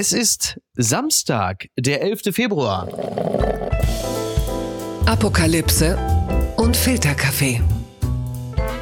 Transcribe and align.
Es 0.00 0.12
ist 0.12 0.60
Samstag, 0.76 1.70
der 1.76 2.02
11. 2.02 2.32
Februar. 2.32 2.86
Apokalypse 5.06 5.98
und 6.56 6.76
Filterkaffee. 6.76 7.60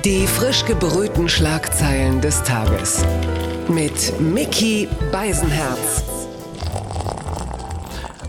Die 0.04 0.26
frisch 0.26 0.66
gebrühten 0.66 1.30
Schlagzeilen 1.30 2.20
des 2.20 2.42
Tages. 2.42 3.02
Mit 3.66 4.20
Mickey 4.20 4.88
Beisenherz. 5.10 6.04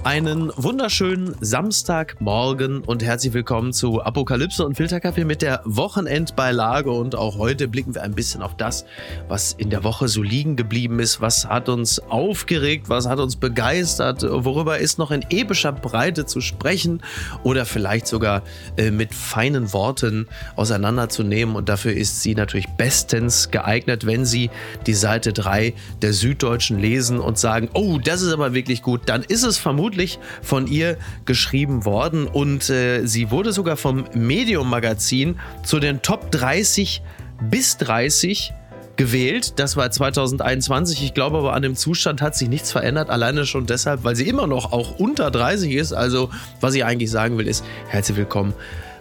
Einen 0.07 0.53
wunderschönen 0.55 1.35
Samstagmorgen 1.41 2.79
und 2.79 3.03
herzlich 3.03 3.33
willkommen 3.33 3.73
zu 3.73 4.01
Apokalypse 4.01 4.65
und 4.65 4.75
Filterkaffee 4.75 5.25
mit 5.25 5.41
der 5.41 5.59
Wochenendbeilage. 5.65 6.89
Und 6.91 7.13
auch 7.13 7.37
heute 7.37 7.67
blicken 7.67 7.93
wir 7.93 8.03
ein 8.03 8.15
bisschen 8.15 8.41
auf 8.41 8.55
das, 8.55 8.85
was 9.27 9.51
in 9.51 9.69
der 9.69 9.83
Woche 9.83 10.07
so 10.07 10.23
liegen 10.23 10.55
geblieben 10.55 11.01
ist. 11.01 11.19
Was 11.19 11.47
hat 11.47 11.67
uns 11.67 11.99
aufgeregt? 11.99 12.87
Was 12.87 13.05
hat 13.05 13.19
uns 13.19 13.35
begeistert? 13.35 14.23
Worüber 14.23 14.77
ist 14.77 14.97
noch 14.97 15.11
in 15.11 15.25
epischer 15.29 15.73
Breite 15.73 16.25
zu 16.25 16.39
sprechen 16.39 17.01
oder 17.43 17.65
vielleicht 17.65 18.07
sogar 18.07 18.43
äh, 18.77 18.91
mit 18.91 19.13
feinen 19.13 19.73
Worten 19.73 20.29
auseinanderzunehmen? 20.55 21.57
Und 21.57 21.67
dafür 21.67 21.91
ist 21.91 22.21
sie 22.21 22.33
natürlich 22.33 22.69
bestens 22.77 23.51
geeignet, 23.51 24.05
wenn 24.05 24.25
Sie 24.25 24.51
die 24.85 24.93
Seite 24.93 25.33
3 25.33 25.73
der 26.01 26.13
Süddeutschen 26.13 26.79
lesen 26.79 27.19
und 27.19 27.37
sagen, 27.37 27.67
oh, 27.73 27.97
das 28.01 28.21
ist 28.21 28.31
aber 28.31 28.53
wirklich 28.53 28.81
gut. 28.81 29.01
Dann 29.07 29.23
ist 29.23 29.43
es 29.43 29.57
vermutlich 29.57 29.96
vermutlich 29.97 30.19
von 30.41 30.67
ihr 30.67 30.97
geschrieben 31.25 31.85
worden 31.85 32.27
und 32.27 32.69
äh, 32.69 33.05
sie 33.05 33.31
wurde 33.31 33.51
sogar 33.51 33.77
vom 33.77 34.05
Medium 34.13 34.69
Magazin 34.69 35.39
zu 35.63 35.79
den 35.79 36.01
Top 36.01 36.31
30 36.31 37.01
bis 37.49 37.77
30 37.77 38.53
gewählt. 38.95 39.59
Das 39.59 39.75
war 39.75 39.89
2021. 39.89 41.03
Ich 41.03 41.13
glaube 41.13 41.37
aber 41.37 41.53
an 41.53 41.61
dem 41.61 41.75
Zustand 41.75 42.21
hat 42.21 42.35
sich 42.35 42.49
nichts 42.49 42.71
verändert. 42.71 43.09
Alleine 43.09 43.45
schon 43.45 43.65
deshalb, 43.65 44.03
weil 44.03 44.15
sie 44.15 44.27
immer 44.27 44.47
noch 44.47 44.71
auch 44.71 44.97
unter 44.99 45.31
30 45.31 45.73
ist. 45.73 45.93
Also 45.93 46.29
was 46.61 46.73
ich 46.75 46.83
eigentlich 46.85 47.11
sagen 47.11 47.37
will 47.37 47.47
ist, 47.47 47.63
herzlich 47.89 48.17
willkommen 48.17 48.53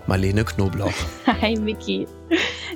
Marlene 0.07 0.45
Knoblauch. 0.45 0.93
Hi 1.41 1.57
Vicky. 1.65 2.07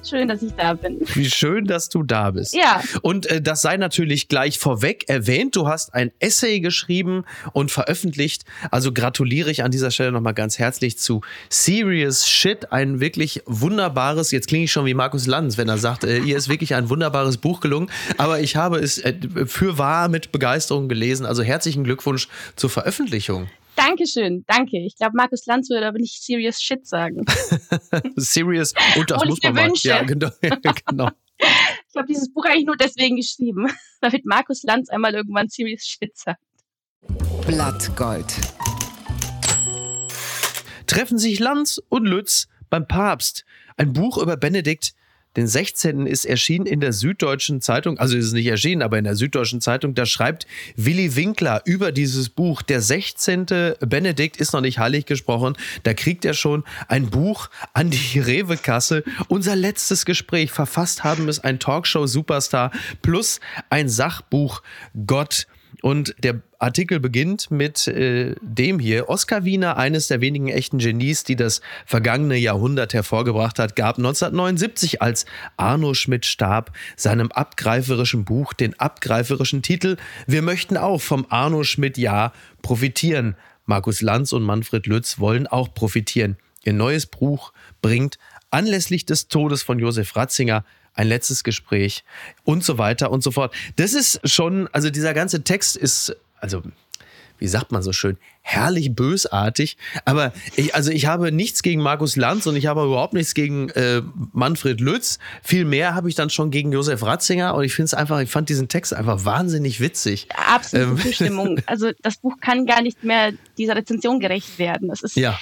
Schön, 0.08 0.28
dass 0.28 0.42
ich 0.42 0.52
da 0.52 0.74
bin. 0.74 1.00
Wie 1.14 1.28
schön, 1.28 1.66
dass 1.66 1.88
du 1.88 2.02
da 2.02 2.30
bist. 2.30 2.54
Ja. 2.54 2.82
Und 3.02 3.26
äh, 3.26 3.42
das 3.42 3.62
sei 3.62 3.76
natürlich 3.76 4.28
gleich 4.28 4.58
vorweg 4.58 5.08
erwähnt. 5.08 5.56
Du 5.56 5.68
hast 5.68 5.94
ein 5.94 6.10
Essay 6.18 6.60
geschrieben 6.60 7.24
und 7.52 7.70
veröffentlicht. 7.70 8.44
Also 8.70 8.92
gratuliere 8.92 9.50
ich 9.50 9.62
an 9.62 9.70
dieser 9.70 9.90
Stelle 9.90 10.12
nochmal 10.12 10.34
ganz 10.34 10.58
herzlich 10.58 10.98
zu 10.98 11.20
Serious 11.48 12.28
Shit. 12.28 12.72
Ein 12.72 13.00
wirklich 13.00 13.42
wunderbares, 13.46 14.30
jetzt 14.30 14.48
klinge 14.48 14.64
ich 14.64 14.72
schon 14.72 14.86
wie 14.86 14.94
Markus 14.94 15.26
Lanz, 15.26 15.58
wenn 15.58 15.68
er 15.68 15.78
sagt, 15.78 16.04
äh, 16.04 16.18
ihr 16.18 16.36
ist 16.36 16.48
wirklich 16.48 16.74
ein 16.74 16.88
wunderbares 16.88 17.36
Buch 17.36 17.60
gelungen. 17.60 17.90
Aber 18.16 18.40
ich 18.40 18.56
habe 18.56 18.78
es 18.78 18.98
äh, 18.98 19.14
für 19.46 19.78
wahr 19.78 20.08
mit 20.08 20.32
Begeisterung 20.32 20.88
gelesen. 20.88 21.26
Also 21.26 21.42
herzlichen 21.42 21.84
Glückwunsch 21.84 22.28
zur 22.56 22.70
Veröffentlichung. 22.70 23.48
Dankeschön, 23.80 24.44
danke. 24.46 24.78
Ich 24.84 24.94
glaube, 24.94 25.12
Markus 25.16 25.46
Lanz 25.46 25.70
würde 25.70 25.86
aber 25.86 25.98
nicht 25.98 26.22
serious 26.22 26.60
shit 26.60 26.86
sagen. 26.86 27.24
serious, 28.16 28.74
und 28.94 29.10
das 29.10 29.24
muss 29.24 29.42
man 29.42 29.54
mal. 29.54 29.72
Ja, 29.76 30.02
genau. 30.02 30.28
genau. 30.86 31.08
Ich 31.38 31.96
habe 31.96 32.06
dieses 32.06 32.30
Buch 32.30 32.44
eigentlich 32.44 32.66
nur 32.66 32.76
deswegen 32.76 33.16
geschrieben, 33.16 33.68
damit 34.02 34.26
Markus 34.26 34.64
Lanz 34.64 34.90
einmal 34.90 35.14
irgendwann 35.14 35.48
serious 35.48 35.86
shit 35.86 36.14
sagt. 36.14 36.42
Blattgold. 37.46 38.26
Treffen 40.86 41.16
sich 41.16 41.38
Lanz 41.38 41.80
und 41.88 42.04
Lütz 42.04 42.48
beim 42.68 42.86
Papst. 42.86 43.46
Ein 43.78 43.94
Buch 43.94 44.18
über 44.18 44.36
Benedikt 44.36 44.92
den 45.36 45.46
16. 45.46 46.06
ist 46.06 46.24
erschienen 46.24 46.66
in 46.66 46.80
der 46.80 46.92
Süddeutschen 46.92 47.60
Zeitung, 47.60 47.98
also 47.98 48.16
ist 48.16 48.26
es 48.26 48.32
nicht 48.32 48.46
erschienen, 48.46 48.82
aber 48.82 48.98
in 48.98 49.04
der 49.04 49.14
Süddeutschen 49.14 49.60
Zeitung, 49.60 49.94
da 49.94 50.04
schreibt 50.04 50.46
Willi 50.76 51.14
Winkler 51.14 51.62
über 51.64 51.92
dieses 51.92 52.28
Buch. 52.28 52.62
Der 52.62 52.80
16. 52.80 53.46
Benedikt 53.80 54.38
ist 54.38 54.52
noch 54.52 54.60
nicht 54.60 54.78
heilig 54.78 55.06
gesprochen, 55.06 55.56
da 55.84 55.94
kriegt 55.94 56.24
er 56.24 56.34
schon 56.34 56.64
ein 56.88 57.10
Buch 57.10 57.48
an 57.74 57.90
die 57.90 58.18
Rewe-Kasse. 58.18 59.04
Unser 59.28 59.54
letztes 59.54 60.04
Gespräch 60.04 60.50
verfasst 60.50 61.04
haben 61.04 61.28
es 61.28 61.38
ein 61.38 61.60
Talkshow-Superstar 61.60 62.72
plus 63.02 63.40
ein 63.68 63.88
Sachbuch 63.88 64.62
Gott 65.06 65.46
und 65.82 66.14
der 66.18 66.42
Artikel 66.60 67.00
beginnt 67.00 67.50
mit 67.50 67.88
äh, 67.88 68.34
dem 68.42 68.78
hier. 68.78 69.08
Oskar 69.08 69.44
Wiener, 69.44 69.78
eines 69.78 70.08
der 70.08 70.20
wenigen 70.20 70.48
echten 70.48 70.78
Genies, 70.78 71.24
die 71.24 71.34
das 71.34 71.62
vergangene 71.86 72.36
Jahrhundert 72.36 72.92
hervorgebracht 72.92 73.58
hat, 73.58 73.76
gab 73.76 73.96
1979, 73.96 75.00
als 75.00 75.24
Arno 75.56 75.94
Schmidt 75.94 76.26
starb, 76.26 76.72
seinem 76.96 77.32
abgreiferischen 77.32 78.24
Buch 78.24 78.52
den 78.52 78.78
abgreiferischen 78.78 79.62
Titel 79.62 79.96
Wir 80.26 80.42
möchten 80.42 80.76
auch 80.76 81.00
vom 81.00 81.26
Arno 81.30 81.64
Schmidt 81.64 81.96
Jahr 81.96 82.32
profitieren. 82.60 83.36
Markus 83.64 84.02
Lanz 84.02 84.32
und 84.32 84.42
Manfred 84.42 84.86
Lütz 84.86 85.18
wollen 85.18 85.46
auch 85.46 85.72
profitieren. 85.72 86.36
Ihr 86.64 86.74
neues 86.74 87.06
Buch 87.06 87.52
bringt 87.80 88.18
anlässlich 88.50 89.06
des 89.06 89.28
Todes 89.28 89.62
von 89.62 89.78
Josef 89.78 90.14
Ratzinger 90.14 90.64
ein 90.92 91.06
letztes 91.06 91.44
Gespräch 91.44 92.04
und 92.44 92.64
so 92.64 92.76
weiter 92.76 93.10
und 93.10 93.22
so 93.22 93.30
fort. 93.30 93.54
Das 93.76 93.94
ist 93.94 94.20
schon, 94.28 94.68
also 94.72 94.90
dieser 94.90 95.14
ganze 95.14 95.44
Text 95.44 95.76
ist, 95.76 96.14
also 96.40 96.62
wie 97.40 97.48
sagt 97.48 97.72
man 97.72 97.82
so 97.82 97.92
schön, 97.92 98.18
herrlich 98.42 98.94
bösartig. 98.94 99.76
Aber 100.04 100.32
ich, 100.56 100.74
also 100.74 100.92
ich 100.92 101.06
habe 101.06 101.32
nichts 101.32 101.62
gegen 101.62 101.80
Markus 101.80 102.16
Lanz 102.16 102.46
und 102.46 102.54
ich 102.54 102.66
habe 102.66 102.84
überhaupt 102.84 103.14
nichts 103.14 103.34
gegen 103.34 103.70
äh, 103.70 104.02
Manfred 104.32 104.80
Lütz. 104.80 105.18
Viel 105.42 105.64
mehr 105.64 105.94
habe 105.94 106.08
ich 106.08 106.14
dann 106.14 106.30
schon 106.30 106.50
gegen 106.50 106.70
Josef 106.70 107.02
Ratzinger 107.02 107.54
und 107.54 107.64
ich 107.64 107.74
finde 107.74 107.86
es 107.86 107.94
einfach, 107.94 108.20
ich 108.20 108.30
fand 108.30 108.48
diesen 108.48 108.68
Text 108.68 108.92
einfach 108.92 109.24
wahnsinnig 109.24 109.80
witzig. 109.80 110.28
Absolute 110.34 110.90
ähm. 110.90 110.98
Zustimmung. 110.98 111.60
Also 111.66 111.90
das 112.02 112.18
Buch 112.18 112.34
kann 112.40 112.66
gar 112.66 112.82
nicht 112.82 113.04
mehr 113.04 113.32
dieser 113.56 113.76
Rezension 113.76 114.20
gerecht 114.20 114.58
werden. 114.58 114.90
Es 114.90 115.02
ist, 115.02 115.16
ja. 115.16 115.38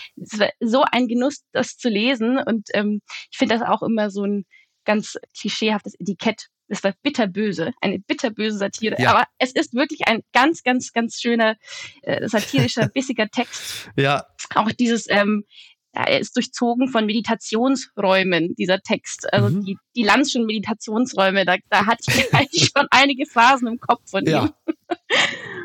so 0.60 0.84
ein 0.90 1.08
Genuss, 1.08 1.42
das 1.52 1.76
zu 1.76 1.88
lesen 1.88 2.38
und 2.38 2.68
ähm, 2.74 3.00
ich 3.30 3.38
finde 3.38 3.58
das 3.58 3.66
auch 3.66 3.82
immer 3.82 4.10
so 4.10 4.24
ein 4.24 4.44
ganz 4.84 5.16
klischeehaftes 5.38 5.94
Etikett. 5.98 6.48
Es 6.68 6.84
war 6.84 6.92
bitterböse, 7.02 7.72
eine 7.80 7.98
bitterböse 7.98 8.58
Satire. 8.58 8.96
Ja. 8.98 9.10
Aber 9.10 9.24
es 9.38 9.52
ist 9.52 9.74
wirklich 9.74 10.06
ein 10.06 10.22
ganz, 10.32 10.62
ganz, 10.62 10.92
ganz 10.92 11.20
schöner 11.20 11.56
äh, 12.02 12.28
satirischer, 12.28 12.88
bissiger 12.94 13.28
Text. 13.28 13.90
Ja. 13.96 14.26
Auch 14.54 14.70
dieses, 14.72 15.08
ähm, 15.08 15.44
er 15.92 16.20
ist 16.20 16.36
durchzogen 16.36 16.88
von 16.88 17.06
Meditationsräumen, 17.06 18.54
dieser 18.54 18.80
Text. 18.80 19.32
Also 19.32 19.56
mhm. 19.56 19.64
die, 19.64 19.78
die 19.96 20.04
Landschen 20.04 20.44
Meditationsräume, 20.46 21.44
da, 21.44 21.56
da 21.70 21.86
hatte 21.86 22.02
ich 22.08 22.32
eigentlich 22.34 22.70
schon 22.76 22.86
einige 22.90 23.26
Phasen 23.26 23.68
im 23.68 23.80
Kopf 23.80 24.02
von 24.10 24.24
ja. 24.26 24.50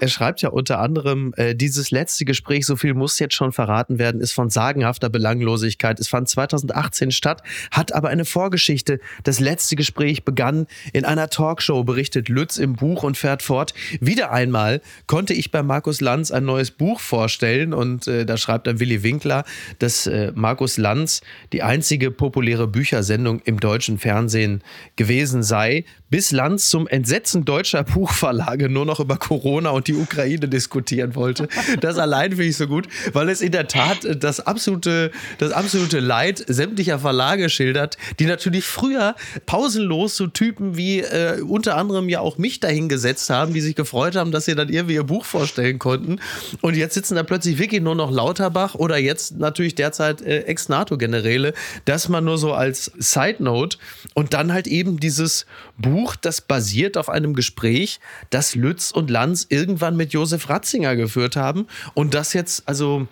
Er 0.04 0.10
schreibt 0.10 0.42
ja 0.42 0.50
unter 0.50 0.80
anderem, 0.80 1.34
äh, 1.38 1.56
dieses 1.56 1.90
letzte 1.90 2.26
Gespräch, 2.26 2.66
so 2.66 2.76
viel 2.76 2.94
muss 2.94 3.20
jetzt 3.20 3.36
schon 3.36 3.54
verraten 3.54 4.00
werden, 4.00 4.20
ist 4.20 4.34
von 4.34 4.50
sagenhafter 4.50 5.08
Belanglosigkeit. 5.08 5.98
Es 5.98 6.10
fand 6.10 6.28
2018 6.28 7.12
statt, 7.12 7.42
hat 7.72 7.94
aber 7.94 8.10
eine 8.10 8.26
Vorgeschichte. 8.26 9.00
Das 9.24 9.40
letzte 9.40 9.78
Gespräch 9.78 10.26
begann 10.26 10.68
in 10.92 11.06
einer 11.06 11.30
Talkshow, 11.30 11.86
berichtet 11.86 12.28
Lütz 12.28 12.58
im 12.58 12.74
Buch 12.74 13.04
und 13.04 13.16
fährt 13.16 13.44
fort. 13.44 13.74
Wieder 14.02 14.34
einmal 14.34 14.82
konnte 15.08 15.34
ich 15.34 15.52
bei 15.52 15.64
Markus 15.64 16.02
Lanz 16.02 16.32
ein 16.32 16.44
neues 16.44 16.72
Buch 16.72 17.00
vorstellen 17.00 17.74
und 17.74 18.06
äh, 18.10 18.26
da 18.26 18.36
schreibt 18.36 18.68
dann 18.68 18.82
Willi 18.82 19.04
Winkler, 19.04 19.46
dass 19.80 20.06
äh, 20.06 20.34
Markus 20.36 20.76
Lanz 20.76 21.22
die 21.54 21.64
einzige 21.64 22.12
populäre 22.12 22.68
Büchersendung 22.68 23.40
im 23.46 23.58
deutschen 23.58 23.98
Fernsehen 24.00 24.64
gewesen 24.98 25.44
sei, 25.44 25.86
bis 26.10 26.32
Lanz 26.32 26.70
zum 26.70 26.88
Entsetzen 26.88 27.44
deutscher 27.46 27.84
Buchverlage 27.84 28.70
nur 28.70 28.86
noch 28.86 29.00
über 29.00 29.18
Corona 29.18 29.72
und 29.72 29.88
die 29.88 29.93
Ukraine 29.96 30.48
diskutieren 30.48 31.16
wollte. 31.16 31.48
Das 31.80 31.98
allein 31.98 32.32
finde 32.32 32.46
ich 32.46 32.58
so 32.58 32.68
gut, 32.68 32.88
weil 33.14 33.30
es 33.30 33.42
in 33.42 33.52
der 33.52 33.68
Tat 33.68 34.00
das 34.24 34.40
absolute, 34.40 35.12
das 35.38 35.52
absolute 35.52 36.00
Leid 36.00 36.44
sämtlicher 36.48 37.00
Verlage 37.00 37.50
schildert, 37.50 37.98
die 38.20 38.26
natürlich 38.26 38.66
früher 38.66 39.16
pausenlos 39.46 40.16
so 40.16 40.28
Typen 40.28 40.78
wie 40.78 41.00
äh, 41.00 41.42
unter 41.42 41.78
anderem 41.78 42.10
ja 42.10 42.20
auch 42.20 42.38
mich 42.38 42.60
dahingesetzt 42.60 43.30
haben, 43.30 43.54
die 43.54 43.62
sich 43.62 43.76
gefreut 43.76 44.16
haben, 44.16 44.32
dass 44.32 44.46
sie 44.46 44.56
dann 44.56 44.70
irgendwie 44.70 44.96
ihr 44.96 45.04
Buch 45.04 45.26
vorstellen 45.26 45.80
konnten. 45.80 46.20
Und 46.62 46.76
jetzt 46.76 46.94
sitzen 46.94 47.16
da 47.16 47.24
plötzlich 47.24 47.58
wirklich 47.58 47.82
nur 47.82 47.96
noch 47.96 48.12
Lauterbach 48.12 48.76
oder 48.76 48.98
jetzt 48.98 49.38
natürlich 49.38 49.76
derzeit 49.76 50.22
äh, 50.22 50.42
Ex-NATO-Generäle, 50.42 51.54
dass 51.86 52.10
man 52.10 52.24
nur 52.24 52.38
so 52.38 52.54
als 52.54 52.92
Side 52.98 53.38
Note 53.40 53.78
und 54.14 54.34
dann 54.34 54.54
halt 54.54 54.68
eben 54.68 55.00
dieses 55.00 55.46
Buch, 55.78 56.16
das 56.16 56.42
basiert 56.42 56.98
auf 56.98 57.10
einem 57.10 57.34
Gespräch, 57.34 58.00
das 58.30 58.56
Lütz 58.56 58.92
und 58.92 59.10
Lanz 59.10 59.46
irgendwann 59.50 59.96
mit 59.96 60.14
Josef 60.14 60.50
Ratzinger 60.50 60.96
geführt 60.96 61.36
haben 61.36 61.68
und 61.94 62.14
das 62.14 62.34
jetzt 62.34 62.68
also 62.68 63.08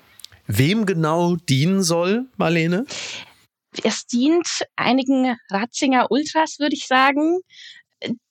wem 0.48 0.86
genau 0.86 1.36
dienen 1.36 1.84
soll, 1.84 2.26
Marlene? 2.38 2.86
Es 3.84 4.06
dient 4.06 4.66
einigen 4.76 5.38
Ratzinger 5.50 6.12
Ultras, 6.12 6.58
würde 6.60 6.76
ich 6.76 6.88
sagen. 6.88 7.40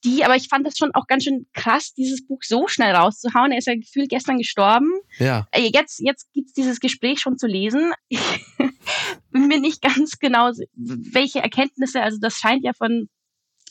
Die, 0.05 0.25
aber 0.25 0.35
ich 0.35 0.49
fand 0.49 0.67
das 0.67 0.77
schon 0.77 0.93
auch 0.95 1.07
ganz 1.07 1.25
schön 1.25 1.47
krass, 1.53 1.95
dieses 1.95 2.27
Buch 2.27 2.41
so 2.43 2.67
schnell 2.67 2.93
rauszuhauen. 2.93 3.53
Er 3.53 3.59
ist 3.59 3.69
ja 3.69 3.77
gefühlt 3.77 4.11
gestern 4.11 4.39
gestorben. 4.39 4.91
Ja. 5.19 5.47
Äh, 5.53 5.71
jetzt, 5.73 6.01
jetzt 6.01 6.29
es 6.35 6.53
dieses 6.53 6.81
Gespräch 6.81 7.21
schon 7.21 7.39
zu 7.39 7.47
lesen. 7.47 7.93
Ich 8.09 8.21
bin 9.31 9.47
mir 9.47 9.61
nicht 9.61 9.81
ganz 9.81 10.19
genau, 10.19 10.51
welche 10.75 11.39
Erkenntnisse, 11.39 12.03
also 12.03 12.19
das 12.21 12.35
scheint 12.35 12.65
ja 12.65 12.73
von 12.73 13.09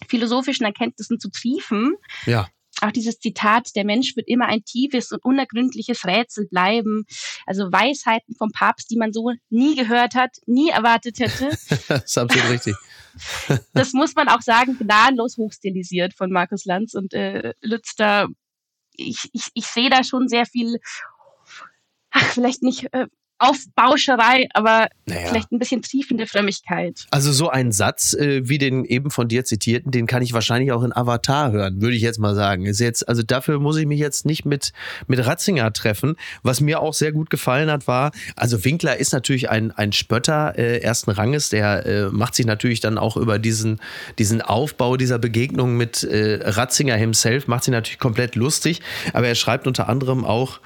philosophischen 0.08 0.66
Erkenntnissen 0.66 1.20
zu 1.20 1.30
triefen. 1.30 1.96
Ja. 2.26 2.48
auch 2.82 2.92
dieses 2.92 3.20
Zitat, 3.20 3.76
der 3.76 3.84
Mensch 3.84 4.16
wird 4.16 4.28
immer 4.28 4.46
ein 4.46 4.64
tiefes 4.64 5.12
und 5.12 5.24
unergründliches 5.24 6.06
Rätsel 6.06 6.48
bleiben. 6.48 7.06
Also 7.46 7.72
Weisheiten 7.72 8.36
vom 8.36 8.52
Papst, 8.52 8.90
die 8.90 8.98
man 8.98 9.12
so 9.12 9.32
nie 9.50 9.76
gehört 9.76 10.16
hat, 10.16 10.38
nie 10.46 10.70
erwartet 10.70 11.20
hätte. 11.20 11.50
das 11.88 12.04
ist 12.06 12.18
absolut 12.18 12.50
richtig. 12.50 12.76
das 13.74 13.94
muss 13.94 14.16
man 14.16 14.30
auch 14.30 14.42
sagen, 14.42 14.78
gnadenlos 14.78 15.38
hochstilisiert 15.38 16.14
von 16.14 16.32
Markus 16.32 16.66
Lanz 16.66 16.94
und 16.94 17.14
äh, 17.14 17.54
Lütz 17.62 17.96
da. 17.96 18.28
Ich, 18.94 19.30
ich, 19.34 19.48
ich 19.54 19.66
sehe 19.66 19.90
da 19.90 20.04
schon 20.04 20.28
sehr 20.28 20.46
viel, 20.46 20.78
ach, 22.12 22.34
vielleicht 22.34 22.64
nicht 22.64 22.94
äh, 22.94 23.08
Aufbauscherei, 23.40 24.48
aber 24.54 24.90
naja. 25.06 25.28
vielleicht 25.30 25.52
ein 25.52 25.60
bisschen 25.60 25.82
triefende 25.82 26.28
Frömmigkeit. 26.28 27.08
Also 27.12 27.32
so 27.32 27.50
ein 27.50 27.72
Satz 27.72 28.14
äh, 28.14 28.48
wie 28.48 28.58
den 28.58 28.86
eben 28.86 29.12
von 29.12 29.28
dir 29.28 29.46
zitierten, 29.46 29.92
den 29.92 30.08
kann 30.08 30.22
ich 30.22 30.34
wahrscheinlich 30.34 30.72
auch 30.72 30.84
in 30.84 30.96
Avatar 30.96 31.52
hören, 31.52 31.82
würde 31.82 31.96
ich 31.96 32.02
jetzt 32.02 32.20
mal 32.20 32.36
sagen. 32.36 32.66
Ist 32.66 32.80
jetzt 32.80 33.08
also 33.08 33.24
dafür 33.24 33.60
muss 33.60 33.78
ich 33.78 33.86
mich 33.86 34.00
jetzt 34.00 34.26
nicht 34.26 34.46
mit 34.46 34.74
mit 35.08 35.26
Ratzinger 35.26 35.72
treffen. 35.74 36.16
Was 36.44 36.60
mir 36.60 36.82
auch 36.82 36.94
sehr 36.94 37.12
gut 37.12 37.30
gefallen 37.30 37.72
hat, 37.72 37.88
war 37.88 38.12
also 38.36 38.64
Winkler 38.66 38.98
ist 38.98 39.14
natürlich 39.14 39.50
ein 39.50 39.72
ein 39.72 39.94
Spötter 39.94 40.58
äh, 40.58 40.80
ersten 40.80 41.12
Ranges, 41.12 41.50
der 41.50 41.86
äh, 41.86 42.10
macht 42.10 42.36
sich 42.36 42.46
natürlich 42.46 42.82
dann 42.82 42.98
auch 42.98 43.16
über 43.18 43.40
diesen 43.40 43.80
diesen 44.18 44.42
Aufbau 44.42 44.98
dieser 44.98 45.18
Begegnung 45.18 45.78
mit 45.78 46.04
äh, 46.04 46.40
Ratzinger 46.44 46.96
himself 46.96 47.48
macht 47.48 47.64
sich 47.64 47.72
natürlich 47.72 48.00
komplett 48.00 48.36
lustig, 48.36 48.82
aber 49.14 49.28
er 49.28 49.36
schreibt 49.36 49.66
unter 49.66 49.88
anderem 49.88 50.26
auch 50.26 50.60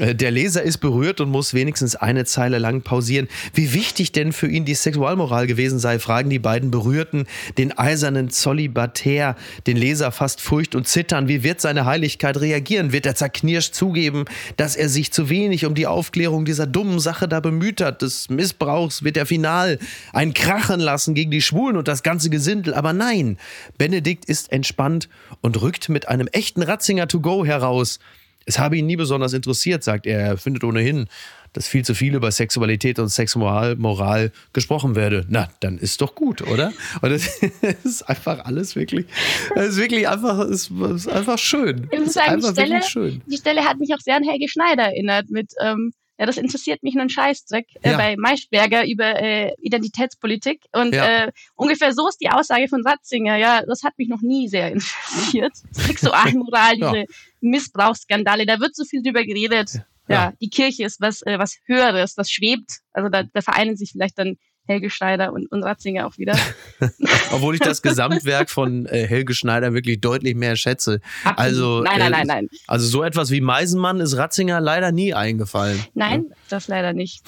der 0.00 0.30
Leser 0.30 0.62
ist 0.62 0.78
berührt 0.78 1.20
und 1.20 1.28
muss 1.28 1.52
wenigstens 1.52 1.94
eine 1.94 2.24
Zeile 2.24 2.58
lang 2.58 2.80
pausieren. 2.82 3.28
Wie 3.52 3.74
wichtig 3.74 4.12
denn 4.12 4.32
für 4.32 4.48
ihn 4.48 4.64
die 4.64 4.74
Sexualmoral 4.74 5.46
gewesen 5.46 5.78
sei, 5.78 5.98
fragen 5.98 6.30
die 6.30 6.38
beiden 6.38 6.70
Berührten 6.70 7.26
den 7.58 7.76
eisernen 7.76 8.30
Zolibatär, 8.30 9.36
den 9.66 9.76
Leser 9.76 10.10
fast 10.10 10.40
Furcht 10.40 10.74
und 10.74 10.88
Zittern. 10.88 11.28
Wie 11.28 11.42
wird 11.42 11.60
seine 11.60 11.84
Heiligkeit 11.84 12.40
reagieren? 12.40 12.92
Wird 12.92 13.04
er 13.04 13.14
zerknirscht 13.14 13.74
zugeben, 13.74 14.24
dass 14.56 14.74
er 14.74 14.88
sich 14.88 15.12
zu 15.12 15.28
wenig 15.28 15.66
um 15.66 15.74
die 15.74 15.86
Aufklärung 15.86 16.46
dieser 16.46 16.66
dummen 16.66 16.98
Sache 16.98 17.28
da 17.28 17.40
bemüht 17.40 17.82
hat, 17.82 18.00
des 18.00 18.30
Missbrauchs? 18.30 19.04
Wird 19.04 19.18
er 19.18 19.26
final 19.26 19.78
ein 20.14 20.32
Krachen 20.32 20.80
lassen 20.80 21.14
gegen 21.14 21.30
die 21.30 21.42
Schwulen 21.42 21.76
und 21.76 21.88
das 21.88 22.02
ganze 22.02 22.30
Gesindel? 22.30 22.72
Aber 22.72 22.94
nein, 22.94 23.36
Benedikt 23.76 24.24
ist 24.24 24.50
entspannt 24.50 25.10
und 25.42 25.60
rückt 25.60 25.90
mit 25.90 26.08
einem 26.08 26.28
echten 26.28 26.62
Ratzinger 26.62 27.06
to 27.06 27.20
go 27.20 27.44
heraus. 27.44 27.98
Es 28.46 28.58
habe 28.58 28.76
ihn 28.76 28.86
nie 28.86 28.96
besonders 28.96 29.32
interessiert, 29.32 29.84
sagt 29.84 30.06
er. 30.06 30.20
Er 30.20 30.36
findet 30.38 30.64
ohnehin, 30.64 31.08
dass 31.52 31.66
viel 31.66 31.84
zu 31.84 31.94
viel 31.94 32.14
über 32.14 32.30
Sexualität 32.30 32.98
und 32.98 33.08
Sexmoral 33.08 33.76
Moral 33.76 34.32
gesprochen 34.52 34.94
werde. 34.94 35.26
Na, 35.28 35.48
dann 35.60 35.78
ist 35.78 36.00
doch 36.00 36.14
gut, 36.14 36.42
oder? 36.42 36.72
Und 37.02 37.10
das 37.10 37.40
ist 37.84 38.08
einfach 38.08 38.44
alles 38.44 38.76
wirklich, 38.76 39.06
das 39.54 39.70
ist 39.70 39.76
wirklich 39.76 40.08
einfach, 40.08 40.46
ist, 40.46 40.70
ist 40.70 41.08
einfach 41.08 41.38
schön. 41.38 41.88
Ich 41.90 41.98
muss 41.98 42.12
sagen, 42.12 42.40
die 42.40 42.48
Stelle, 42.48 43.20
die 43.26 43.36
Stelle 43.36 43.64
hat 43.64 43.78
mich 43.78 43.92
auch 43.94 44.00
sehr 44.00 44.16
an 44.16 44.22
Helge 44.22 44.48
Schneider 44.48 44.84
erinnert 44.84 45.30
mit, 45.30 45.52
ähm, 45.62 45.92
ja, 46.20 46.26
das 46.26 46.36
interessiert 46.36 46.82
mich 46.82 46.92
nur 46.92 47.04
ein 47.04 47.08
Scheißdreck 47.08 47.66
äh, 47.80 47.92
ja. 47.92 47.96
bei 47.96 48.14
Maischberger 48.18 48.86
über 48.86 49.18
äh, 49.22 49.54
Identitätspolitik. 49.62 50.66
Und 50.70 50.94
ja. 50.94 51.24
äh, 51.24 51.32
ungefähr 51.54 51.94
so 51.94 52.06
ist 52.08 52.18
die 52.18 52.28
Aussage 52.28 52.68
von 52.68 52.86
Ratzinger. 52.86 53.36
Ja, 53.36 53.62
das 53.64 53.84
hat 53.84 53.96
mich 53.96 54.10
noch 54.10 54.20
nie 54.20 54.46
sehr 54.46 54.70
interessiert. 54.70 55.54
Sexualmoral, 55.70 56.74
diese 56.74 56.96
ja. 56.98 57.04
Missbrauchsskandale, 57.40 58.44
da 58.44 58.60
wird 58.60 58.76
so 58.76 58.84
viel 58.84 59.02
drüber 59.02 59.24
geredet. 59.24 59.80
Ja, 60.08 60.34
die 60.42 60.50
Kirche 60.50 60.84
ist 60.84 61.00
was, 61.00 61.22
äh, 61.22 61.38
was 61.38 61.56
Höheres, 61.64 62.14
das 62.16 62.30
schwebt. 62.30 62.80
Also 62.92 63.08
da, 63.08 63.22
da 63.22 63.40
vereinen 63.40 63.76
sich 63.76 63.92
vielleicht 63.92 64.18
dann 64.18 64.36
Helge 64.70 64.88
Schneider 64.88 65.32
und, 65.32 65.50
und 65.50 65.62
Ratzinger 65.64 66.06
auch 66.06 66.16
wieder. 66.16 66.36
Obwohl 67.32 67.54
ich 67.54 67.60
das 67.60 67.82
Gesamtwerk 67.82 68.50
von 68.50 68.86
äh, 68.86 69.06
Helge 69.06 69.34
Schneider 69.34 69.74
wirklich 69.74 70.00
deutlich 70.00 70.36
mehr 70.36 70.54
schätze. 70.56 71.00
Absolut. 71.24 71.38
Also, 71.38 71.82
nein, 71.82 71.98
nein, 71.98 72.12
nein, 72.12 72.26
nein. 72.26 72.48
Also 72.66 72.86
so 72.86 73.02
etwas 73.02 73.30
wie 73.30 73.40
Meisenmann 73.40 74.00
ist 74.00 74.16
Ratzinger 74.16 74.60
leider 74.60 74.92
nie 74.92 75.12
eingefallen. 75.12 75.84
Nein, 75.94 76.26
ja? 76.28 76.36
das 76.48 76.68
leider 76.68 76.92
nicht. 76.92 77.22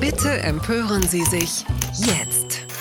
Bitte 0.00 0.30
empören 0.30 1.02
Sie 1.02 1.22
sich 1.24 1.64
jetzt. 1.92 2.71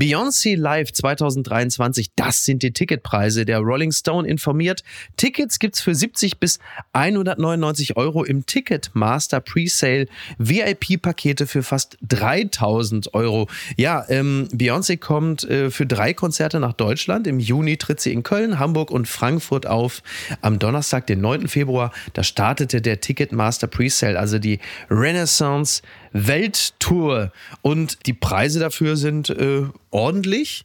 Beyoncé 0.00 0.56
Live 0.56 0.92
2023, 0.92 2.12
das 2.16 2.46
sind 2.46 2.62
die 2.62 2.72
Ticketpreise. 2.72 3.44
Der 3.44 3.58
Rolling 3.58 3.92
Stone 3.92 4.26
informiert, 4.26 4.82
Tickets 5.18 5.58
gibt's 5.58 5.82
für 5.82 5.94
70 5.94 6.40
bis 6.40 6.58
199 6.94 7.98
Euro 7.98 8.24
im 8.24 8.46
Ticketmaster 8.46 9.40
Presale, 9.40 10.06
VIP-Pakete 10.38 11.46
für 11.46 11.62
fast 11.62 11.98
3000 12.00 13.12
Euro. 13.12 13.48
Ja, 13.76 14.06
ähm, 14.08 14.48
Beyoncé 14.54 14.96
kommt 14.96 15.44
äh, 15.44 15.70
für 15.70 15.84
drei 15.84 16.14
Konzerte 16.14 16.60
nach 16.60 16.72
Deutschland. 16.72 17.26
Im 17.26 17.38
Juni 17.38 17.76
tritt 17.76 18.00
sie 18.00 18.14
in 18.14 18.22
Köln, 18.22 18.58
Hamburg 18.58 18.90
und 18.90 19.06
Frankfurt 19.06 19.66
auf. 19.66 20.02
Am 20.40 20.58
Donnerstag, 20.58 21.08
den 21.08 21.20
9. 21.20 21.46
Februar, 21.46 21.92
da 22.14 22.22
startete 22.22 22.80
der 22.80 23.02
Ticketmaster 23.02 23.66
Presale, 23.66 24.18
also 24.18 24.38
die 24.38 24.60
Renaissance 24.88 25.82
Welttour. 26.12 27.32
Und 27.62 28.06
die 28.06 28.12
Preise 28.12 28.60
dafür 28.60 28.96
sind 28.96 29.30
äh, 29.30 29.64
ordentlich 29.90 30.64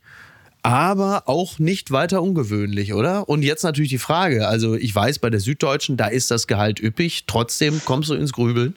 aber 0.66 1.24
auch 1.28 1.60
nicht 1.60 1.92
weiter 1.92 2.24
ungewöhnlich, 2.24 2.96
oder? 2.96 3.30
Und 3.30 3.44
jetzt 3.44 3.62
natürlich 3.62 3.92
die 3.92 4.00
Frage, 4.00 4.48
also 4.48 4.74
ich 4.74 4.96
weiß, 4.96 5.20
bei 5.20 5.30
der 5.30 5.40
Süddeutschen, 5.40 5.96
da 5.96 6.08
ist 6.08 6.32
das 6.32 6.48
Gehalt 6.48 6.82
üppig, 6.82 7.26
trotzdem 7.28 7.80
kommst 7.86 8.10
du 8.10 8.16
ins 8.16 8.34
Grübeln. 8.34 8.76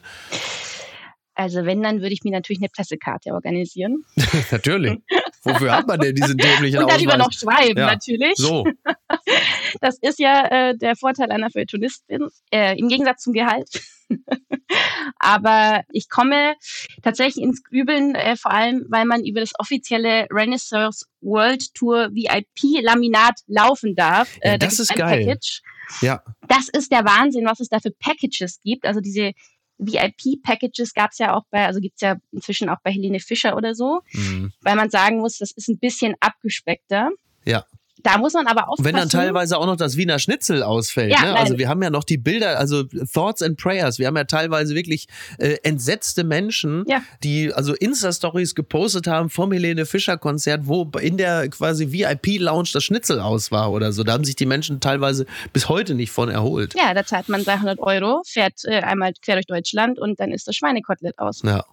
Also 1.33 1.65
wenn, 1.65 1.81
dann 1.81 2.01
würde 2.01 2.13
ich 2.13 2.23
mir 2.23 2.31
natürlich 2.31 2.59
eine 2.59 2.69
Pressekarte 2.69 3.31
organisieren. 3.31 4.03
natürlich. 4.51 4.99
Wofür 5.41 5.71
hat 5.71 5.87
man 5.87 5.99
denn 5.99 6.13
diesen 6.13 6.37
dämlichen 6.37 6.77
Und 6.83 6.91
darüber 6.91 7.17
noch 7.17 7.31
schreiben, 7.31 7.79
ja, 7.79 7.87
natürlich. 7.87 8.35
So. 8.35 8.67
Das 9.81 9.97
ist 10.01 10.19
ja 10.19 10.69
äh, 10.69 10.77
der 10.77 10.95
Vorteil 10.95 11.31
einer 11.31 11.49
Feuilletonistin, 11.49 12.27
äh, 12.51 12.77
im 12.77 12.87
Gegensatz 12.87 13.23
zum 13.23 13.33
Gehalt. 13.33 13.69
Aber 15.19 15.83
ich 15.91 16.09
komme 16.09 16.55
tatsächlich 17.01 17.43
ins 17.43 17.63
Grübeln, 17.63 18.15
äh, 18.15 18.35
vor 18.35 18.51
allem, 18.51 18.85
weil 18.89 19.05
man 19.05 19.25
über 19.25 19.39
das 19.39 19.51
offizielle 19.59 20.27
Renaissance 20.31 21.05
World 21.21 21.73
Tour 21.73 22.09
VIP-Laminat 22.11 23.41
laufen 23.47 23.95
darf. 23.95 24.37
Äh, 24.41 24.51
ja, 24.51 24.57
das 24.57 24.77
da 24.77 24.83
ist 24.83 24.95
geil. 24.95 25.25
Package. 25.25 25.61
Ja. 26.01 26.23
Das 26.47 26.69
ist 26.69 26.91
der 26.91 27.03
Wahnsinn, 27.05 27.45
was 27.45 27.59
es 27.59 27.69
da 27.69 27.79
für 27.79 27.91
Packages 27.91 28.59
gibt. 28.63 28.85
Also 28.85 29.01
diese 29.01 29.33
VIP-Packages 29.79 30.93
gab 30.93 31.11
es 31.11 31.17
ja 31.17 31.33
auch 31.33 31.43
bei, 31.49 31.65
also 31.65 31.79
gibt 31.79 31.95
es 31.95 32.01
ja 32.01 32.17
inzwischen 32.31 32.69
auch 32.69 32.79
bei 32.83 32.91
Helene 32.91 33.19
Fischer 33.19 33.55
oder 33.55 33.73
so, 33.73 34.01
mhm. 34.13 34.51
weil 34.61 34.75
man 34.75 34.89
sagen 34.89 35.19
muss, 35.19 35.37
das 35.37 35.51
ist 35.51 35.69
ein 35.69 35.79
bisschen 35.79 36.15
abgespeckter. 36.19 37.09
Ja. 37.45 37.65
Da 38.03 38.17
muss 38.17 38.33
man 38.33 38.47
aber 38.47 38.69
aufpassen. 38.69 38.85
Wenn 38.85 38.95
dann 38.95 39.09
teilweise 39.09 39.57
auch 39.57 39.65
noch 39.65 39.75
das 39.75 39.97
Wiener 39.97 40.19
Schnitzel 40.19 40.63
ausfällt. 40.63 41.11
Ja, 41.11 41.21
ne? 41.21 41.35
Also 41.35 41.57
wir 41.57 41.67
haben 41.67 41.81
ja 41.83 41.89
noch 41.89 42.03
die 42.03 42.17
Bilder, 42.17 42.57
also 42.57 42.83
Thoughts 42.83 43.41
and 43.41 43.57
Prayers. 43.57 43.99
Wir 43.99 44.07
haben 44.07 44.15
ja 44.15 44.23
teilweise 44.23 44.73
wirklich 44.73 45.07
äh, 45.37 45.57
entsetzte 45.63 46.23
Menschen, 46.23 46.85
ja. 46.87 47.01
die 47.23 47.53
also 47.53 47.73
Insta-Stories 47.73 48.55
gepostet 48.55 49.07
haben 49.07 49.29
vom 49.29 49.51
Helene 49.51 49.85
Fischer-Konzert, 49.85 50.61
wo 50.63 50.89
in 50.99 51.17
der 51.17 51.49
quasi 51.49 51.91
VIP-Lounge 51.91 52.69
das 52.73 52.83
Schnitzel 52.83 53.19
aus 53.19 53.51
war 53.51 53.71
oder 53.71 53.91
so. 53.91 54.03
Da 54.03 54.13
haben 54.13 54.23
sich 54.23 54.35
die 54.35 54.45
Menschen 54.45 54.79
teilweise 54.79 55.25
bis 55.51 55.67
heute 55.67 55.93
nicht 55.93 56.11
von 56.11 56.29
erholt. 56.29 56.75
Ja, 56.75 56.93
da 56.93 57.05
zahlt 57.05 57.27
man 57.27 57.43
300 57.43 57.79
Euro, 57.79 58.21
fährt 58.25 58.63
äh, 58.63 58.79
einmal 58.79 59.13
quer 59.21 59.35
durch 59.35 59.47
Deutschland 59.47 59.99
und 59.99 60.19
dann 60.19 60.31
ist 60.31 60.47
das 60.47 60.55
Schweinekotelett 60.55 61.19
aus. 61.19 61.41
Ja. 61.43 61.65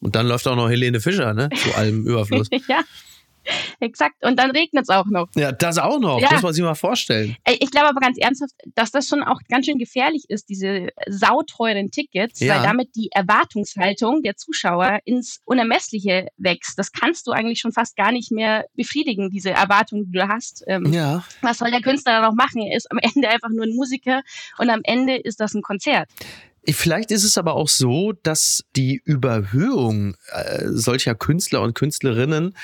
Und 0.00 0.14
dann 0.14 0.26
läuft 0.26 0.46
auch 0.46 0.56
noch 0.56 0.68
Helene 0.68 1.00
Fischer, 1.00 1.34
ne? 1.34 1.48
Zu 1.54 1.74
allem 1.74 2.06
Überfluss. 2.06 2.48
ja. 2.68 2.80
Exakt. 3.80 4.24
Und 4.24 4.38
dann 4.38 4.50
regnet 4.50 4.84
es 4.84 4.88
auch 4.88 5.06
noch. 5.06 5.28
Ja, 5.34 5.52
das 5.52 5.78
auch 5.78 5.98
noch. 5.98 6.20
Ja. 6.20 6.32
Muss 6.32 6.42
man 6.42 6.52
sich 6.52 6.62
mal 6.62 6.74
vorstellen. 6.74 7.36
Ich 7.46 7.70
glaube 7.70 7.88
aber 7.88 8.00
ganz 8.00 8.18
ernsthaft, 8.18 8.52
dass 8.74 8.90
das 8.90 9.08
schon 9.08 9.22
auch 9.22 9.40
ganz 9.48 9.66
schön 9.66 9.78
gefährlich 9.78 10.24
ist, 10.28 10.48
diese 10.48 10.88
sauteuren 11.08 11.90
Tickets, 11.90 12.40
ja. 12.40 12.56
weil 12.56 12.62
damit 12.62 12.96
die 12.96 13.10
Erwartungshaltung 13.12 14.22
der 14.22 14.36
Zuschauer 14.36 15.00
ins 15.04 15.40
Unermessliche 15.44 16.28
wächst. 16.36 16.78
Das 16.78 16.92
kannst 16.92 17.26
du 17.26 17.32
eigentlich 17.32 17.60
schon 17.60 17.72
fast 17.72 17.96
gar 17.96 18.12
nicht 18.12 18.30
mehr 18.30 18.66
befriedigen, 18.74 19.30
diese 19.30 19.50
Erwartung, 19.50 20.04
die 20.06 20.12
du 20.12 20.28
hast. 20.28 20.64
Ähm, 20.66 20.92
ja. 20.92 21.24
Was 21.42 21.58
soll 21.58 21.70
der 21.70 21.82
Künstler 21.82 22.20
da 22.20 22.28
noch 22.28 22.34
machen? 22.34 22.62
Er 22.62 22.76
ist 22.76 22.90
am 22.90 22.98
Ende 23.02 23.28
einfach 23.28 23.50
nur 23.50 23.64
ein 23.64 23.74
Musiker 23.74 24.22
und 24.58 24.70
am 24.70 24.80
Ende 24.84 25.16
ist 25.16 25.40
das 25.40 25.54
ein 25.54 25.62
Konzert. 25.62 26.08
Vielleicht 26.68 27.12
ist 27.12 27.22
es 27.22 27.38
aber 27.38 27.54
auch 27.54 27.68
so, 27.68 28.12
dass 28.12 28.64
die 28.74 29.00
Überhöhung 29.04 30.16
äh, 30.32 30.64
solcher 30.66 31.14
Künstler 31.14 31.62
und 31.62 31.74
Künstlerinnen 31.74 32.56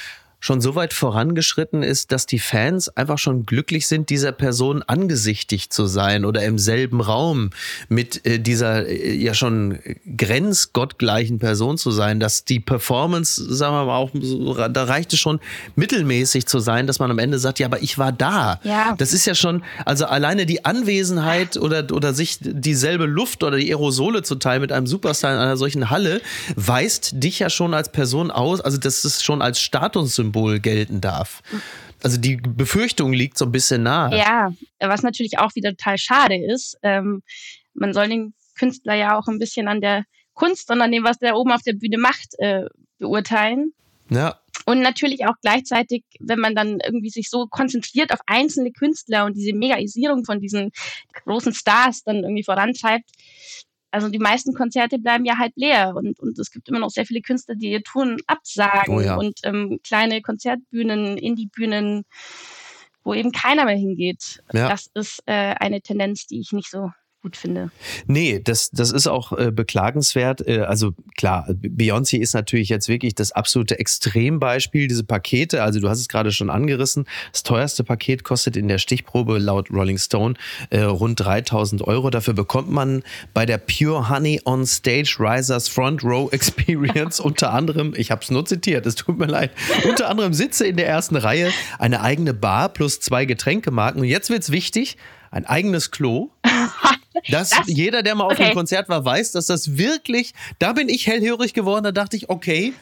schon 0.43 0.61
so 0.61 0.75
weit 0.75 0.93
vorangeschritten 0.93 1.85
ist, 1.85 2.11
dass 2.11 2.27
die 2.27 2.41
Fans 2.41 2.89
einfach 2.97 3.19
schon 3.19 3.47
glücklich 3.47 3.87
sind, 3.87 4.11
dieser 4.11 4.33
Person 4.33 4.83
angesichtigt 4.83 5.73
zu 5.73 5.87
sein 5.87 6.25
oder 6.25 6.43
im 6.43 6.59
selben 6.59 7.01
Raum 7.01 7.51
mit 7.89 8.27
äh, 8.27 8.41
dieser 8.41 8.89
äh, 8.89 9.15
ja 9.15 9.35
schon 9.35 9.79
grenzgottgleichen 10.17 11.39
Person 11.39 11.79
zu 11.79 11.93
sein, 11.93 12.19
dass 12.19 12.45
die 12.45 12.59
Performance, 12.59 13.55
sagen 13.55 13.73
wir 13.73 13.85
mal 13.85 13.97
auch, 13.97 14.11
da 14.69 14.83
reicht 14.85 15.13
es 15.13 15.21
schon 15.21 15.39
mittelmäßig 15.77 16.47
zu 16.47 16.59
sein, 16.59 16.89
dass 16.89 16.99
man 16.99 17.13
am 17.13 17.21
Ende 17.21 17.39
sagt, 17.39 17.61
ja, 17.61 17.67
aber 17.67 17.81
ich 17.81 17.97
war 17.99 18.11
da. 18.11 18.59
Ja. 18.65 18.97
Das 18.99 19.13
ist 19.13 19.27
ja 19.27 19.37
schon, 19.37 19.63
also 19.87 20.07
alleine 20.07 20.45
die 20.45 20.65
Anwesenheit 20.65 21.57
oder, 21.57 21.87
oder 21.93 22.15
sich 22.15 22.39
dieselbe 22.41 23.07
Luft 23.07 23.45
oder 23.45 23.59
die 23.59 23.71
Aerosole 23.71 24.25
zu 24.25 24.35
teilen 24.35 24.63
mit 24.63 24.73
einem 24.73 24.89
Superstar 24.89 25.35
in 25.35 25.39
einer 25.39 25.57
solchen 25.57 25.89
Halle, 25.89 26.21
weist 26.57 27.13
dich 27.23 27.39
ja 27.39 27.49
schon 27.49 27.75
als 27.75 27.93
Person 27.93 28.33
aus, 28.33 28.61
also 28.61 28.77
das 28.77 29.05
ist 29.05 29.25
schon 29.25 29.41
als 29.41 29.61
Statussymbol 29.61 30.32
Symbol 30.33 30.61
gelten 30.61 31.01
darf. 31.01 31.43
Also 32.03 32.19
die 32.19 32.37
Befürchtung 32.37 33.13
liegt 33.13 33.39
so 33.39 33.45
ein 33.45 33.53
bisschen 33.53 33.83
nahe. 33.83 34.17
Ja, 34.17 34.53
was 34.81 35.03
natürlich 35.03 35.39
auch 35.39 35.55
wieder 35.55 35.71
total 35.71 35.99
schade 35.99 36.37
ist. 36.37 36.77
Ähm, 36.83 37.23
man 37.75 37.93
soll 37.93 38.09
den 38.09 38.35
Künstler 38.59 38.95
ja 38.95 39.19
auch 39.19 39.29
ein 39.29 39.39
bisschen 39.39 39.69
an 39.69 39.81
der 39.81 40.05
Kunst, 40.35 40.67
sondern 40.67 40.91
dem, 40.91 41.05
was 41.05 41.19
der 41.19 41.37
oben 41.37 41.53
auf 41.53 41.63
der 41.63 41.75
Bühne 41.75 41.99
macht, 41.99 42.35
äh, 42.39 42.65
beurteilen. 42.99 43.73
Ja. 44.09 44.39
Und 44.65 44.81
natürlich 44.81 45.27
auch 45.27 45.35
gleichzeitig, 45.43 46.05
wenn 46.21 46.39
man 46.39 46.55
dann 46.55 46.81
irgendwie 46.81 47.11
sich 47.11 47.29
so 47.29 47.47
konzentriert 47.47 48.13
auf 48.13 48.21
einzelne 48.27 48.71
Künstler 48.71 49.25
und 49.25 49.37
diese 49.37 49.53
Megaisierung 49.53 50.25
von 50.25 50.41
diesen 50.41 50.71
großen 51.25 51.53
Stars 51.53 52.05
dann 52.05 52.23
irgendwie 52.23 52.45
vorantreibt, 52.45 53.11
also 53.93 54.09
die 54.09 54.19
meisten 54.19 54.55
Konzerte 54.55 54.99
bleiben 54.99 55.25
ja 55.25 55.39
halt 55.39 55.53
leer 55.55 55.95
und, 55.95 56.19
und 56.19 56.39
es 56.39 56.51
gibt 56.51 56.69
immer 56.69 56.79
noch 56.79 56.91
sehr 56.91 57.07
viele 57.07 57.21
Künstler, 57.21 57.55
die 57.55 57.71
ihr 57.71 57.83
Touren 57.83 58.17
absagen 58.27 58.95
oh 58.95 59.01
ja. 59.01 59.17
und 59.17 59.39
ähm, 59.45 59.81
kleine 59.85 60.23
Konzertbühnen, 60.23 61.19
Indie-Bühnen, 61.19 62.05
wo 63.05 63.15
eben 63.15 63.33
keiner 63.33 63.67
mehr 63.67 63.77
hingeht. 63.77 64.43
Ja. 64.53 64.69
Das 64.69 64.91
ist 64.95 65.23
äh, 65.27 65.55
eine 65.61 65.83
Tendenz, 65.83 66.27
die 66.27 66.41
ich 66.41 66.53
nicht 66.53 66.71
so 66.71 66.91
gut 67.23 67.37
finde. 67.37 67.71
Nee, 68.07 68.41
das, 68.43 68.71
das 68.71 68.91
ist 68.91 69.07
auch 69.07 69.33
äh, 69.33 69.53
beklagenswert. 69.53 70.47
Äh, 70.47 70.63
also 70.63 70.93
klar, 71.17 71.49
Beyoncé 71.51 72.19
ist 72.19 72.35
natürlich 72.35 72.69
jetzt 72.69 72.89
wirklich 72.89 73.15
das 73.15 73.31
absolute 73.31 73.79
Extrembeispiel, 73.79 74.89
diese 74.89 75.05
Pakete. 75.05 75.63
Also 75.63 75.79
du 75.79 75.89
hast 75.89 76.01
es 76.01 76.09
gerade 76.09 76.33
schon 76.33 76.51
angerissen. 76.51 77.07
Das 77.31 77.45
teuerste 77.45 77.85
Paket 77.85 78.25
kostet 78.25 78.57
in 78.57 78.67
der 78.67 78.79
Stichprobe 78.79 79.39
laut 79.39 79.71
Rolling 79.71 79.99
Stone 79.99 80.35
äh, 80.71 80.81
rund 80.81 81.21
3000 81.21 81.83
Euro. 81.83 82.11
Dafür 82.11 82.35
bekommt 82.35 82.71
man 82.71 83.05
bei 83.33 83.47
der 83.47 83.59
Pure 83.59 84.09
Honey 84.11 84.41
on 84.45 84.67
Stage 84.67 85.17
Risers 85.21 85.69
Front 85.69 86.03
Row 86.03 86.33
Experience 86.33 87.21
unter 87.25 87.53
anderem, 87.53 87.95
ich 87.97 88.11
habe 88.11 88.23
es 88.23 88.33
nur 88.33 88.45
zitiert, 88.45 88.85
es 88.85 88.97
tut 88.97 89.19
mir 89.19 89.27
leid, 89.27 89.53
unter 89.89 90.09
anderem 90.09 90.35
Sitze 90.35 90.67
in 90.67 90.77
der 90.77 90.89
ersten 90.89 91.15
Reihe, 91.15 91.53
eine 91.79 92.01
eigene 92.01 92.35
Bar 92.35 92.71
plus 92.71 92.99
zwei 92.99 93.27
Getränkemarken. 93.27 94.01
Und 94.01 94.09
jetzt 94.09 94.29
wird's 94.29 94.51
wichtig, 94.51 94.97
ein 95.31 95.47
eigenes 95.47 95.91
Klo. 95.91 96.31
Das, 97.31 97.51
das, 97.51 97.67
jeder, 97.67 98.03
der 98.03 98.15
mal 98.15 98.25
auf 98.25 98.33
okay. 98.33 98.45
einem 98.45 98.55
Konzert 98.55 98.89
war, 98.89 99.05
weiß, 99.05 99.33
dass 99.33 99.47
das 99.47 99.77
wirklich, 99.77 100.33
da 100.59 100.73
bin 100.73 100.89
ich 100.89 101.07
hellhörig 101.07 101.55
geworden, 101.55 101.85
da 101.85 101.93
dachte 101.93 102.17
ich, 102.17 102.29
okay, 102.31 102.73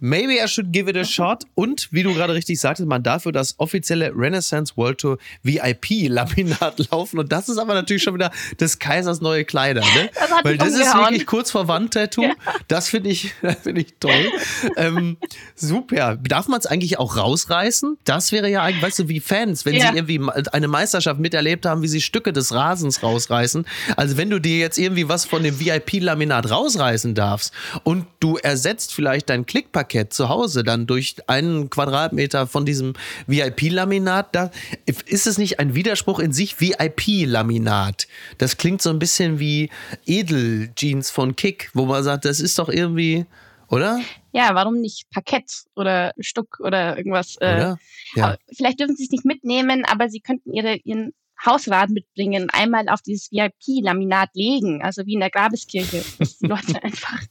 Maybe 0.00 0.34
I 0.42 0.46
should 0.46 0.72
give 0.72 0.88
it 0.88 0.96
a 0.96 1.04
shot. 1.04 1.44
Und 1.54 1.88
wie 1.90 2.02
du 2.02 2.14
gerade 2.14 2.34
richtig 2.34 2.60
sagtest, 2.60 2.88
man 2.88 3.02
darf 3.02 3.24
für 3.24 3.32
das 3.32 3.54
offizielle 3.58 4.12
Renaissance 4.14 4.76
World 4.76 4.98
Tour 4.98 5.18
VIP-Laminat 5.42 6.78
laufen. 6.90 7.18
Und 7.18 7.32
das 7.32 7.48
ist 7.48 7.58
aber 7.58 7.74
natürlich 7.74 8.02
schon 8.02 8.14
wieder 8.14 8.30
des 8.60 8.78
Kaisers 8.78 9.20
neue 9.20 9.44
Kleider. 9.44 9.80
Ne? 9.80 10.10
Das 10.28 10.44
Weil 10.44 10.58
das 10.58 10.74
ist 10.74 10.94
wirklich 10.94 11.26
kurz 11.26 11.50
vor 11.50 11.68
Wandtattoo. 11.68 12.22
Ja. 12.22 12.34
Das 12.68 12.88
finde 12.88 13.10
ich, 13.10 13.32
find 13.62 13.78
ich 13.78 13.94
toll. 13.98 14.30
ähm, 14.76 15.16
super. 15.54 16.16
Darf 16.16 16.48
man 16.48 16.60
es 16.60 16.66
eigentlich 16.66 16.98
auch 16.98 17.16
rausreißen? 17.16 17.98
Das 18.04 18.30
wäre 18.30 18.48
ja 18.48 18.62
eigentlich, 18.62 18.82
weißt 18.82 19.00
du, 19.00 19.08
wie 19.08 19.20
Fans, 19.20 19.64
wenn 19.64 19.74
ja. 19.74 19.90
sie 19.90 19.96
irgendwie 19.96 20.20
eine 20.52 20.68
Meisterschaft 20.68 21.18
miterlebt 21.18 21.66
haben, 21.66 21.82
wie 21.82 21.88
sie 21.88 22.00
Stücke 22.00 22.32
des 22.32 22.52
Rasens 22.52 23.02
rausreißen. 23.02 23.66
Also 23.96 24.16
wenn 24.16 24.30
du 24.30 24.38
dir 24.38 24.58
jetzt 24.58 24.78
irgendwie 24.78 25.08
was 25.08 25.24
von 25.24 25.42
dem 25.42 25.58
VIP-Laminat 25.58 26.50
rausreißen 26.50 27.14
darfst 27.14 27.52
und 27.84 28.06
du 28.20 28.36
ersetzt 28.36 28.94
vielleicht 28.94 29.30
dein 29.30 29.46
Klickpaket 29.46 29.87
Parkett 29.88 30.12
zu 30.12 30.28
Hause 30.28 30.64
dann 30.64 30.86
durch 30.86 31.16
einen 31.26 31.70
Quadratmeter 31.70 32.46
von 32.46 32.66
diesem 32.66 32.92
VIP-Laminat, 33.26 34.34
da 34.34 34.50
ist 34.84 35.26
es 35.26 35.38
nicht 35.38 35.60
ein 35.60 35.74
Widerspruch 35.74 36.18
in 36.18 36.32
sich 36.32 36.60
VIP-Laminat. 36.60 38.06
Das 38.36 38.58
klingt 38.58 38.82
so 38.82 38.90
ein 38.90 38.98
bisschen 38.98 39.38
wie 39.38 39.70
Edeljeans 40.04 41.10
von 41.10 41.36
Kick, 41.36 41.70
wo 41.72 41.86
man 41.86 42.04
sagt, 42.04 42.26
das 42.26 42.38
ist 42.38 42.58
doch 42.58 42.68
irgendwie, 42.68 43.24
oder? 43.70 44.00
Ja, 44.32 44.54
warum 44.54 44.74
nicht 44.74 45.08
Parkett 45.10 45.50
oder 45.74 46.12
Stuck 46.20 46.60
oder 46.60 46.98
irgendwas? 46.98 47.36
Äh, 47.40 47.54
oder? 47.54 47.78
Ja. 48.14 48.36
Vielleicht 48.54 48.80
dürfen 48.80 48.94
sie 48.94 49.04
es 49.04 49.10
nicht 49.10 49.24
mitnehmen, 49.24 49.86
aber 49.86 50.10
sie 50.10 50.20
könnten 50.20 50.52
ihre, 50.52 50.76
ihren 50.84 51.14
Hausrat 51.46 51.88
mitbringen, 51.88 52.50
einmal 52.50 52.90
auf 52.90 53.00
dieses 53.00 53.32
VIP-Laminat 53.32 54.30
legen, 54.34 54.82
also 54.82 55.06
wie 55.06 55.14
in 55.14 55.20
der 55.20 55.30
Grabeskirche, 55.30 56.04
die 56.42 56.46
Leute 56.46 56.82
einfach 56.82 57.22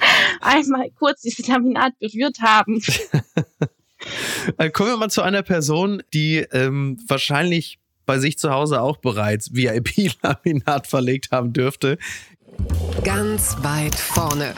einmal 0.40 0.90
kurz 0.98 1.22
dieses 1.22 1.46
Laminat 1.46 1.98
berührt 1.98 2.38
haben. 2.40 2.82
Kommen 4.72 4.90
wir 4.90 4.96
mal 4.96 5.10
zu 5.10 5.22
einer 5.22 5.42
Person, 5.42 6.02
die 6.12 6.38
ähm, 6.52 6.98
wahrscheinlich 7.08 7.78
bei 8.04 8.18
sich 8.18 8.38
zu 8.38 8.50
Hause 8.50 8.80
auch 8.80 8.98
bereits 8.98 9.54
VIP-Laminat 9.54 10.86
verlegt 10.86 11.32
haben 11.32 11.52
dürfte. 11.52 11.98
Ganz 13.02 13.56
weit 13.62 13.94
vorne. 13.94 14.54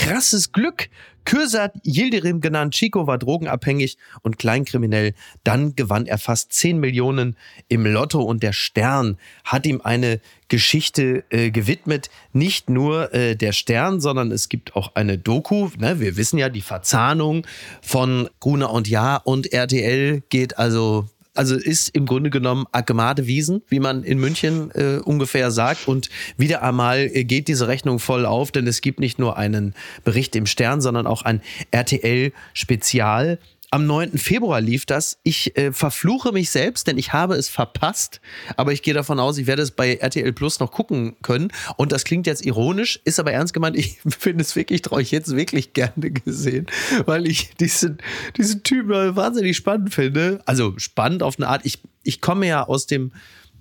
Krasses 0.00 0.52
Glück 0.52 0.88
Kürsat 1.26 1.74
Yildirim 1.84 2.40
genannt, 2.40 2.72
Chico 2.74 3.06
war 3.06 3.18
drogenabhängig 3.18 3.98
und 4.22 4.38
kleinkriminell. 4.38 5.12
Dann 5.44 5.76
gewann 5.76 6.06
er 6.06 6.16
fast 6.16 6.54
10 6.54 6.80
Millionen 6.80 7.36
im 7.68 7.84
Lotto 7.84 8.22
und 8.22 8.42
der 8.42 8.54
Stern 8.54 9.18
hat 9.44 9.66
ihm 9.66 9.82
eine 9.82 10.20
Geschichte 10.48 11.24
äh, 11.28 11.50
gewidmet. 11.50 12.08
Nicht 12.32 12.70
nur 12.70 13.12
äh, 13.12 13.36
der 13.36 13.52
Stern, 13.52 14.00
sondern 14.00 14.32
es 14.32 14.48
gibt 14.48 14.74
auch 14.74 14.94
eine 14.94 15.18
Doku. 15.18 15.68
Ne? 15.78 16.00
Wir 16.00 16.16
wissen 16.16 16.38
ja, 16.38 16.48
die 16.48 16.62
Verzahnung 16.62 17.46
von 17.82 18.30
Gruner 18.40 18.72
und 18.72 18.88
Jahr 18.88 19.26
und 19.26 19.52
RTL 19.52 20.22
geht 20.30 20.58
also 20.58 21.06
also 21.40 21.56
ist 21.56 21.88
im 21.96 22.04
Grunde 22.04 22.28
genommen 22.28 22.66
Akemade 22.70 23.26
Wiesen, 23.26 23.62
wie 23.70 23.80
man 23.80 24.04
in 24.04 24.18
München 24.18 24.70
äh, 24.74 24.98
ungefähr 25.02 25.50
sagt. 25.50 25.88
Und 25.88 26.10
wieder 26.36 26.62
einmal 26.62 26.98
äh, 26.98 27.24
geht 27.24 27.48
diese 27.48 27.66
Rechnung 27.66 27.98
voll 27.98 28.26
auf, 28.26 28.52
denn 28.52 28.66
es 28.66 28.82
gibt 28.82 29.00
nicht 29.00 29.18
nur 29.18 29.38
einen 29.38 29.74
Bericht 30.04 30.36
im 30.36 30.44
Stern, 30.44 30.82
sondern 30.82 31.06
auch 31.06 31.22
ein 31.22 31.40
RTL-Spezial 31.70 33.38
am 33.70 33.86
9. 33.86 34.18
Februar 34.18 34.60
lief 34.60 34.84
das. 34.84 35.18
Ich 35.22 35.56
äh, 35.56 35.72
verfluche 35.72 36.32
mich 36.32 36.50
selbst, 36.50 36.88
denn 36.88 36.98
ich 36.98 37.12
habe 37.12 37.34
es 37.36 37.48
verpasst. 37.48 38.20
Aber 38.56 38.72
ich 38.72 38.82
gehe 38.82 38.94
davon 38.94 39.20
aus, 39.20 39.38
ich 39.38 39.46
werde 39.46 39.62
es 39.62 39.70
bei 39.70 39.94
RTL 39.94 40.32
Plus 40.32 40.58
noch 40.58 40.72
gucken 40.72 41.16
können. 41.22 41.52
Und 41.76 41.92
das 41.92 42.04
klingt 42.04 42.26
jetzt 42.26 42.44
ironisch, 42.44 43.00
ist 43.04 43.20
aber 43.20 43.32
ernst 43.32 43.54
gemeint. 43.54 43.76
Ich 43.76 44.00
finde 44.08 44.42
es 44.42 44.56
wirklich, 44.56 44.82
traue 44.82 45.02
ich 45.02 45.12
jetzt 45.12 45.36
wirklich 45.36 45.72
gerne 45.72 46.10
gesehen, 46.10 46.66
weil 47.06 47.28
ich 47.28 47.54
diesen, 47.54 47.98
diesen 48.36 48.64
Typen 48.64 49.14
wahnsinnig 49.14 49.56
spannend 49.56 49.94
finde. 49.94 50.40
Also 50.46 50.74
spannend 50.78 51.22
auf 51.22 51.38
eine 51.38 51.48
Art. 51.48 51.64
Ich, 51.64 51.78
ich 52.02 52.20
komme 52.20 52.46
ja 52.46 52.64
aus 52.64 52.86
dem 52.86 53.12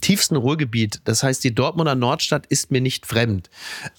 tiefsten 0.02 0.36
Ruhrgebiet. 0.36 1.02
Das 1.04 1.24
heißt, 1.24 1.44
die 1.44 1.54
Dortmunder 1.54 1.96
Nordstadt 1.96 2.46
ist 2.48 2.72
mir 2.72 2.82
nicht 2.82 3.06
fremd. 3.06 3.50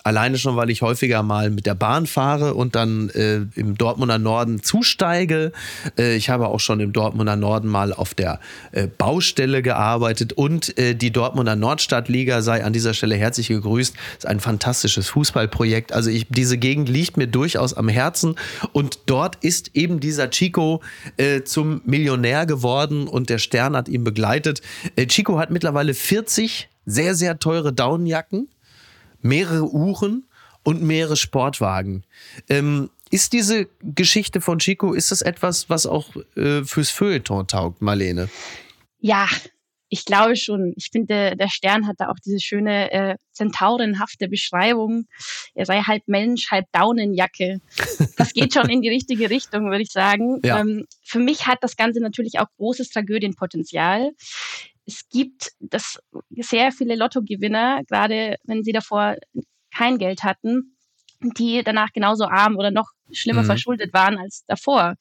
Alleine 0.04 0.38
schon, 0.38 0.56
weil 0.56 0.70
ich 0.70 0.82
häufiger 0.82 1.22
mal 1.22 1.50
mit 1.50 1.66
der 1.66 1.74
Bahn 1.74 2.06
fahre 2.06 2.54
und 2.54 2.74
dann 2.74 3.10
äh, 3.10 3.40
im 3.54 3.76
Dortmunder 3.76 4.18
Norden 4.18 4.62
zusteige. 4.62 5.52
Äh, 5.98 6.16
ich 6.16 6.30
habe 6.30 6.48
auch 6.48 6.60
schon 6.60 6.80
im 6.80 6.92
Dortmunder 6.92 7.36
Norden 7.36 7.68
mal 7.68 7.92
auf 7.92 8.14
der 8.14 8.40
äh, 8.72 8.86
Baustelle 8.86 9.62
gearbeitet 9.62 10.32
und 10.32 10.76
äh, 10.78 10.94
die 10.94 11.10
Dortmunder 11.10 11.56
Nordstadtliga 11.56 12.42
sei 12.42 12.64
an 12.64 12.72
dieser 12.72 12.94
Stelle 12.94 13.16
herzlich 13.16 13.48
gegrüßt. 13.48 13.94
Ist 14.18 14.26
ein 14.26 14.40
fantastisches 14.40 15.08
Fußballprojekt. 15.08 15.92
Also 15.92 16.10
ich, 16.10 16.26
diese 16.28 16.58
Gegend 16.58 16.88
liegt 16.88 17.16
mir 17.16 17.26
durchaus 17.26 17.74
am 17.74 17.88
Herzen 17.88 18.36
und 18.72 19.00
dort 19.06 19.36
ist 19.42 19.70
eben 19.74 20.00
dieser 20.00 20.30
Chico 20.30 20.80
äh, 21.16 21.42
zum 21.42 21.80
Millionär 21.84 22.46
geworden 22.46 23.08
und 23.08 23.30
der 23.30 23.38
Stern 23.38 23.76
hat 23.76 23.88
ihn 23.88 24.04
begleitet. 24.04 24.62
Äh, 24.96 25.06
Chico 25.06 25.38
hat 25.38 25.50
mittlerweile 25.50 25.89
mittlerweile 25.90 25.94
40 25.94 26.68
sehr, 26.86 27.14
sehr 27.14 27.38
teure 27.38 27.72
Daunenjacken, 27.72 28.48
mehrere 29.20 29.70
Uhren 29.70 30.28
und 30.64 30.82
mehrere 30.82 31.16
Sportwagen. 31.16 32.04
Ähm, 32.48 32.90
ist 33.10 33.32
diese 33.32 33.68
Geschichte 33.82 34.40
von 34.40 34.58
Chico, 34.58 34.94
ist 34.94 35.10
das 35.10 35.22
etwas, 35.22 35.68
was 35.68 35.86
auch 35.86 36.14
äh, 36.36 36.62
fürs 36.64 36.90
Feuilleton 36.90 37.46
taugt, 37.46 37.82
Marlene? 37.82 38.28
Ja, 39.00 39.28
ich 39.88 40.04
glaube 40.04 40.36
schon. 40.36 40.72
Ich 40.76 40.90
finde, 40.92 41.36
der 41.36 41.48
Stern 41.48 41.88
hat 41.88 41.96
da 41.98 42.08
auch 42.08 42.18
diese 42.24 42.38
schöne 42.38 42.92
äh, 42.92 43.16
zentaurenhafte 43.32 44.28
Beschreibung. 44.28 45.06
Er 45.54 45.66
sei 45.66 45.80
halb 45.80 46.04
Mensch, 46.06 46.50
halb 46.50 46.66
Daunenjacke. 46.72 47.60
Das 48.16 48.32
geht 48.32 48.54
schon 48.54 48.68
in 48.70 48.82
die 48.82 48.88
richtige 48.88 49.28
Richtung, 49.30 49.64
würde 49.70 49.82
ich 49.82 49.90
sagen. 49.90 50.40
Ja. 50.44 50.60
Ähm, 50.60 50.86
für 51.02 51.18
mich 51.18 51.48
hat 51.48 51.58
das 51.62 51.76
Ganze 51.76 52.00
natürlich 52.00 52.38
auch 52.38 52.46
großes 52.58 52.90
Tragödienpotenzial 52.90 54.12
es 54.90 55.08
gibt 55.08 55.52
das 55.60 56.00
sehr 56.30 56.72
viele 56.72 56.96
Lottogewinner, 56.96 57.82
gerade 57.88 58.36
wenn 58.44 58.64
sie 58.64 58.72
davor 58.72 59.16
kein 59.72 59.98
Geld 59.98 60.24
hatten, 60.24 60.76
die 61.20 61.62
danach 61.62 61.92
genauso 61.92 62.24
arm 62.24 62.56
oder 62.56 62.70
noch 62.70 62.90
schlimmer 63.12 63.42
mhm. 63.42 63.46
verschuldet 63.46 63.92
waren 63.92 64.18
als 64.18 64.44
davor. 64.46 64.94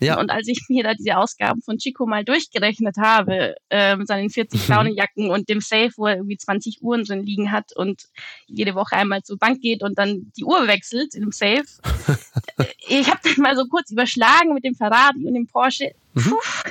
Ja. 0.00 0.20
Und 0.20 0.30
als 0.30 0.46
ich 0.46 0.60
mir 0.68 0.84
da 0.84 0.94
diese 0.94 1.16
Ausgaben 1.16 1.60
von 1.62 1.78
Chico 1.78 2.06
mal 2.06 2.24
durchgerechnet 2.24 2.96
habe, 2.98 3.56
äh, 3.70 3.96
mit 3.96 4.06
seinen 4.06 4.30
40 4.30 4.68
Launenjacken 4.68 5.30
und 5.30 5.48
dem 5.48 5.60
Safe, 5.60 5.90
wo 5.96 6.06
er 6.06 6.16
irgendwie 6.16 6.36
20 6.36 6.82
Uhren 6.82 7.04
drin 7.04 7.24
liegen 7.24 7.50
hat 7.50 7.74
und 7.74 8.04
jede 8.46 8.74
Woche 8.76 8.96
einmal 8.96 9.22
zur 9.22 9.38
Bank 9.38 9.60
geht 9.60 9.82
und 9.82 9.98
dann 9.98 10.30
die 10.36 10.44
Uhr 10.44 10.68
wechselt 10.68 11.14
in 11.14 11.22
dem 11.22 11.32
Safe. 11.32 11.64
ich 12.88 13.10
habe 13.10 13.20
dann 13.24 13.42
mal 13.42 13.56
so 13.56 13.64
kurz 13.64 13.90
überschlagen 13.90 14.54
mit 14.54 14.64
dem 14.64 14.74
Ferrari 14.74 15.26
und 15.26 15.34
dem 15.34 15.48
Porsche. 15.48 15.92
Mhm. 16.14 16.22
Puh, 16.22 16.70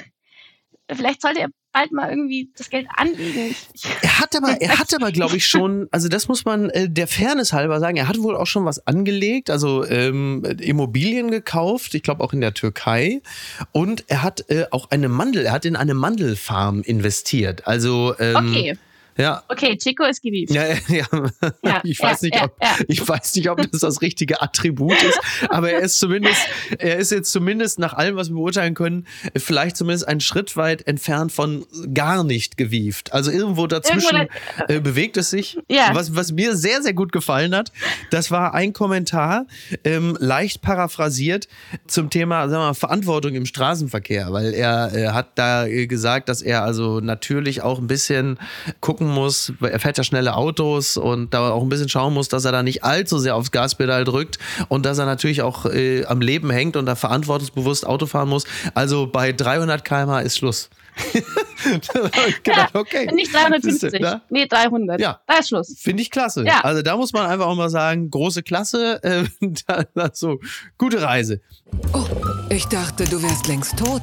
vielleicht 0.95 1.21
sollte 1.21 1.41
er 1.41 1.49
bald 1.71 1.91
mal 1.91 2.09
irgendwie 2.09 2.49
das 2.55 2.69
Geld 2.69 2.87
anlegen. 2.95 3.55
Er 4.01 4.19
hat 4.19 4.35
aber, 4.35 4.61
er 4.61 4.79
hat 4.79 4.93
aber, 4.93 5.11
glaube 5.11 5.37
ich, 5.37 5.47
schon, 5.47 5.87
also 5.91 6.07
das 6.07 6.27
muss 6.27 6.45
man 6.45 6.69
äh, 6.69 6.89
der 6.89 7.07
Fairness 7.07 7.53
halber 7.53 7.79
sagen, 7.79 7.97
er 7.97 8.07
hat 8.07 8.19
wohl 8.19 8.35
auch 8.35 8.47
schon 8.47 8.65
was 8.65 8.85
angelegt, 8.87 9.49
also 9.49 9.85
ähm, 9.85 10.43
Immobilien 10.59 11.31
gekauft, 11.31 11.93
ich 11.95 12.03
glaube 12.03 12.23
auch 12.23 12.33
in 12.33 12.41
der 12.41 12.53
Türkei. 12.53 13.21
Und 13.71 14.05
er 14.07 14.23
hat 14.23 14.49
äh, 14.49 14.65
auch 14.71 14.91
eine 14.91 15.09
Mandel, 15.09 15.45
er 15.45 15.53
hat 15.53 15.65
in 15.65 15.75
eine 15.75 15.93
Mandelfarm 15.93 16.81
investiert. 16.81 17.67
Also 17.67 18.15
ähm, 18.19 18.35
okay. 18.35 18.77
Ja. 19.21 19.43
Okay, 19.47 19.77
Chico 19.77 20.03
ist 20.03 20.21
geliebt. 20.21 20.51
Ja, 20.51 20.65
ja, 20.87 21.05
ja. 21.63 21.81
Ich, 21.83 22.01
weiß 22.01 22.23
nicht, 22.23 22.41
ob, 22.41 22.55
ich 22.87 23.07
weiß 23.07 23.35
nicht, 23.35 23.49
ob 23.49 23.61
das 23.71 23.81
das 23.81 24.01
richtige 24.01 24.41
Attribut 24.41 25.01
ist, 25.03 25.19
aber 25.49 25.71
er 25.71 25.81
ist 25.81 25.99
zumindest, 25.99 26.41
er 26.77 26.97
ist 26.97 27.11
jetzt 27.11 27.31
zumindest 27.31 27.79
nach 27.79 27.93
allem, 27.93 28.15
was 28.15 28.29
wir 28.29 28.35
beurteilen 28.35 28.73
können, 28.73 29.05
vielleicht 29.35 29.77
zumindest 29.77 30.07
einen 30.07 30.21
Schritt 30.21 30.57
weit 30.57 30.87
entfernt 30.87 31.31
von 31.31 31.65
gar 31.93 32.23
nicht 32.23 32.57
gewieft. 32.57 33.13
Also 33.13 33.31
irgendwo 33.31 33.67
dazwischen 33.67 34.15
irgendwo 34.15 34.73
äh, 34.73 34.79
bewegt 34.79 35.17
es 35.17 35.29
sich. 35.29 35.57
Ja. 35.69 35.91
Was, 35.93 36.15
was 36.15 36.31
mir 36.31 36.55
sehr, 36.55 36.81
sehr 36.81 36.93
gut 36.93 37.11
gefallen 37.11 37.55
hat, 37.55 37.71
das 38.09 38.31
war 38.31 38.53
ein 38.53 38.73
Kommentar, 38.73 39.45
ähm, 39.83 40.17
leicht 40.19 40.61
paraphrasiert 40.61 41.47
zum 41.87 42.09
Thema 42.09 42.49
sagen 42.49 42.61
wir 42.61 42.67
mal, 42.67 42.73
Verantwortung 42.73 43.35
im 43.35 43.45
Straßenverkehr, 43.45 44.31
weil 44.31 44.53
er 44.53 44.93
äh, 44.93 45.07
hat 45.09 45.31
da 45.35 45.67
gesagt, 45.67 46.29
dass 46.29 46.41
er 46.41 46.63
also 46.63 46.99
natürlich 46.99 47.61
auch 47.61 47.79
ein 47.79 47.87
bisschen 47.87 48.39
gucken 48.79 49.10
muss. 49.13 49.53
Er 49.61 49.79
fährt 49.79 49.97
ja 49.97 50.03
schnelle 50.03 50.35
Autos 50.35 50.97
und 50.97 51.33
da 51.33 51.51
auch 51.51 51.61
ein 51.61 51.69
bisschen 51.69 51.89
schauen 51.89 52.13
muss, 52.13 52.27
dass 52.27 52.45
er 52.45 52.51
da 52.51 52.63
nicht 52.63 52.83
allzu 52.83 53.19
sehr 53.19 53.35
aufs 53.35 53.51
Gaspedal 53.51 54.03
drückt 54.03 54.39
und 54.69 54.85
dass 54.85 54.97
er 54.97 55.05
natürlich 55.05 55.41
auch 55.41 55.65
äh, 55.65 56.05
am 56.05 56.21
Leben 56.21 56.49
hängt 56.49 56.75
und 56.75 56.85
da 56.85 56.95
verantwortungsbewusst 56.95 57.85
Auto 57.85 58.05
fahren 58.05 58.29
muss. 58.29 58.45
Also 58.73 59.07
bei 59.07 59.31
300 59.31 59.83
km/h 59.83 60.19
ist 60.21 60.37
Schluss. 60.37 60.69
gedacht, 62.43 62.75
okay. 62.75 63.09
Nicht 63.13 63.33
350, 63.33 63.99
ne? 63.99 64.21
nee, 64.29 64.45
300. 64.45 64.99
Ja. 64.99 65.21
Da 65.25 65.37
ist 65.37 65.49
Schluss. 65.49 65.75
Finde 65.79 66.01
ich 66.01 66.11
klasse. 66.11 66.43
Ja. 66.45 66.61
Also 66.61 66.81
da 66.81 66.97
muss 66.97 67.13
man 67.13 67.25
einfach 67.25 67.45
auch 67.45 67.55
mal 67.55 67.69
sagen, 67.69 68.09
große 68.09 68.43
Klasse, 68.43 69.01
äh, 69.03 69.23
so, 70.13 70.39
gute 70.77 71.01
Reise. 71.01 71.41
Oh, 71.93 72.05
ich 72.49 72.65
dachte, 72.67 73.05
du 73.05 73.21
wärst 73.21 73.47
längst 73.47 73.77
tot. 73.77 74.01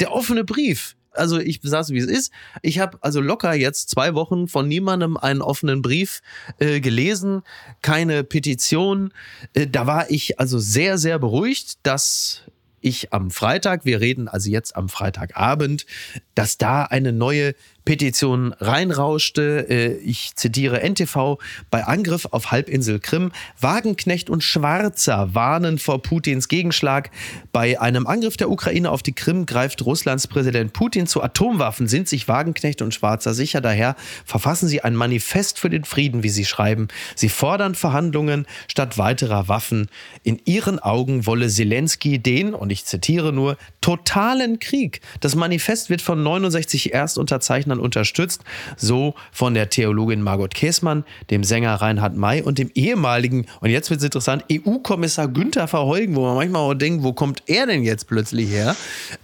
Der 0.00 0.12
offene 0.12 0.44
Brief 0.44 0.96
also 1.12 1.38
ich 1.38 1.60
sag's 1.62 1.90
wie 1.90 1.98
es 1.98 2.06
ist. 2.06 2.32
Ich 2.62 2.78
habe 2.78 2.98
also 3.00 3.20
locker 3.20 3.54
jetzt 3.54 3.90
zwei 3.90 4.14
Wochen 4.14 4.48
von 4.48 4.68
niemandem 4.68 5.16
einen 5.16 5.42
offenen 5.42 5.82
Brief 5.82 6.22
äh, 6.58 6.80
gelesen, 6.80 7.42
keine 7.82 8.24
Petition. 8.24 9.12
Äh, 9.54 9.66
da 9.66 9.86
war 9.86 10.10
ich 10.10 10.38
also 10.38 10.58
sehr, 10.58 10.98
sehr 10.98 11.18
beruhigt, 11.18 11.78
dass 11.82 12.42
ich 12.80 13.12
am 13.12 13.30
Freitag, 13.30 13.84
wir 13.84 14.00
reden 14.00 14.28
also 14.28 14.50
jetzt 14.50 14.74
am 14.74 14.88
Freitagabend, 14.88 15.84
dass 16.34 16.58
da 16.58 16.84
eine 16.84 17.12
neue 17.12 17.54
Petition 17.84 18.54
reinrauschte. 18.60 19.66
Äh, 19.68 19.96
ich 19.98 20.34
zitiere 20.34 20.80
NTV. 20.82 21.38
Bei 21.70 21.84
Angriff 21.84 22.26
auf 22.30 22.50
Halbinsel 22.50 23.00
Krim. 23.00 23.32
Wagenknecht 23.60 24.30
und 24.30 24.42
Schwarzer 24.42 25.34
warnen 25.34 25.78
vor 25.78 26.02
Putins 26.02 26.48
Gegenschlag. 26.48 27.10
Bei 27.52 27.80
einem 27.80 28.06
Angriff 28.06 28.36
der 28.36 28.50
Ukraine 28.50 28.90
auf 28.90 29.02
die 29.02 29.12
Krim 29.12 29.46
greift 29.46 29.84
Russlands 29.84 30.26
Präsident 30.26 30.72
Putin 30.72 31.06
zu 31.06 31.22
Atomwaffen. 31.22 31.88
Sind 31.88 32.08
sich 32.08 32.28
Wagenknecht 32.28 32.82
und 32.82 32.94
Schwarzer 32.94 33.34
sicher? 33.34 33.60
Daher 33.60 33.96
verfassen 34.24 34.68
sie 34.68 34.82
ein 34.82 34.94
Manifest 34.96 35.58
für 35.58 35.70
den 35.70 35.84
Frieden, 35.84 36.22
wie 36.22 36.28
sie 36.28 36.44
schreiben. 36.44 36.88
Sie 37.14 37.28
fordern 37.28 37.74
Verhandlungen 37.74 38.46
statt 38.68 38.98
weiterer 38.98 39.48
Waffen. 39.48 39.88
In 40.22 40.40
ihren 40.44 40.78
Augen 40.78 41.26
wolle 41.26 41.48
Zelensky 41.48 42.18
den, 42.18 42.54
und 42.54 42.70
ich 42.70 42.84
zitiere 42.84 43.32
nur, 43.32 43.56
totalen 43.80 44.58
Krieg. 44.58 45.00
Das 45.20 45.34
Manifest 45.34 45.90
wird 45.90 46.02
von 46.02 46.22
69 46.22 46.92
Erstunterzeichnern 47.70 47.80
unterstützt, 47.80 48.42
so 48.76 49.14
von 49.32 49.54
der 49.54 49.70
Theologin 49.70 50.22
Margot 50.22 50.54
Käßmann, 50.54 51.04
dem 51.30 51.44
Sänger 51.44 51.74
Reinhard 51.74 52.16
May 52.16 52.42
und 52.42 52.58
dem 52.58 52.70
ehemaligen, 52.74 53.46
und 53.60 53.70
jetzt 53.70 53.90
wird 53.90 54.00
es 54.00 54.04
interessant, 54.04 54.44
EU-Kommissar 54.50 55.28
Günther 55.28 55.68
Verheugen, 55.68 56.16
wo 56.16 56.22
man 56.22 56.34
manchmal 56.34 56.62
auch 56.62 56.74
denkt, 56.74 57.02
wo 57.04 57.12
kommt 57.12 57.42
er 57.46 57.66
denn 57.66 57.82
jetzt 57.82 58.08
plötzlich 58.08 58.50
her? 58.50 58.76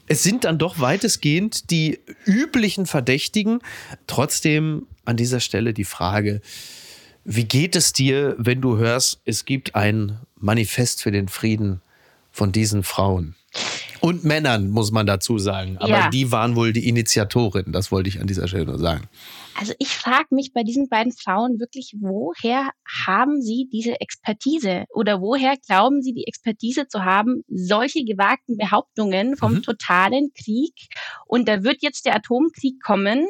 Es 0.06 0.22
sind 0.22 0.44
dann 0.44 0.58
doch 0.58 0.80
weitestgehend 0.80 1.70
die 1.70 1.98
üblichen 2.24 2.86
Verdächtigen. 2.86 3.60
Trotzdem 4.06 4.86
an 5.04 5.16
dieser 5.16 5.40
Stelle 5.40 5.72
die 5.72 5.84
Frage, 5.84 6.40
wie 7.24 7.44
geht 7.44 7.74
es 7.74 7.92
dir, 7.92 8.36
wenn 8.38 8.60
du 8.60 8.76
hörst, 8.76 9.20
es 9.24 9.44
gibt 9.44 9.74
ein 9.74 10.18
Manifest 10.38 11.02
für 11.02 11.10
den 11.10 11.28
Frieden 11.28 11.80
von 12.30 12.52
diesen 12.52 12.84
Frauen? 12.84 13.34
Und 14.06 14.22
Männern, 14.22 14.70
muss 14.70 14.92
man 14.92 15.04
dazu 15.04 15.36
sagen. 15.36 15.78
Aber 15.78 15.88
ja. 15.88 16.10
die 16.10 16.30
waren 16.30 16.54
wohl 16.54 16.72
die 16.72 16.88
Initiatorin. 16.88 17.72
Das 17.72 17.90
wollte 17.90 18.08
ich 18.08 18.20
an 18.20 18.28
dieser 18.28 18.46
Stelle 18.46 18.64
nur 18.64 18.78
sagen. 18.78 19.08
Also 19.56 19.72
ich 19.80 19.88
frage 19.88 20.28
mich 20.30 20.52
bei 20.52 20.62
diesen 20.62 20.88
beiden 20.88 21.12
Frauen 21.12 21.58
wirklich, 21.58 21.96
woher 21.98 22.70
haben 23.04 23.42
sie 23.42 23.68
diese 23.72 24.00
Expertise 24.00 24.84
oder 24.90 25.20
woher 25.20 25.56
glauben 25.56 26.02
sie 26.02 26.12
die 26.12 26.28
Expertise 26.28 26.86
zu 26.86 27.04
haben, 27.04 27.42
solche 27.48 28.04
gewagten 28.04 28.56
Behauptungen 28.56 29.36
vom 29.36 29.54
mhm. 29.54 29.62
totalen 29.64 30.30
Krieg 30.40 30.74
und 31.26 31.48
da 31.48 31.64
wird 31.64 31.78
jetzt 31.82 32.06
der 32.06 32.14
Atomkrieg 32.14 32.80
kommen, 32.80 33.26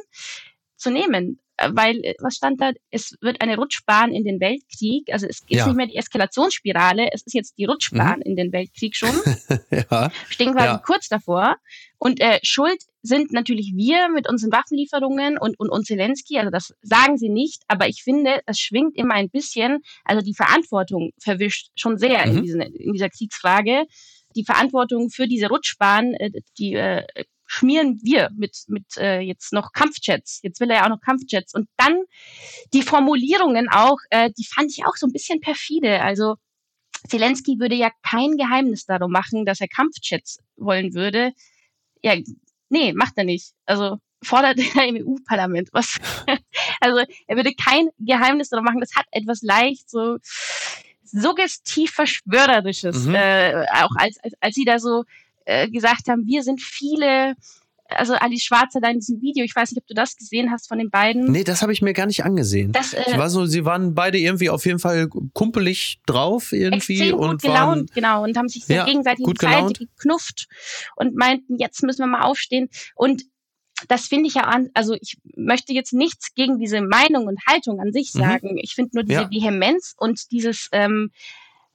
zu 0.76 0.90
nehmen? 0.90 1.40
Weil, 1.58 2.04
äh, 2.04 2.14
was 2.20 2.34
stand 2.34 2.60
da? 2.60 2.72
Es 2.90 3.14
wird 3.20 3.40
eine 3.40 3.56
Rutschbahn 3.56 4.12
in 4.12 4.24
den 4.24 4.40
Weltkrieg. 4.40 5.12
Also 5.12 5.26
es 5.26 5.40
ist 5.40 5.50
ja. 5.50 5.66
nicht 5.66 5.76
mehr 5.76 5.86
die 5.86 5.96
Eskalationsspirale, 5.96 7.08
es 7.12 7.22
ist 7.22 7.34
jetzt 7.34 7.56
die 7.58 7.64
Rutschbahn 7.64 8.18
mhm. 8.18 8.22
in 8.22 8.36
den 8.36 8.52
Weltkrieg 8.52 8.94
schon. 8.94 9.10
ja. 9.90 10.10
Stehen 10.28 10.52
quasi 10.52 10.66
ja. 10.66 10.78
kurz 10.78 11.08
davor. 11.08 11.56
Und 11.98 12.20
äh, 12.20 12.38
Schuld 12.42 12.82
sind 13.02 13.32
natürlich 13.32 13.72
wir 13.74 14.08
mit 14.10 14.28
unseren 14.28 14.52
Waffenlieferungen 14.52 15.38
und, 15.38 15.58
und, 15.58 15.70
und 15.70 15.86
Zelensky. 15.86 16.38
Also 16.38 16.50
das 16.50 16.74
sagen 16.82 17.16
sie 17.16 17.30
nicht, 17.30 17.62
aber 17.68 17.88
ich 17.88 18.02
finde, 18.02 18.40
es 18.46 18.58
schwingt 18.58 18.96
immer 18.96 19.14
ein 19.14 19.30
bisschen, 19.30 19.78
also 20.04 20.22
die 20.22 20.34
Verantwortung 20.34 21.12
verwischt 21.18 21.70
schon 21.74 21.96
sehr 21.96 22.26
mhm. 22.26 22.36
in, 22.36 22.42
diesen, 22.42 22.60
in 22.60 22.92
dieser 22.92 23.08
Kriegsfrage 23.08 23.86
die 24.36 24.44
Verantwortung 24.44 25.10
für 25.10 25.26
diese 25.26 25.48
Rutschbahn, 25.48 26.14
äh, 26.14 26.30
die 26.58 26.74
äh, 26.74 27.04
schmieren 27.46 28.00
wir 28.02 28.30
mit, 28.36 28.56
mit 28.68 28.96
äh, 28.96 29.20
jetzt 29.20 29.52
noch 29.52 29.72
Kampfjets. 29.72 30.40
Jetzt 30.42 30.60
will 30.60 30.70
er 30.70 30.76
ja 30.76 30.84
auch 30.84 30.90
noch 30.90 31.00
Kampfjets. 31.00 31.54
Und 31.54 31.68
dann 31.76 32.02
die 32.72 32.82
Formulierungen 32.82 33.68
auch, 33.68 33.98
äh, 34.10 34.30
die 34.36 34.46
fand 34.46 34.70
ich 34.70 34.84
auch 34.84 34.96
so 34.96 35.06
ein 35.06 35.12
bisschen 35.12 35.40
perfide. 35.40 36.02
Also 36.02 36.36
Zelensky 37.08 37.58
würde 37.58 37.76
ja 37.76 37.90
kein 38.02 38.36
Geheimnis 38.36 38.84
darum 38.84 39.12
machen, 39.12 39.44
dass 39.44 39.60
er 39.60 39.68
Kampfjets 39.68 40.38
wollen 40.56 40.94
würde. 40.94 41.32
Ja, 42.02 42.16
nee, 42.68 42.92
macht 42.92 43.14
er 43.16 43.24
nicht. 43.24 43.52
Also 43.64 43.98
fordert 44.22 44.58
er 44.76 44.86
im 44.86 44.96
EU-Parlament 44.96 45.70
was. 45.72 45.98
also 46.80 47.04
er 47.26 47.36
würde 47.36 47.52
kein 47.54 47.88
Geheimnis 47.98 48.48
darum 48.48 48.64
machen. 48.64 48.80
Das 48.80 48.94
hat 48.96 49.06
etwas 49.10 49.42
leicht 49.42 49.88
so 49.88 50.18
suggestiv 51.04 51.92
verschwörerisches, 51.92 53.04
mhm. 53.04 53.14
äh, 53.14 53.64
auch 53.72 53.94
als, 53.96 54.18
als 54.24 54.34
als 54.40 54.54
sie 54.56 54.64
da 54.64 54.80
so 54.80 55.04
äh, 55.46 55.70
gesagt 55.70 56.08
haben, 56.08 56.26
wir 56.26 56.42
sind 56.42 56.60
viele, 56.60 57.34
also 57.88 58.14
Alice 58.14 58.42
Schwarzer 58.42 58.80
da 58.80 58.90
in 58.90 58.98
diesem 58.98 59.22
Video, 59.22 59.44
ich 59.44 59.54
weiß 59.54 59.70
nicht, 59.70 59.80
ob 59.80 59.86
du 59.86 59.94
das 59.94 60.16
gesehen 60.16 60.50
hast 60.50 60.68
von 60.68 60.78
den 60.78 60.90
beiden. 60.90 61.30
Nee, 61.30 61.44
das 61.44 61.62
habe 61.62 61.72
ich 61.72 61.82
mir 61.82 61.92
gar 61.92 62.06
nicht 62.06 62.24
angesehen. 62.24 62.72
Das, 62.72 62.92
äh, 62.92 63.02
ich 63.06 63.16
war 63.16 63.30
so, 63.30 63.46
sie 63.46 63.64
waren 63.64 63.94
beide 63.94 64.18
irgendwie 64.18 64.50
auf 64.50 64.66
jeden 64.66 64.80
Fall 64.80 65.08
kumpelig 65.32 66.00
drauf 66.04 66.52
irgendwie 66.52 67.12
und 67.12 67.42
gelaunt, 67.42 67.58
waren, 67.58 67.86
genau, 67.94 68.24
und 68.24 68.36
haben 68.36 68.48
sich 68.48 68.66
so 68.66 68.74
ja, 68.74 68.84
gegenseitig 68.84 69.24
gut 69.24 69.40
Seite 69.40 69.86
geknufft 69.86 70.48
und 70.96 71.14
meinten, 71.14 71.56
jetzt 71.58 71.82
müssen 71.82 72.00
wir 72.00 72.08
mal 72.08 72.22
aufstehen 72.22 72.68
und 72.94 73.22
das 73.88 74.06
finde 74.06 74.28
ich 74.28 74.34
ja 74.34 74.44
an, 74.44 74.70
also 74.74 74.94
ich 74.94 75.18
möchte 75.36 75.72
jetzt 75.72 75.92
nichts 75.92 76.34
gegen 76.34 76.58
diese 76.58 76.80
Meinung 76.80 77.26
und 77.26 77.38
Haltung 77.46 77.78
an 77.78 77.92
sich 77.92 78.14
mhm. 78.14 78.18
sagen. 78.18 78.52
Mhm. 78.52 78.58
Ich 78.62 78.74
finde 78.74 78.90
nur 78.94 79.04
diese 79.04 79.22
ja. 79.22 79.30
Vehemenz 79.30 79.94
und 79.98 80.30
dieses, 80.30 80.68
ähm, 80.72 81.10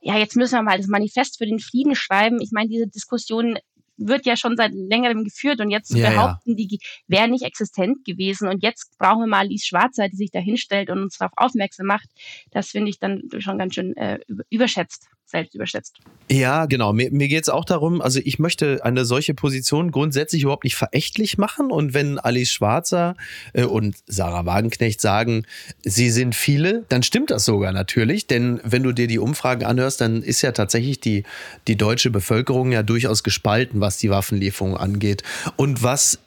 ja, 0.01 0.17
jetzt 0.17 0.35
müssen 0.35 0.55
wir 0.55 0.63
mal 0.63 0.77
das 0.77 0.87
Manifest 0.87 1.37
für 1.37 1.45
den 1.45 1.59
Frieden 1.59 1.95
schreiben. 1.95 2.41
Ich 2.41 2.51
meine, 2.51 2.69
diese 2.69 2.87
Diskussion 2.87 3.57
wird 3.97 4.25
ja 4.25 4.35
schon 4.35 4.57
seit 4.57 4.71
längerem 4.73 5.23
geführt 5.23 5.59
und 5.61 5.69
jetzt 5.69 5.93
ja, 5.93 6.09
behaupten, 6.09 6.57
ja. 6.57 6.67
die 6.67 6.79
wäre 7.07 7.27
nicht 7.27 7.43
existent 7.43 8.03
gewesen. 8.03 8.47
Und 8.47 8.63
jetzt 8.63 8.97
brauchen 8.97 9.21
wir 9.21 9.27
mal 9.27 9.47
Lies 9.47 9.65
Schwarzer, 9.65 10.09
die 10.09 10.15
sich 10.15 10.31
da 10.31 10.39
hinstellt 10.39 10.89
und 10.89 11.03
uns 11.03 11.17
darauf 11.17 11.33
aufmerksam 11.35 11.85
macht. 11.85 12.09
Das 12.49 12.69
finde 12.69 12.89
ich 12.89 12.99
dann 12.99 13.21
schon 13.37 13.59
ganz 13.59 13.75
schön 13.75 13.95
äh, 13.95 14.19
überschätzt 14.49 15.07
selbst 15.25 15.55
überschätzt. 15.55 15.99
Ja, 16.29 16.65
genau. 16.65 16.93
Mir, 16.93 17.11
mir 17.11 17.27
geht 17.27 17.43
es 17.43 17.49
auch 17.49 17.65
darum, 17.65 18.01
also 18.01 18.19
ich 18.23 18.39
möchte 18.39 18.83
eine 18.83 19.05
solche 19.05 19.33
Position 19.33 19.91
grundsätzlich 19.91 20.43
überhaupt 20.43 20.63
nicht 20.63 20.75
verächtlich 20.75 21.37
machen. 21.37 21.71
Und 21.71 21.93
wenn 21.93 22.19
Alice 22.19 22.51
Schwarzer 22.51 23.15
äh, 23.53 23.63
und 23.63 23.95
Sarah 24.07 24.45
Wagenknecht 24.45 25.01
sagen, 25.01 25.45
sie 25.83 26.09
sind 26.09 26.35
viele, 26.35 26.85
dann 26.89 27.03
stimmt 27.03 27.31
das 27.31 27.45
sogar 27.45 27.71
natürlich. 27.71 28.27
Denn 28.27 28.61
wenn 28.63 28.83
du 28.83 28.91
dir 28.91 29.07
die 29.07 29.19
Umfragen 29.19 29.65
anhörst, 29.65 30.01
dann 30.01 30.21
ist 30.21 30.41
ja 30.41 30.51
tatsächlich 30.51 30.99
die, 30.99 31.23
die 31.67 31.77
deutsche 31.77 32.11
Bevölkerung 32.11 32.71
ja 32.71 32.83
durchaus 32.83 33.23
gespalten, 33.23 33.81
was 33.81 33.97
die 33.97 34.09
Waffenlieferung 34.09 34.77
angeht. 34.77 35.23
Und 35.55 35.83
was 35.83 36.19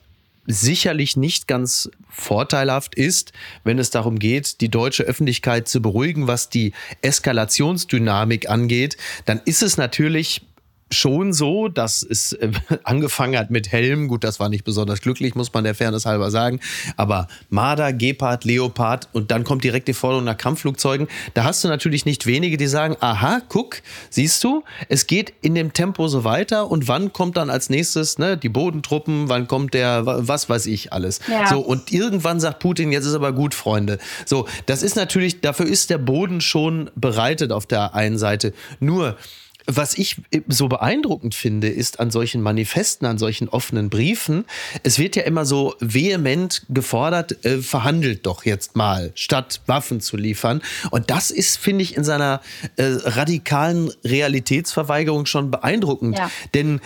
sicherlich 0.47 1.17
nicht 1.17 1.49
ganz 1.49 1.91
vorteilhaft 2.09 2.95
ist, 2.95 3.33
wenn 3.65 3.79
es 3.79 3.91
darum 3.91 4.19
geht, 4.19 4.61
die 4.61 4.69
deutsche 4.69 5.05
Öffentlichkeit 5.05 5.69
zu 5.69 5.81
beruhigen, 5.81 6.27
was 6.27 6.49
die 6.49 6.73
Eskalationsdynamik 7.03 8.49
angeht, 8.49 8.97
dann 9.25 9.41
ist 9.45 9.63
es 9.63 9.77
natürlich 9.77 10.43
schon 10.91 11.33
so, 11.33 11.69
dass 11.69 12.03
es 12.03 12.33
äh, 12.33 12.53
angefangen 12.85 13.39
hat 13.39 13.51
mit 13.51 13.73
Helm. 13.73 14.09
Gut, 14.09 14.25
das 14.25 14.41
war 14.41 14.49
nicht 14.49 14.65
besonders 14.65 15.01
glücklich, 15.01 15.35
muss 15.35 15.53
man 15.53 15.65
der 15.65 15.75
Fairness 15.75 16.07
halber 16.07 16.31
sagen. 16.31 16.61
Aber 16.97 17.27
Marder, 17.51 17.93
Gepard, 17.93 18.45
Leopard 18.45 19.09
und 19.13 19.31
dann 19.31 19.45
kommt 19.45 19.65
direkt 19.65 19.89
die 19.89 19.95
Forderung 19.95 20.25
nach 20.25 20.37
Kampfflugzeugen. 20.37 21.09
Da 21.35 21.45
hast 21.45 21.65
du 21.65 21.69
natürlich 21.69 22.05
nicht 22.07 22.27
wenige, 22.27 22.57
die 22.57 22.67
sagen, 22.67 22.97
aha, 23.01 23.41
guck, 23.49 23.83
siehst 24.11 24.43
du, 24.45 24.63
es 24.89 25.07
geht 25.07 25.33
in 25.41 25.55
dem 25.55 25.73
Tempo 25.73 26.09
so 26.09 26.25
weiter 26.25 26.71
und 26.71 26.89
wann 26.89 27.13
kommt 27.13 27.37
dann 27.37 27.51
als 27.51 27.71
nächstes 27.71 28.19
ne, 28.19 28.37
die 28.37 28.49
Bodentruppen, 28.49 29.29
wann 29.29 29.49
kommt 29.49 29.75
der, 29.75 30.07
was 30.07 30.49
weiß 30.49 30.67
ich 30.67 30.93
alles. 30.93 31.21
Ja. 31.29 31.49
So, 31.49 31.61
und 31.61 31.93
irgendwann 31.93 32.41
sagt 32.41 32.61
Putin, 32.61 32.93
jetzt 32.93 33.07
ist 33.07 33.15
aber 33.15 33.33
gut, 33.33 33.55
Freunde. 33.55 33.99
So, 34.27 34.47
das 34.67 34.83
ist 34.83 34.97
natürlich, 34.97 35.41
dafür 35.41 35.67
ist 35.67 35.91
der 35.91 35.99
Boden 35.99 36.41
schon 36.41 36.91
bereitet 36.95 37.53
auf 37.53 37.67
der 37.67 37.95
einen 37.95 38.19
Seite. 38.19 38.53
Nur, 38.81 39.17
was 39.67 39.97
ich 39.97 40.17
so 40.49 40.69
beeindruckend 40.69 41.35
finde, 41.35 41.69
ist 41.69 42.01
an 42.01 42.11
solchen 42.11 42.43
Manifesten, 42.43 43.07
an 43.07 43.19
solchen 43.19 43.49
offenen 43.49 43.89
Briefen, 43.89 44.45
es 44.83 44.99
wird 44.99 45.17
ja 45.17 45.23
immer 45.23 45.47
so 45.47 45.75
vehement 45.81 46.67
gefordert, 46.69 47.45
äh, 47.45 47.59
verhandelt 47.59 48.27
doch 48.27 48.45
jetzt 48.45 48.77
mal, 48.77 49.13
statt 49.15 49.63
Waffen 49.67 50.01
zu 50.01 50.17
liefern. 50.17 50.63
Und 50.91 51.11
das 51.11 51.31
ist, 51.31 51.57
finde 51.57 51.83
ich, 51.83 51.97
in 51.97 52.05
seiner 52.05 52.41
äh, 52.77 52.85
radikalen 52.85 53.91
Realitätsverweigerung 54.05 55.27
schon 55.27 55.51
beeindruckend. 55.51 56.19
Ja. 56.19 56.31
Denn 56.53 56.81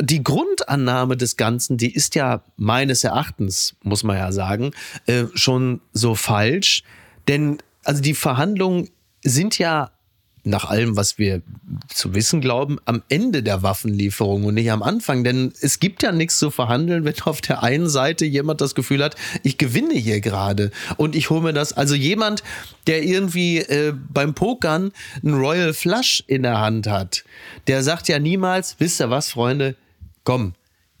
die 0.00 0.22
Grundannahme 0.22 1.16
des 1.16 1.36
Ganzen, 1.36 1.76
die 1.76 1.92
ist 1.92 2.14
ja 2.14 2.42
meines 2.56 3.04
Erachtens, 3.04 3.74
muss 3.82 4.04
man 4.04 4.16
ja 4.16 4.32
sagen, 4.32 4.72
äh, 5.06 5.24
schon 5.34 5.80
so 5.92 6.14
falsch. 6.14 6.82
Denn 7.26 7.58
also 7.84 8.02
die 8.02 8.14
Verhandlungen 8.14 8.90
sind 9.22 9.58
ja 9.58 9.90
nach 10.44 10.64
allem, 10.64 10.96
was 10.96 11.18
wir 11.18 11.42
zu 11.88 12.14
wissen 12.14 12.40
glauben, 12.40 12.78
am 12.84 13.02
Ende 13.08 13.42
der 13.42 13.62
Waffenlieferung 13.62 14.44
und 14.44 14.54
nicht 14.54 14.70
am 14.70 14.82
Anfang. 14.82 15.24
Denn 15.24 15.52
es 15.60 15.80
gibt 15.80 16.02
ja 16.02 16.12
nichts 16.12 16.38
zu 16.38 16.50
verhandeln, 16.50 17.04
wenn 17.04 17.20
auf 17.22 17.40
der 17.40 17.62
einen 17.62 17.88
Seite 17.88 18.24
jemand 18.24 18.60
das 18.60 18.74
Gefühl 18.74 19.02
hat, 19.02 19.16
ich 19.42 19.58
gewinne 19.58 19.94
hier 19.94 20.20
gerade 20.20 20.70
und 20.96 21.16
ich 21.16 21.30
hole 21.30 21.42
mir 21.42 21.52
das. 21.52 21.72
Also 21.72 21.94
jemand, 21.94 22.42
der 22.86 23.02
irgendwie 23.02 23.58
äh, 23.58 23.92
beim 24.12 24.34
Pokern 24.34 24.92
einen 25.22 25.34
Royal 25.34 25.74
Flush 25.74 26.22
in 26.26 26.42
der 26.42 26.58
Hand 26.58 26.86
hat, 26.86 27.24
der 27.66 27.82
sagt 27.82 28.08
ja 28.08 28.18
niemals, 28.18 28.76
wisst 28.78 29.00
ihr 29.00 29.10
was, 29.10 29.30
Freunde, 29.30 29.74
komm, 30.24 30.54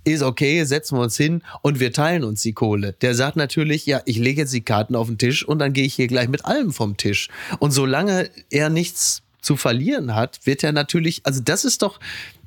ist 0.04 0.22
okay, 0.22 0.64
setzen 0.64 0.96
wir 0.96 1.02
uns 1.02 1.16
hin 1.16 1.42
und 1.62 1.80
wir 1.80 1.92
teilen 1.92 2.24
uns 2.24 2.42
die 2.42 2.52
Kohle. 2.52 2.94
Der 3.00 3.14
sagt 3.14 3.36
natürlich, 3.36 3.86
ja, 3.86 4.00
ich 4.06 4.18
lege 4.18 4.42
jetzt 4.42 4.54
die 4.54 4.62
Karten 4.62 4.94
auf 4.94 5.06
den 5.06 5.18
Tisch 5.18 5.46
und 5.46 5.58
dann 5.58 5.72
gehe 5.72 5.84
ich 5.84 5.94
hier 5.94 6.06
gleich 6.06 6.28
mit 6.28 6.44
allem 6.44 6.72
vom 6.72 6.96
Tisch. 6.96 7.28
Und 7.58 7.72
solange 7.72 8.30
er 8.50 8.70
nichts 8.70 9.22
zu 9.48 9.56
verlieren 9.56 10.14
hat, 10.14 10.40
wird 10.44 10.62
er 10.62 10.72
natürlich, 10.72 11.22
also 11.24 11.40
das 11.42 11.64
ist 11.64 11.80
doch, 11.80 12.00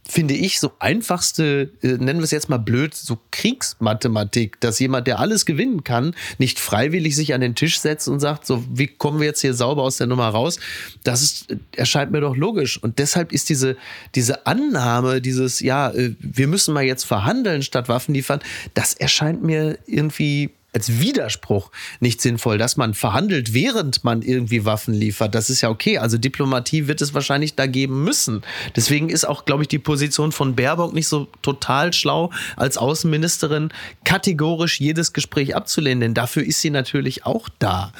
finde 0.08 0.36
ich, 0.36 0.60
so 0.60 0.72
einfachste, 0.78 1.72
äh, 1.82 1.88
nennen 1.94 2.20
wir 2.20 2.26
es 2.26 2.30
jetzt 2.30 2.48
mal 2.48 2.60
blöd, 2.60 2.94
so 2.94 3.18
Kriegsmathematik, 3.32 4.60
dass 4.60 4.78
jemand, 4.78 5.08
der 5.08 5.18
alles 5.18 5.48
gewinnen 5.48 5.84
kann, 5.84 6.14
nicht 6.38 6.60
freiwillig 6.60 7.16
sich 7.16 7.34
an 7.34 7.42
den 7.42 7.56
Tisch 7.56 7.80
setzt 7.80 8.08
und 8.08 8.20
sagt, 8.20 8.46
so, 8.46 8.64
wie 8.72 8.86
kommen 8.86 9.20
wir 9.20 9.26
jetzt 9.26 9.42
hier 9.42 9.56
sauber 9.56 9.82
aus 9.82 9.98
der 9.98 10.06
Nummer 10.06 10.28
raus? 10.28 10.60
Das 11.04 11.24
ist, 11.24 11.56
erscheint 11.76 12.12
mir 12.12 12.22
doch 12.22 12.36
logisch. 12.36 12.78
Und 12.78 13.00
deshalb 13.00 13.32
ist 13.32 13.50
diese, 13.50 13.76
diese 14.14 14.46
Annahme, 14.46 15.22
dieses, 15.22 15.60
ja, 15.60 15.90
äh, 15.90 16.14
wir 16.20 16.46
müssen 16.46 16.76
mal 16.76 16.84
jetzt 16.84 17.06
verhandeln 17.06 17.64
statt 17.64 17.90
Waffen 17.90 18.14
liefern, 18.14 18.42
das 18.76 18.94
erscheint 18.94 19.42
mir 19.42 19.80
irgendwie 19.88 20.52
als 20.74 21.00
Widerspruch 21.00 21.70
nicht 22.00 22.22
sinnvoll, 22.22 22.58
dass 22.58 22.78
man 22.78 22.94
verhandelt, 22.94 23.54
während 23.54 24.04
man 24.04 24.22
irgendwie 24.22 24.64
Waffen 24.64 24.94
liefert. 24.94 25.36
Das 25.36 25.50
ist 25.50 25.62
ja 25.62 25.70
okay. 25.70 25.98
Also 25.98 26.18
Diplomatie 26.18 26.88
wird 26.88 27.02
es 27.02 27.14
wahrscheinlich 27.14 27.56
da 27.56 27.66
geben 27.66 28.04
müssen. 28.04 28.42
Deswegen 28.76 29.10
ist 29.10 29.26
auch, 29.26 29.44
glaube 29.46 29.64
ich, 29.64 29.68
die 29.68 29.80
Position 29.80 30.32
von 30.32 30.56
Baerbock 30.56 30.94
nicht 30.94 31.08
so 31.08 31.28
total 31.42 31.92
schlau, 31.92 32.32
als 32.56 32.78
Außenministerin 32.78 33.74
kategorisch 34.06 34.80
jedes 34.80 35.12
Gespräch 35.12 35.56
abzulehnen, 35.56 36.00
denn 36.00 36.14
dafür 36.14 36.44
ist 36.44 36.62
sie 36.62 36.70
natürlich 36.70 37.26
auch 37.26 37.50
da. 37.60 37.92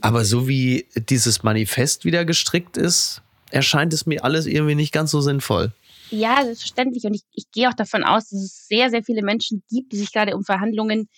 Aber 0.00 0.24
so 0.24 0.48
wie 0.48 0.86
dieses 0.96 1.44
Manifest 1.44 2.04
wieder 2.04 2.24
gestrickt 2.24 2.76
ist, 2.76 3.22
erscheint 3.52 3.92
es 3.92 4.06
mir 4.06 4.24
alles 4.24 4.46
irgendwie 4.46 4.74
nicht 4.74 4.92
ganz 4.92 5.12
so 5.12 5.20
sinnvoll. 5.20 5.72
Ja, 6.10 6.42
selbstverständlich. 6.44 7.04
Und 7.04 7.14
ich, 7.14 7.22
ich 7.32 7.50
gehe 7.52 7.68
auch 7.68 7.74
davon 7.74 8.02
aus, 8.02 8.28
dass 8.28 8.40
es 8.40 8.66
sehr, 8.66 8.90
sehr 8.90 9.04
viele 9.04 9.22
Menschen 9.22 9.62
gibt, 9.70 9.92
die 9.92 9.98
sich 9.98 10.12
gerade 10.12 10.36
um 10.36 10.44
Verhandlungen 10.44 11.08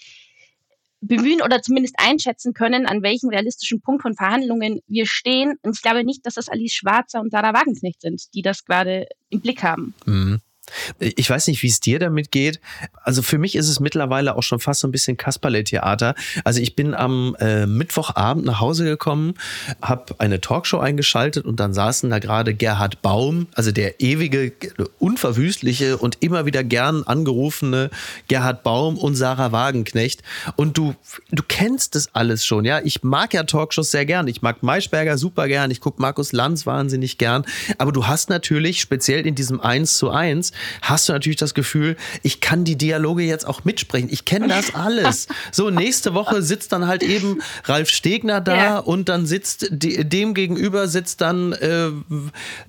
bemühen 1.06 1.42
oder 1.42 1.62
zumindest 1.62 1.96
einschätzen 1.98 2.54
können, 2.54 2.86
an 2.86 3.02
welchem 3.02 3.28
realistischen 3.28 3.80
Punkt 3.80 4.02
von 4.02 4.14
Verhandlungen 4.14 4.80
wir 4.86 5.06
stehen. 5.06 5.58
Und 5.62 5.76
ich 5.76 5.82
glaube 5.82 6.04
nicht, 6.04 6.24
dass 6.26 6.34
das 6.34 6.48
Alice 6.48 6.72
Schwarzer 6.72 7.20
und 7.20 7.30
Sarah 7.30 7.54
Wagenknecht 7.54 8.00
sind, 8.00 8.22
die 8.34 8.42
das 8.42 8.64
gerade 8.64 9.06
im 9.30 9.40
Blick 9.40 9.62
haben. 9.62 9.94
Mhm. 10.06 10.40
Ich 10.98 11.28
weiß 11.28 11.46
nicht, 11.48 11.62
wie 11.62 11.68
es 11.68 11.80
dir 11.80 11.98
damit 11.98 12.30
geht. 12.30 12.60
Also 13.02 13.22
für 13.22 13.38
mich 13.38 13.54
ist 13.54 13.68
es 13.68 13.80
mittlerweile 13.80 14.36
auch 14.36 14.42
schon 14.42 14.60
fast 14.60 14.80
so 14.80 14.88
ein 14.88 14.92
bisschen 14.92 15.16
Kasperle-Theater. 15.16 16.14
Also 16.44 16.60
ich 16.60 16.74
bin 16.74 16.94
am 16.94 17.36
äh, 17.38 17.66
Mittwochabend 17.66 18.44
nach 18.44 18.60
Hause 18.60 18.84
gekommen, 18.84 19.34
habe 19.82 20.14
eine 20.18 20.40
Talkshow 20.40 20.78
eingeschaltet 20.78 21.44
und 21.44 21.60
dann 21.60 21.74
saßen 21.74 22.10
da 22.10 22.18
gerade 22.18 22.54
Gerhard 22.54 23.02
Baum, 23.02 23.46
also 23.54 23.72
der 23.72 24.00
ewige, 24.00 24.52
unverwüstliche 24.98 25.98
und 25.98 26.18
immer 26.20 26.46
wieder 26.46 26.64
gern 26.64 27.02
angerufene 27.04 27.90
Gerhard 28.28 28.62
Baum 28.62 28.96
und 28.96 29.16
Sarah 29.16 29.52
Wagenknecht. 29.52 30.22
Und 30.56 30.78
du, 30.78 30.94
du 31.30 31.42
kennst 31.46 31.94
das 31.94 32.14
alles 32.14 32.44
schon, 32.44 32.64
ja. 32.64 32.80
Ich 32.84 33.02
mag 33.02 33.34
ja 33.34 33.44
Talkshows 33.44 33.90
sehr 33.90 34.06
gern. 34.06 34.28
Ich 34.28 34.42
mag 34.42 34.62
Maischberger 34.62 35.18
super 35.18 35.48
gern. 35.48 35.70
Ich 35.70 35.80
gucke 35.80 36.00
Markus 36.00 36.32
Lanz 36.32 36.66
wahnsinnig 36.66 37.18
gern. 37.18 37.44
Aber 37.78 37.92
du 37.92 38.06
hast 38.06 38.30
natürlich 38.30 38.80
speziell 38.80 39.26
in 39.26 39.34
diesem 39.34 39.60
Eins 39.60 39.98
zu 39.98 40.10
eins 40.10 40.53
hast 40.82 41.08
du 41.08 41.12
natürlich 41.12 41.36
das 41.36 41.54
Gefühl, 41.54 41.96
ich 42.22 42.40
kann 42.40 42.64
die 42.64 42.76
Dialoge 42.76 43.22
jetzt 43.22 43.46
auch 43.46 43.64
mitsprechen. 43.64 44.08
Ich 44.10 44.24
kenne 44.24 44.48
das 44.48 44.74
alles. 44.74 45.28
So, 45.52 45.70
nächste 45.70 46.14
Woche 46.14 46.42
sitzt 46.42 46.72
dann 46.72 46.86
halt 46.86 47.02
eben 47.02 47.40
Ralf 47.64 47.88
Stegner 47.88 48.40
da 48.40 48.56
ja. 48.56 48.78
und 48.78 49.08
dann 49.08 49.26
sitzt 49.26 49.68
dem 49.70 50.34
gegenüber 50.34 50.88
sitzt 50.88 51.20
dann 51.20 51.52
äh, 51.52 51.90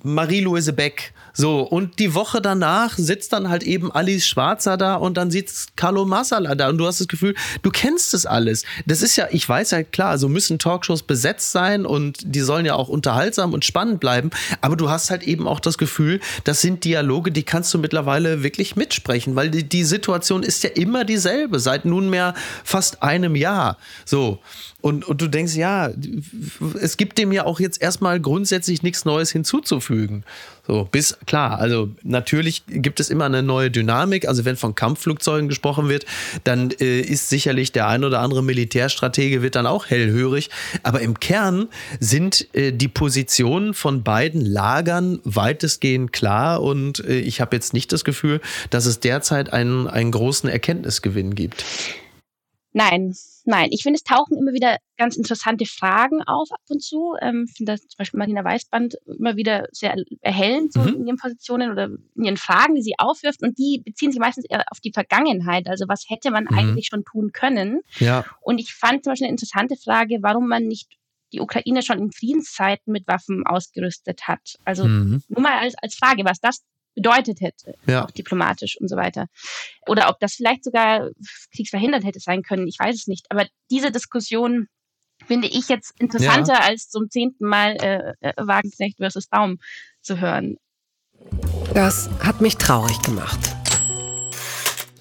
Marie-Louise 0.02 0.72
Beck. 0.72 1.12
So, 1.36 1.60
und 1.60 1.98
die 1.98 2.14
Woche 2.14 2.40
danach 2.40 2.96
sitzt 2.96 3.34
dann 3.34 3.50
halt 3.50 3.62
eben 3.62 3.92
Alice 3.92 4.26
Schwarzer 4.26 4.78
da 4.78 4.94
und 4.94 5.18
dann 5.18 5.30
sitzt 5.30 5.76
Carlo 5.76 6.06
Massala 6.06 6.54
da 6.54 6.70
und 6.70 6.78
du 6.78 6.86
hast 6.86 7.00
das 7.00 7.08
Gefühl, 7.08 7.34
du 7.62 7.70
kennst 7.70 8.14
es 8.14 8.24
alles. 8.24 8.64
Das 8.86 9.02
ist 9.02 9.16
ja, 9.16 9.28
ich 9.30 9.46
weiß 9.46 9.72
ja 9.72 9.82
klar, 9.82 10.16
so 10.16 10.30
müssen 10.30 10.58
Talkshows 10.58 11.02
besetzt 11.02 11.52
sein 11.52 11.84
und 11.84 12.20
die 12.24 12.40
sollen 12.40 12.64
ja 12.64 12.74
auch 12.74 12.88
unterhaltsam 12.88 13.52
und 13.52 13.66
spannend 13.66 14.00
bleiben, 14.00 14.30
aber 14.62 14.76
du 14.76 14.88
hast 14.88 15.10
halt 15.10 15.24
eben 15.24 15.46
auch 15.46 15.60
das 15.60 15.76
Gefühl, 15.76 16.20
das 16.44 16.62
sind 16.62 16.84
Dialoge, 16.84 17.30
die 17.30 17.42
kannst 17.42 17.74
du 17.74 17.78
mittlerweile 17.78 18.42
wirklich 18.42 18.74
mitsprechen, 18.74 19.36
weil 19.36 19.50
die, 19.50 19.68
die 19.68 19.84
Situation 19.84 20.42
ist 20.42 20.64
ja 20.64 20.70
immer 20.70 21.04
dieselbe 21.04 21.60
seit 21.60 21.84
nunmehr 21.84 22.32
fast 22.64 23.02
einem 23.02 23.36
Jahr. 23.36 23.76
So. 24.06 24.38
Und, 24.86 25.04
und 25.04 25.20
du 25.20 25.26
denkst, 25.26 25.56
ja, 25.56 25.90
es 26.80 26.96
gibt 26.96 27.18
dem 27.18 27.32
ja 27.32 27.44
auch 27.44 27.58
jetzt 27.58 27.82
erstmal 27.82 28.20
grundsätzlich 28.20 28.84
nichts 28.84 29.04
Neues 29.04 29.32
hinzuzufügen. 29.32 30.22
So, 30.64 30.86
bis 30.88 31.18
klar, 31.26 31.58
also 31.58 31.88
natürlich 32.04 32.62
gibt 32.68 33.00
es 33.00 33.10
immer 33.10 33.24
eine 33.24 33.42
neue 33.42 33.68
Dynamik. 33.72 34.28
Also 34.28 34.44
wenn 34.44 34.54
von 34.54 34.76
Kampfflugzeugen 34.76 35.48
gesprochen 35.48 35.88
wird, 35.88 36.06
dann 36.44 36.70
äh, 36.70 37.00
ist 37.00 37.30
sicherlich 37.30 37.72
der 37.72 37.88
ein 37.88 38.04
oder 38.04 38.20
andere 38.20 38.44
Militärstratege 38.44 39.42
wird 39.42 39.56
dann 39.56 39.66
auch 39.66 39.86
hellhörig. 39.86 40.50
Aber 40.84 41.00
im 41.00 41.18
Kern 41.18 41.66
sind 41.98 42.46
äh, 42.54 42.70
die 42.70 42.86
Positionen 42.86 43.74
von 43.74 44.04
beiden 44.04 44.40
Lagern 44.40 45.18
weitestgehend 45.24 46.12
klar 46.12 46.62
und 46.62 47.04
äh, 47.04 47.18
ich 47.18 47.40
habe 47.40 47.56
jetzt 47.56 47.72
nicht 47.72 47.90
das 47.90 48.04
Gefühl, 48.04 48.40
dass 48.70 48.86
es 48.86 49.00
derzeit 49.00 49.52
einen, 49.52 49.88
einen 49.88 50.12
großen 50.12 50.48
Erkenntnisgewinn 50.48 51.34
gibt. 51.34 51.64
Nein, 52.76 53.14
nein. 53.46 53.70
Ich 53.72 53.82
finde, 53.82 53.96
es 53.96 54.04
tauchen 54.04 54.36
immer 54.36 54.52
wieder 54.52 54.76
ganz 54.98 55.16
interessante 55.16 55.64
Fragen 55.64 56.20
auf 56.20 56.52
ab 56.52 56.60
und 56.68 56.82
zu. 56.82 57.14
Ähm, 57.22 57.46
ich 57.48 57.56
finde 57.56 57.76
zum 57.76 57.88
Beispiel 57.96 58.18
Martina 58.18 58.44
Weißband 58.44 58.98
immer 59.06 59.36
wieder 59.36 59.66
sehr 59.72 59.96
erhellend 60.20 60.74
so 60.74 60.80
mhm. 60.80 60.88
in 60.88 61.06
ihren 61.06 61.16
Positionen 61.16 61.70
oder 61.70 61.86
in 61.86 62.24
ihren 62.24 62.36
Fragen, 62.36 62.74
die 62.74 62.82
sie 62.82 62.92
aufwirft. 62.98 63.42
Und 63.42 63.56
die 63.56 63.80
beziehen 63.82 64.12
sich 64.12 64.20
meistens 64.20 64.44
eher 64.44 64.62
auf 64.70 64.80
die 64.80 64.92
Vergangenheit. 64.92 65.68
Also 65.68 65.86
was 65.88 66.04
hätte 66.06 66.30
man 66.30 66.44
mhm. 66.44 66.58
eigentlich 66.58 66.88
schon 66.88 67.02
tun 67.02 67.32
können? 67.32 67.80
Ja. 67.98 68.26
Und 68.42 68.58
ich 68.58 68.74
fand 68.74 69.04
zum 69.04 69.12
Beispiel 69.12 69.28
eine 69.28 69.32
interessante 69.32 69.76
Frage, 69.76 70.18
warum 70.20 70.46
man 70.46 70.64
nicht 70.64 70.90
die 71.32 71.40
Ukraine 71.40 71.80
schon 71.80 71.98
in 71.98 72.12
Friedenszeiten 72.12 72.92
mit 72.92 73.08
Waffen 73.08 73.46
ausgerüstet 73.46 74.28
hat. 74.28 74.56
Also 74.66 74.84
mhm. 74.84 75.22
nur 75.28 75.40
mal 75.40 75.60
als, 75.60 75.76
als 75.80 75.94
Frage, 75.94 76.26
was 76.26 76.40
das 76.40 76.62
bedeutet 76.96 77.40
hätte, 77.40 77.74
ja. 77.86 78.04
auch 78.04 78.10
diplomatisch 78.10 78.76
und 78.80 78.88
so 78.88 78.96
weiter. 78.96 79.26
Oder 79.86 80.08
ob 80.08 80.18
das 80.18 80.34
vielleicht 80.34 80.64
sogar 80.64 81.10
kriegsverhindert 81.54 82.04
hätte 82.04 82.18
sein 82.18 82.42
können, 82.42 82.66
ich 82.66 82.78
weiß 82.80 82.96
es 82.96 83.06
nicht. 83.06 83.26
Aber 83.28 83.46
diese 83.70 83.92
Diskussion 83.92 84.66
finde 85.24 85.48
ich 85.48 85.68
jetzt 85.68 85.92
interessanter, 86.00 86.54
ja. 86.54 86.60
als 86.60 86.88
zum 86.88 87.08
zehnten 87.10 87.46
Mal 87.46 87.76
äh, 87.80 88.12
äh, 88.20 88.32
Wagenknecht 88.36 88.98
versus 88.98 89.28
Baum 89.28 89.58
zu 90.02 90.20
hören. 90.20 90.56
Das 91.74 92.10
hat 92.20 92.40
mich 92.40 92.56
traurig 92.56 93.00
gemacht. 93.02 93.55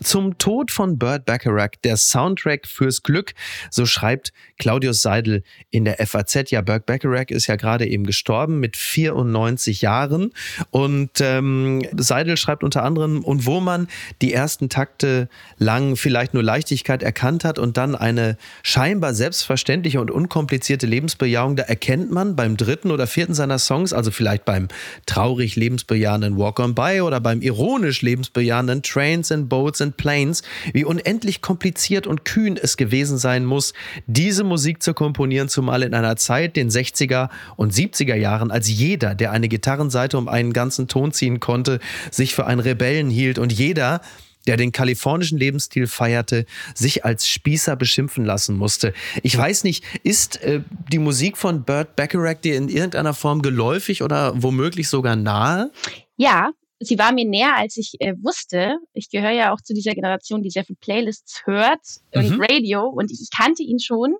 Zum 0.05 0.37
Tod 0.37 0.71
von 0.71 0.97
Burt 0.97 1.25
Bacharach, 1.25 1.71
der 1.83 1.97
Soundtrack 1.97 2.67
fürs 2.67 3.03
Glück, 3.03 3.33
so 3.71 3.85
schreibt 3.85 4.33
Claudius 4.59 5.01
Seidel 5.01 5.43
in 5.71 5.85
der 5.85 5.97
FAZ. 6.05 6.51
Ja, 6.51 6.61
Burt 6.61 6.85
Bacharach 6.85 7.29
ist 7.29 7.47
ja 7.47 7.55
gerade 7.55 7.87
eben 7.87 8.05
gestorben 8.05 8.59
mit 8.59 8.77
94 8.77 9.81
Jahren 9.81 10.31
und 10.69 11.09
ähm, 11.21 11.81
Seidel 11.97 12.37
schreibt 12.37 12.63
unter 12.63 12.83
anderem, 12.83 13.23
und 13.23 13.45
wo 13.45 13.59
man 13.59 13.87
die 14.21 14.31
ersten 14.31 14.69
Takte 14.69 15.27
lang 15.57 15.95
vielleicht 15.95 16.33
nur 16.33 16.43
Leichtigkeit 16.43 17.01
erkannt 17.01 17.43
hat 17.43 17.57
und 17.57 17.77
dann 17.77 17.95
eine 17.95 18.37
scheinbar 18.63 19.13
selbstverständliche 19.13 19.99
und 19.99 20.11
unkomplizierte 20.11 20.85
Lebensbejahung, 20.85 21.55
da 21.55 21.63
erkennt 21.63 22.11
man 22.11 22.35
beim 22.35 22.57
dritten 22.57 22.91
oder 22.91 23.07
vierten 23.07 23.33
seiner 23.33 23.57
Songs, 23.57 23.91
also 23.91 24.11
vielleicht 24.11 24.45
beim 24.45 24.67
traurig 25.05 25.55
lebensbejahenden 25.55 26.37
Walk 26.37 26.59
on 26.59 26.75
By 26.75 27.01
oder 27.01 27.19
beim 27.19 27.41
ironisch 27.41 28.01
lebensbejahenden 28.01 28.83
Trains 28.83 29.31
and 29.31 29.49
Boats 29.49 29.81
and 29.81 29.94
Planes, 29.97 30.43
wie 30.73 30.85
unendlich 30.85 31.41
kompliziert 31.41 32.07
und 32.07 32.25
kühn 32.25 32.57
es 32.61 32.77
gewesen 32.77 33.17
sein 33.17 33.45
muss, 33.45 33.73
diese 34.07 34.43
Musik 34.43 34.81
zu 34.83 34.93
komponieren, 34.93 35.49
zumal 35.49 35.83
in 35.83 35.93
einer 35.93 36.15
Zeit, 36.15 36.55
den 36.55 36.69
60er 36.69 37.29
und 37.55 37.73
70er 37.73 38.15
Jahren, 38.15 38.51
als 38.51 38.69
jeder, 38.69 39.15
der 39.15 39.31
eine 39.31 39.47
Gitarrenseite 39.47 40.17
um 40.17 40.27
einen 40.27 40.53
ganzen 40.53 40.87
Ton 40.87 41.11
ziehen 41.11 41.39
konnte, 41.39 41.79
sich 42.11 42.35
für 42.35 42.45
einen 42.45 42.59
Rebellen 42.59 43.09
hielt 43.09 43.39
und 43.39 43.53
jeder, 43.53 44.01
der 44.47 44.57
den 44.57 44.71
kalifornischen 44.71 45.37
Lebensstil 45.37 45.87
feierte, 45.87 46.45
sich 46.73 47.05
als 47.05 47.27
Spießer 47.27 47.75
beschimpfen 47.75 48.25
lassen 48.25 48.55
musste. 48.57 48.93
Ich 49.23 49.37
weiß 49.37 49.63
nicht, 49.63 49.83
ist 50.03 50.41
äh, 50.43 50.61
die 50.91 50.99
Musik 50.99 51.37
von 51.37 51.63
Burt 51.63 51.95
Bacharach 51.95 52.35
dir 52.35 52.55
in 52.55 52.69
irgendeiner 52.69 53.13
Form 53.13 53.41
geläufig 53.41 54.03
oder 54.03 54.33
womöglich 54.35 54.87
sogar 54.87 55.15
nahe? 55.15 55.71
Ja, 56.17 56.51
sie 56.79 56.99
war 56.99 57.13
mir 57.13 57.25
näher, 57.25 57.55
als 57.55 57.77
ich 57.77 57.95
äh, 57.99 58.13
wusste. 58.21 58.77
Ich 58.93 59.09
gehöre 59.09 59.31
ja 59.31 59.53
auch 59.53 59.61
zu 59.61 59.73
dieser 59.73 59.93
Generation, 59.93 60.41
die 60.41 60.49
sehr 60.49 60.65
viel 60.65 60.75
Playlists 60.75 61.45
hört 61.45 61.81
und 62.13 62.31
mhm. 62.31 62.41
Radio 62.41 62.87
und 62.87 63.11
ich, 63.11 63.21
ich, 63.21 63.29
kannte 63.35 63.63
ihn 63.63 63.79
schon. 63.79 64.15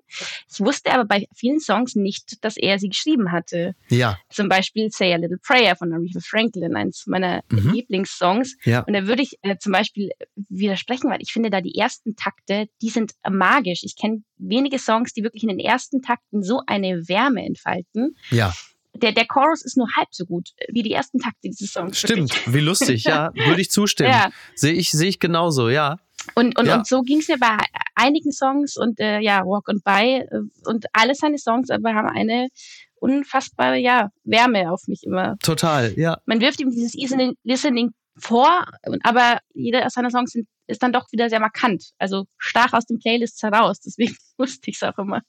Ich 0.50 0.60
wusste 0.60 0.92
aber 0.92 1.04
bei 1.04 1.26
vielen 1.34 1.60
Songs 1.60 1.94
nicht, 1.94 2.44
dass 2.44 2.56
er 2.56 2.78
sie 2.78 2.88
geschrieben 2.88 3.32
hatte. 3.32 3.74
Ja. 3.88 4.18
Zum 4.30 4.48
Beispiel 4.48 4.90
Say 4.90 5.12
a 5.12 5.16
Little 5.16 5.38
Prayer 5.38 5.76
von 5.76 5.92
Aretha 5.92 6.20
Franklin, 6.20 6.76
eins 6.76 7.04
meiner 7.06 7.42
mhm. 7.50 7.72
Lieblingssongs. 7.72 8.56
Ja. 8.64 8.80
Und 8.80 8.94
da 8.94 9.06
würde 9.06 9.22
ich 9.22 9.38
äh, 9.42 9.56
zum 9.58 9.72
Beispiel 9.72 10.10
widersprechen, 10.48 11.10
weil 11.10 11.20
ich 11.20 11.32
finde 11.32 11.50
da 11.50 11.60
die 11.60 11.76
ersten 11.76 12.16
Takte, 12.16 12.68
die 12.82 12.88
sind 12.88 13.12
magisch. 13.28 13.80
Ich 13.82 13.96
kenne 13.96 14.22
wenige 14.38 14.78
Songs, 14.78 15.12
die 15.12 15.22
wirklich 15.22 15.42
in 15.42 15.50
den 15.50 15.60
ersten 15.60 16.02
Takten 16.02 16.42
so 16.42 16.62
eine 16.66 17.08
Wärme 17.08 17.44
entfalten. 17.44 18.16
Ja 18.30 18.52
der, 18.96 19.12
der 19.12 19.26
Chorus 19.26 19.64
ist 19.64 19.76
nur 19.76 19.88
halb 19.96 20.08
so 20.10 20.24
gut 20.24 20.50
wie 20.68 20.82
die 20.82 20.92
ersten 20.92 21.18
Takte 21.18 21.48
dieses 21.48 21.72
Songs. 21.72 21.98
Stimmt, 21.98 22.52
wie 22.52 22.60
lustig, 22.60 23.04
ja, 23.04 23.30
würde 23.46 23.60
ich 23.60 23.70
zustimmen. 23.70 24.10
Ja. 24.10 24.30
Sehe 24.54 24.72
ich, 24.72 24.90
sehe 24.90 25.08
ich 25.08 25.20
genauso, 25.20 25.68
ja. 25.68 25.96
Und, 26.34 26.58
und, 26.58 26.66
ja. 26.66 26.76
und 26.76 26.86
so 26.86 27.02
ging 27.02 27.18
es 27.18 27.28
mir 27.28 27.38
bei 27.38 27.56
einigen 27.94 28.32
Songs 28.32 28.76
und 28.76 28.98
äh, 28.98 29.20
ja, 29.20 29.44
Walk 29.44 29.68
and 29.68 29.84
By 29.84 30.24
äh, 30.28 30.40
und 30.64 30.86
alle 30.92 31.14
seine 31.14 31.38
Songs 31.38 31.70
aber 31.70 31.94
haben 31.94 32.08
eine 32.08 32.48
unfassbare 32.96 33.76
ja, 33.76 34.10
Wärme 34.24 34.72
auf 34.72 34.88
mich 34.88 35.02
immer. 35.04 35.36
Total, 35.42 35.92
ja. 35.96 36.18
Man 36.26 36.40
wirft 36.40 36.60
ihm 36.60 36.70
dieses 36.70 36.94
Listening 36.94 37.92
vor, 38.18 38.66
aber 39.02 39.38
jeder 39.54 39.88
seiner 39.90 40.10
Songs 40.10 40.32
sind, 40.32 40.48
ist 40.66 40.82
dann 40.82 40.92
doch 40.92 41.10
wieder 41.12 41.28
sehr 41.28 41.40
markant. 41.40 41.90
Also 41.98 42.26
stach 42.38 42.72
aus 42.72 42.86
den 42.86 42.98
Playlists 42.98 43.42
heraus. 43.42 43.80
Deswegen 43.80 44.16
wusste 44.38 44.70
ich 44.70 44.76
es 44.76 44.82
auch 44.82 44.98
immer. 44.98 45.22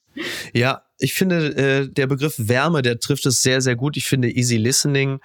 Ja, 0.54 0.84
ich 0.98 1.14
finde, 1.14 1.56
äh, 1.56 1.90
der 1.90 2.08
Begriff 2.08 2.36
Wärme, 2.38 2.82
der 2.82 3.00
trifft 3.00 3.26
es 3.26 3.42
sehr, 3.44 3.62
sehr 3.62 3.76
gut. 3.76 3.98
Ich 3.98 4.08
finde 4.08 4.30
Easy 4.30 4.58
Listening 4.58 5.20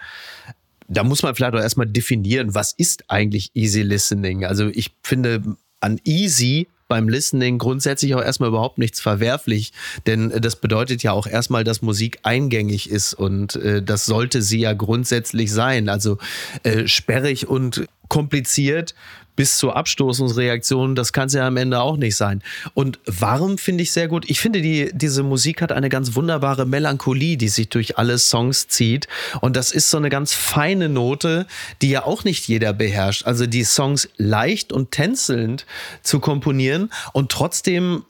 da 0.93 1.05
muss 1.05 1.23
man 1.23 1.35
vielleicht 1.35 1.55
auch 1.55 1.61
erstmal 1.61 1.87
definieren, 1.87 2.55
was 2.55 2.73
ist 2.73 3.05
eigentlich 3.09 3.51
Easy 3.55 3.83
Listening? 3.83 4.45
Also 4.45 4.69
ich 4.69 4.95
finde 5.03 5.57
an 5.81 6.01
Easy 6.05 6.69
beim 6.93 7.09
Listening 7.09 7.57
grundsätzlich 7.57 8.15
auch 8.15 8.21
erstmal 8.21 8.51
überhaupt 8.51 8.77
nichts 8.77 9.01
verwerflich, 9.01 9.73
denn 10.07 10.29
das 10.29 10.57
bedeutet 10.57 11.03
ja 11.03 11.13
auch 11.13 11.27
erstmal, 11.27 11.65
dass 11.65 11.81
Musik 11.81 12.19
eingängig 12.23 12.91
ist 12.91 13.15
und 13.15 13.57
äh, 13.57 13.83
das 13.83 14.05
sollte 14.05 14.43
sie 14.43 14.61
ja 14.61 14.75
grundsätzlich 14.75 15.51
sein. 15.51 15.89
Also 15.89 16.19
äh, 16.65 16.87
sperrig 16.87 17.49
und 17.49 17.87
kompliziert 18.09 18.95
bis 19.37 19.57
zur 19.57 19.77
Abstoßungsreaktion, 19.77 20.95
das 20.95 21.13
kann 21.13 21.27
es 21.27 21.35
ja 21.35 21.47
am 21.47 21.57
Ende 21.57 21.81
auch 21.81 21.97
nicht 21.97 22.17
sein. 22.17 22.43
Und 22.75 23.01
warm 23.07 23.59
finde 23.59 23.83
ich 23.83 23.93
sehr 23.93 24.09
gut. 24.09 24.29
Ich 24.29 24.41
finde, 24.41 24.61
die, 24.61 24.91
diese 24.93 25.23
Musik 25.23 25.63
hat 25.63 25.73
eine 25.73 25.89
ganz 25.89 26.15
wunderbare 26.15 26.67
Melancholie, 26.67 27.37
die 27.37 27.49
sich 27.49 27.69
durch 27.69 27.99
alle 27.99 28.19
Songs 28.19 28.69
zieht. 28.69 29.09
Und 29.41 29.57
das 29.57 29.73
ist 29.73 29.91
so 29.91 29.97
eine 29.97 30.11
ganz 30.11 30.35
feine 30.35 30.89
Note, 30.89 31.47
die 31.81 31.91
ja 31.91 32.05
auch 32.05 32.25
nicht 32.25 32.47
jeder 32.47 32.73
beherrscht. 32.73 33.27
Also 33.27 33.47
die 33.47 33.65
Songs 33.65 34.09
leicht 34.17 34.73
und 34.73 34.91
tänzelnd 34.91 35.67
zu 36.03 36.21
komponieren 36.21 36.91
und 37.13 37.33
trotzdem 37.33 38.05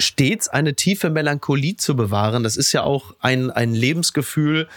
stets 0.00 0.48
eine 0.48 0.74
tiefe 0.74 1.10
Melancholie 1.10 1.76
zu 1.76 1.94
bewahren. 1.94 2.42
Das 2.42 2.56
ist 2.56 2.72
ja 2.72 2.82
auch 2.82 3.14
ein, 3.20 3.50
ein 3.50 3.74
Lebensgefühl, 3.74 4.68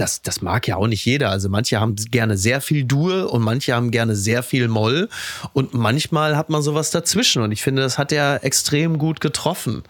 das, 0.00 0.22
das 0.22 0.40
mag 0.40 0.66
ja 0.66 0.76
auch 0.76 0.86
nicht 0.86 1.04
jeder. 1.04 1.30
Also 1.30 1.48
manche 1.48 1.78
haben 1.78 1.94
gerne 1.96 2.36
sehr 2.36 2.60
viel 2.60 2.84
Dur 2.84 3.32
und 3.32 3.42
manche 3.42 3.74
haben 3.74 3.90
gerne 3.90 4.16
sehr 4.16 4.42
viel 4.42 4.68
Moll. 4.68 5.08
Und 5.52 5.74
manchmal 5.74 6.36
hat 6.36 6.48
man 6.48 6.62
sowas 6.62 6.90
dazwischen. 6.90 7.42
Und 7.42 7.52
ich 7.52 7.62
finde, 7.62 7.82
das 7.82 7.98
hat 7.98 8.12
er 8.12 8.42
extrem 8.42 8.98
gut 8.98 9.20
getroffen. 9.20 9.82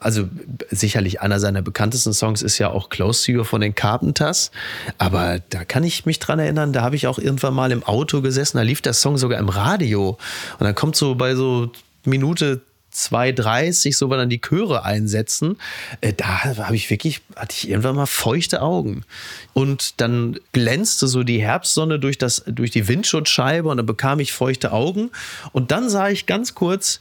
Also 0.00 0.28
sicherlich 0.70 1.20
einer 1.20 1.38
seiner 1.38 1.62
bekanntesten 1.62 2.14
Songs 2.14 2.42
ist 2.42 2.58
ja 2.58 2.70
auch 2.70 2.88
Close 2.88 3.26
to 3.26 3.32
You 3.32 3.44
von 3.44 3.60
den 3.60 3.74
Carpenters, 3.74 4.50
aber 4.98 5.40
da 5.50 5.64
kann 5.64 5.84
ich 5.84 6.06
mich 6.06 6.18
dran 6.18 6.38
erinnern, 6.38 6.72
da 6.72 6.82
habe 6.82 6.96
ich 6.96 7.06
auch 7.06 7.18
irgendwann 7.18 7.54
mal 7.54 7.72
im 7.72 7.82
Auto 7.82 8.22
gesessen, 8.22 8.56
da 8.56 8.62
lief 8.62 8.80
der 8.80 8.94
Song 8.94 9.18
sogar 9.18 9.38
im 9.38 9.48
Radio. 9.48 10.18
Und 10.58 10.64
dann 10.64 10.74
kommt 10.74 10.96
so 10.96 11.14
bei 11.14 11.34
so 11.34 11.70
Minute 12.04 12.62
2,30 12.92 13.96
so 13.96 14.08
dann 14.08 14.28
die 14.28 14.40
Chöre 14.40 14.84
einsetzen, 14.84 15.56
äh, 16.00 16.12
da 16.12 16.44
habe 16.44 16.76
ich 16.76 16.90
wirklich, 16.90 17.20
hatte 17.36 17.54
ich 17.56 17.68
irgendwann 17.68 17.96
mal 17.96 18.06
feuchte 18.06 18.62
Augen. 18.62 19.04
Und 19.52 20.00
dann 20.00 20.38
glänzte 20.52 21.06
so 21.06 21.22
die 21.22 21.42
Herbstsonne 21.42 21.98
durch, 21.98 22.18
das, 22.18 22.42
durch 22.46 22.70
die 22.70 22.88
Windschutzscheibe 22.88 23.68
und 23.68 23.76
dann 23.76 23.86
bekam 23.86 24.20
ich 24.20 24.32
feuchte 24.32 24.72
Augen. 24.72 25.10
Und 25.52 25.70
dann 25.70 25.88
sah 25.88 26.08
ich 26.08 26.26
ganz 26.26 26.54
kurz 26.54 27.00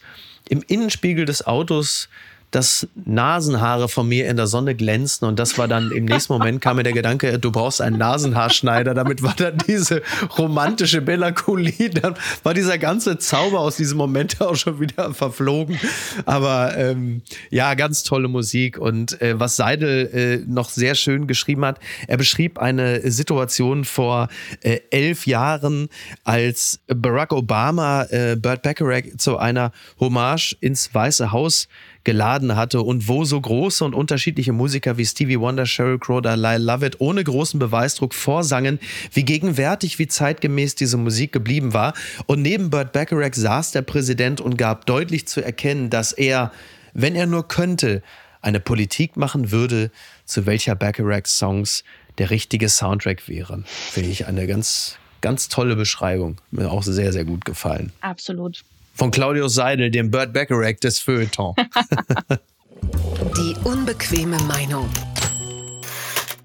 im 0.49 0.63
Innenspiegel 0.67 1.25
des 1.25 1.45
Autos 1.45 2.09
dass 2.51 2.87
Nasenhaare 3.05 3.89
von 3.89 4.07
mir 4.07 4.27
in 4.27 4.37
der 4.37 4.47
Sonne 4.47 4.75
glänzten 4.75 5.27
und 5.27 5.37
das 5.39 5.57
war 5.57 5.67
dann 5.67 5.91
im 5.91 6.05
nächsten 6.05 6.33
Moment 6.33 6.61
kam 6.61 6.77
mir 6.77 6.83
der 6.83 6.93
Gedanke, 6.93 7.37
du 7.39 7.51
brauchst 7.51 7.81
einen 7.81 7.97
Nasenhaarschneider. 7.97 8.93
Damit 8.93 9.21
war 9.21 9.35
dann 9.35 9.57
diese 9.67 10.01
romantische 10.37 11.01
Melancholie, 11.01 11.89
dann 11.89 12.15
war 12.43 12.53
dieser 12.53 12.77
ganze 12.77 13.17
Zauber 13.17 13.59
aus 13.59 13.77
diesem 13.77 13.97
Moment 13.97 14.41
auch 14.41 14.55
schon 14.55 14.79
wieder 14.79 15.13
verflogen. 15.13 15.79
Aber 16.25 16.77
ähm, 16.77 17.21
ja, 17.49 17.73
ganz 17.75 18.03
tolle 18.03 18.27
Musik 18.27 18.77
und 18.77 19.21
äh, 19.21 19.39
was 19.39 19.55
Seidel 19.55 20.07
äh, 20.13 20.45
noch 20.47 20.69
sehr 20.69 20.95
schön 20.95 21.27
geschrieben 21.27 21.65
hat, 21.65 21.79
er 22.07 22.17
beschrieb 22.17 22.59
eine 22.59 23.09
Situation 23.11 23.85
vor 23.85 24.29
äh, 24.61 24.79
elf 24.89 25.27
Jahren, 25.27 25.89
als 26.23 26.79
Barack 26.87 27.31
Obama 27.31 28.03
äh, 28.09 28.35
Burt 28.35 28.61
Bacharach 28.61 29.17
zu 29.17 29.37
einer 29.37 29.71
Hommage 29.99 30.55
ins 30.61 30.93
Weiße 30.93 31.31
Haus 31.31 31.67
geladen 32.03 32.55
hatte 32.55 32.81
und 32.81 33.07
wo 33.07 33.25
so 33.25 33.39
große 33.39 33.83
und 33.83 33.93
unterschiedliche 33.93 34.53
Musiker 34.53 34.97
wie 34.97 35.05
Stevie 35.05 35.39
Wonder, 35.39 35.65
Sheryl 35.65 35.99
Crow 35.99 36.21
Lyle 36.23 36.57
Lovett 36.57 36.99
ohne 36.99 37.23
großen 37.23 37.59
Beweisdruck 37.59 38.13
vorsangen, 38.13 38.79
wie 39.13 39.23
gegenwärtig, 39.23 39.99
wie 39.99 40.07
zeitgemäß 40.07 40.75
diese 40.75 40.97
Musik 40.97 41.31
geblieben 41.31 41.73
war. 41.73 41.93
Und 42.25 42.41
neben 42.41 42.69
Burt 42.69 42.93
Bacharach 42.93 43.33
saß 43.33 43.71
der 43.71 43.81
Präsident 43.81 44.41
und 44.41 44.57
gab 44.57 44.85
deutlich 44.85 45.27
zu 45.27 45.41
erkennen, 45.41 45.89
dass 45.89 46.13
er, 46.13 46.51
wenn 46.93 47.15
er 47.15 47.25
nur 47.25 47.47
könnte, 47.47 48.01
eine 48.41 48.59
Politik 48.59 49.17
machen 49.17 49.51
würde, 49.51 49.91
zu 50.25 50.45
welcher 50.45 50.75
Bacharach-Songs 50.75 51.83
der 52.17 52.29
richtige 52.29 52.69
Soundtrack 52.69 53.27
wären. 53.27 53.65
Finde 53.67 54.09
ich 54.09 54.27
eine 54.27 54.47
ganz, 54.47 54.97
ganz 55.21 55.49
tolle 55.49 55.75
Beschreibung. 55.75 56.37
Mir 56.51 56.71
auch 56.71 56.83
sehr, 56.83 57.11
sehr 57.11 57.25
gut 57.25 57.45
gefallen. 57.45 57.91
Absolut 58.01 58.63
von 58.99 59.11
Claudius 59.11 59.55
Seidel, 59.55 59.89
dem 59.91 60.11
Burt 60.11 60.33
Bacharach 60.33 60.75
des 60.81 60.99
Feuilleton. 60.99 61.55
Die 63.37 63.55
unbequeme 63.63 64.37
Meinung. 64.41 64.89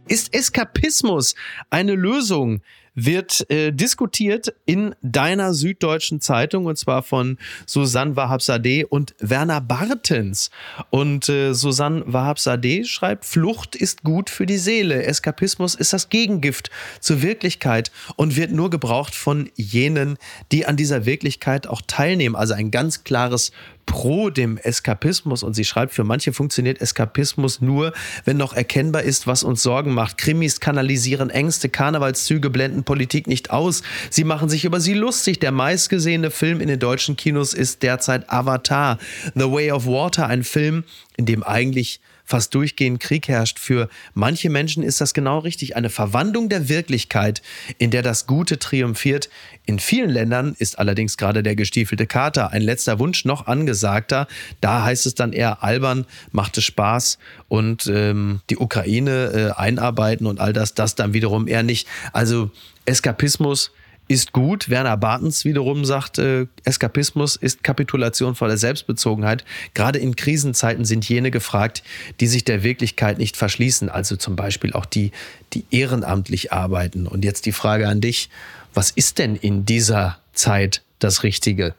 Ist 0.07 0.33
Eskapismus 0.33 1.35
eine 1.71 1.97
Lösung 1.97 2.63
wird 2.95 3.49
äh, 3.51 3.73
diskutiert 3.73 4.55
in 4.67 4.95
deiner 5.03 5.55
Süddeutschen 5.55 6.21
Zeitung 6.21 6.67
und 6.67 6.79
zwar 6.79 7.03
von 7.03 7.39
Susanne 7.67 8.17
Wahabsadeh 8.17 8.85
und 8.85 9.15
Werner 9.19 9.61
Bartens. 9.61 10.51
Und 10.91 11.29
äh, 11.29 11.53
Susanne 11.55 12.05
Wahabsadeh 12.07 12.85
schreibt, 12.85 13.25
Flucht 13.25 13.75
ist 13.77 14.03
gut 14.03 14.31
für 14.31 14.47
die 14.47 14.59
Seele. 14.59 15.05
Eskapismus 15.05 15.75
ist 15.75 15.93
das 15.93 16.09
Gegengift 16.09 16.71
zur 17.01 17.23
Wirklichkeit 17.23 17.91
und 18.17 18.37
wird 18.37 18.53
nur 18.53 18.71
gebraucht 18.71 19.15
von 19.15 19.51
jenen, 19.55 20.17
die 20.53 20.67
an 20.67 20.77
dieser 20.77 21.07
Wirklichkeit 21.07 21.67
auch 21.67 21.83
teilnehmen. 21.87 22.37
Also 22.37 22.55
ein 22.55 22.71
ganz 22.71 23.05
klares 23.05 23.53
pro 23.87 24.31
dem 24.31 24.57
Eskapismus 24.59 25.43
und 25.43 25.55
sie 25.55 25.65
schreibt, 25.65 25.93
für 25.93 26.05
manche 26.05 26.33
funktioniert 26.33 26.81
Eskapismus 26.81 27.61
nur, 27.61 27.93
wenn 28.25 28.37
noch 28.37 28.53
erkennbar 28.53 29.03
ist, 29.03 29.27
was 29.27 29.43
uns 29.43 29.63
Sorgen 29.63 29.95
macht. 29.95 30.19
Krimis 30.19 30.61
kanalisieren 30.61 31.31
Ängste, 31.31 31.69
Karnevalszüge 31.69 32.51
blenden 32.51 32.85
Politik 32.85 33.27
nicht 33.27 33.51
aus. 33.51 33.83
Sie 34.11 34.25
machen 34.25 34.49
sich 34.49 34.65
über 34.65 34.81
sie 34.81 34.95
lustig. 34.95 35.41
Der 35.41 35.53
meistgesehene 35.53 36.31
Film 36.31 36.61
in 36.61 36.69
den 36.69 36.79
deutschen 36.79 37.17
Kinos 37.17 37.55
ist 37.55 37.83
derzeit 37.83 38.31
Avatar, 38.31 38.99
The 39.35 39.51
Way 39.51 39.73
of 39.73 39.87
Water, 39.87 40.27
ein 40.27 40.45
Film, 40.45 40.85
in 41.17 41.27
dem 41.27 41.43
eigentlich 41.43 42.01
fast 42.25 42.55
durchgehend 42.55 43.01
Krieg 43.01 43.29
herrscht. 43.29 43.59
Für 43.59 43.89
manche 44.15 44.51
Menschen 44.51 44.83
ist 44.83 45.01
das 45.01 45.15
genau 45.15 45.39
richtig. 45.39 45.77
Eine 45.77 45.91
Verwandlung 45.91 46.49
der 46.49 46.69
Wirklichkeit, 46.69 47.43
in 47.79 47.91
der 47.91 48.03
das 48.03 48.27
Gute 48.27 48.59
triumphiert. 48.59 49.29
In 49.67 49.79
vielen 49.79 50.11
Ländern 50.11 50.55
ist 50.59 50.79
allerdings 50.79 51.17
gerade 51.17 51.43
der 51.43 51.57
gestiefelte 51.57 52.07
Kater 52.07 52.51
ein 52.51 52.63
letzter 52.63 52.99
Wunsch 52.99 53.25
noch 53.25 53.47
angesagter. 53.47 54.27
Da 54.61 54.85
heißt 54.85 55.07
es 55.07 55.15
dann 55.15 55.33
eher 55.33 55.63
albern, 55.63 56.07
macht 56.33 56.59
es 56.59 56.65
Spaß 56.65 57.19
und 57.49 57.87
ähm, 57.87 58.41
die 58.51 58.59
Ukraine 58.59 59.55
äh, 59.57 59.61
einarbeiten 59.61 60.27
und 60.27 60.41
all 60.41 60.53
das, 60.53 60.75
das 60.75 60.95
dann 60.95 61.13
wiederum 61.13 61.47
eher 61.47 61.63
nicht. 61.63 61.87
Also 62.13 62.51
Eskapismus 62.87 63.71
ist 64.09 64.33
gut. 64.33 64.69
Werner 64.69 64.97
Bartens 64.97 65.45
wiederum 65.45 65.85
sagt, 65.85 66.19
äh, 66.19 66.47
Eskapismus 66.65 67.37
ist 67.37 67.65
Kapitulation 67.65 68.35
vor 68.35 68.49
der 68.49 68.59
Selbstbezogenheit. 68.59 69.45
Gerade 69.73 69.99
in 69.99 70.17
Krisenzeiten 70.17 70.85
sind 70.85 71.09
jene 71.09 71.31
gefragt, 71.31 71.83
die 72.21 72.27
sich 72.27 72.45
der 72.45 72.63
Wirklichkeit 72.63 73.19
nicht 73.19 73.37
verschließen. 73.37 73.89
Also 73.89 74.17
zum 74.17 74.37
Beispiel 74.37 74.73
auch 74.73 74.87
die, 74.87 75.13
die 75.53 75.65
ehrenamtlich 75.71 76.53
arbeiten. 76.53 77.07
Und 77.07 77.25
jetzt 77.25 77.47
die 77.47 77.53
Frage 77.53 77.89
an 77.89 78.01
dich, 78.01 78.29
was 78.75 78.91
ist 78.91 79.19
denn 79.19 79.37
in 79.37 79.65
dieser 79.65 80.19
Zeit 80.33 80.83
das 80.99 81.23
Richtige? 81.23 81.75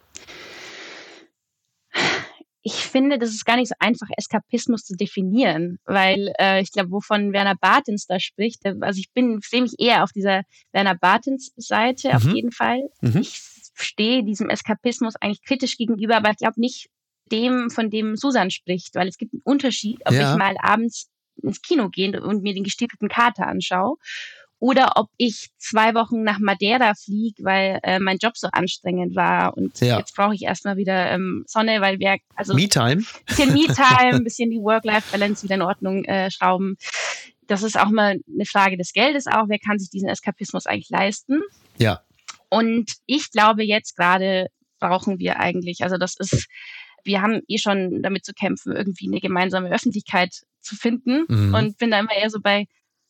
Ich 2.67 2.73
finde, 2.73 3.19
das 3.19 3.29
ist 3.29 3.45
gar 3.45 3.57
nicht 3.57 3.69
so 3.69 3.75
einfach, 3.77 4.07
Eskapismus 4.17 4.85
zu 4.85 4.95
definieren, 4.95 5.77
weil 5.85 6.33
äh, 6.39 6.63
ich 6.63 6.71
glaube, 6.71 6.89
wovon 6.89 7.31
Werner 7.31 7.55
Bartens 7.55 8.07
da 8.07 8.19
spricht, 8.19 8.65
also 8.81 8.99
ich 8.99 9.11
bin, 9.13 9.39
sehe 9.47 9.61
mich 9.61 9.75
eher 9.77 10.03
auf 10.03 10.11
dieser 10.11 10.41
Werner 10.71 10.95
Bartens 10.95 11.53
Seite 11.57 12.09
mhm. 12.09 12.15
auf 12.15 12.23
jeden 12.23 12.51
Fall. 12.51 12.89
Mhm. 13.01 13.17
Ich 13.17 13.39
stehe 13.75 14.23
diesem 14.23 14.49
Eskapismus 14.49 15.13
eigentlich 15.21 15.43
kritisch 15.43 15.77
gegenüber, 15.77 16.17
aber 16.17 16.31
ich 16.31 16.37
glaube 16.37 16.59
nicht 16.59 16.89
dem, 17.31 17.69
von 17.69 17.91
dem 17.91 18.15
Susan 18.15 18.49
spricht, 18.49 18.95
weil 18.95 19.07
es 19.07 19.17
gibt 19.17 19.33
einen 19.33 19.43
Unterschied, 19.43 19.99
ob 20.03 20.13
ja. 20.13 20.31
ich 20.31 20.39
mal 20.39 20.55
abends 20.59 21.11
ins 21.43 21.61
Kino 21.61 21.89
gehe 21.89 22.19
und 22.19 22.41
mir 22.41 22.55
den 22.55 22.63
gestiefelten 22.63 23.09
Kater 23.09 23.45
anschaue 23.45 23.97
oder 24.65 24.93
ob 24.95 25.09
ich 25.17 25.49
zwei 25.59 25.93
Wochen 25.93 26.23
nach 26.23 26.39
Madeira 26.39 26.95
fliege, 26.95 27.43
weil 27.43 27.79
äh, 27.83 27.99
mein 27.99 28.17
Job 28.17 28.35
so 28.35 28.47
anstrengend 28.51 29.15
war 29.15 29.55
und 29.55 29.79
ja. 29.79 29.99
jetzt 29.99 30.15
brauche 30.15 30.33
ich 30.33 30.41
erstmal 30.41 30.75
wieder 30.75 31.11
ähm, 31.11 31.43
Sonne, 31.45 31.81
weil 31.81 31.99
wir 31.99 32.17
also 32.35 32.55
Me-Time, 32.55 33.03
bisschen 33.27 33.53
Me-Time, 33.53 34.15
ein 34.15 34.23
bisschen 34.23 34.49
die 34.49 34.57
Work-Life-Balance 34.57 35.43
wieder 35.43 35.53
in 35.53 35.61
Ordnung 35.61 36.03
äh, 36.05 36.31
schrauben. 36.31 36.77
Das 37.45 37.61
ist 37.61 37.79
auch 37.79 37.91
mal 37.91 38.17
eine 38.27 38.45
Frage 38.45 38.75
des 38.75 38.91
Geldes 38.91 39.27
auch. 39.27 39.49
Wer 39.49 39.59
kann 39.59 39.77
sich 39.77 39.91
diesen 39.91 40.09
Eskapismus 40.09 40.65
eigentlich 40.65 40.89
leisten? 40.89 41.41
Ja. 41.77 42.01
Und 42.49 42.91
ich 43.05 43.29
glaube, 43.29 43.63
jetzt 43.63 43.95
gerade 43.95 44.47
brauchen 44.79 45.19
wir 45.19 45.39
eigentlich, 45.39 45.83
also 45.83 45.97
das 45.97 46.15
ist, 46.17 46.47
wir 47.03 47.21
haben 47.21 47.41
eh 47.47 47.59
schon 47.59 48.01
damit 48.01 48.25
zu 48.25 48.33
kämpfen, 48.33 48.75
irgendwie 48.75 49.09
eine 49.09 49.21
gemeinsame 49.21 49.69
Öffentlichkeit 49.69 50.33
zu 50.59 50.75
finden 50.75 51.25
mhm. 51.27 51.53
und 51.53 51.77
bin 51.77 51.91
da 51.91 51.99
immer 51.99 52.15
eher 52.15 52.31
so 52.31 52.39
bei 52.41 52.65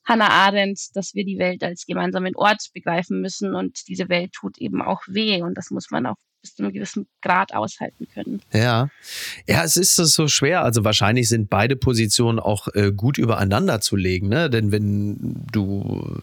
Hannah 0.06 0.30
Arendt, 0.30 0.96
dass 0.96 1.16
wir 1.16 1.26
die 1.26 1.40
Welt 1.40 1.64
als 1.64 1.86
gemeinsamen 1.86 2.36
Ort 2.36 2.70
begreifen 2.74 3.22
müssen 3.22 3.56
und 3.56 3.88
diese 3.88 4.10
Welt 4.10 4.34
tut 4.34 4.58
eben 4.60 4.82
auch 4.82 5.02
weh 5.08 5.42
und 5.42 5.58
das 5.58 5.72
muss 5.72 5.90
man 5.92 6.06
auch 6.06 6.16
bis 6.46 6.56
zu 6.56 6.64
einem 6.64 6.74
gewissen 6.74 7.08
Grad 7.22 7.56
aushalten 7.56 8.08
können. 8.14 8.42
Ja, 8.54 8.90
ja, 9.48 9.64
es 9.64 9.78
ist 9.78 9.96
so 9.96 10.28
schwer. 10.28 10.62
Also 10.62 10.84
wahrscheinlich 10.84 11.28
sind 11.28 11.50
beide 11.50 11.76
Positionen 11.76 12.40
auch 12.40 12.68
äh, 12.76 12.92
gut 12.92 13.18
übereinander 13.18 13.82
zu 13.82 13.96
legen, 13.96 14.30
ne? 14.30 14.50
Denn 14.52 14.72
wenn 14.72 15.44
du 15.52 16.22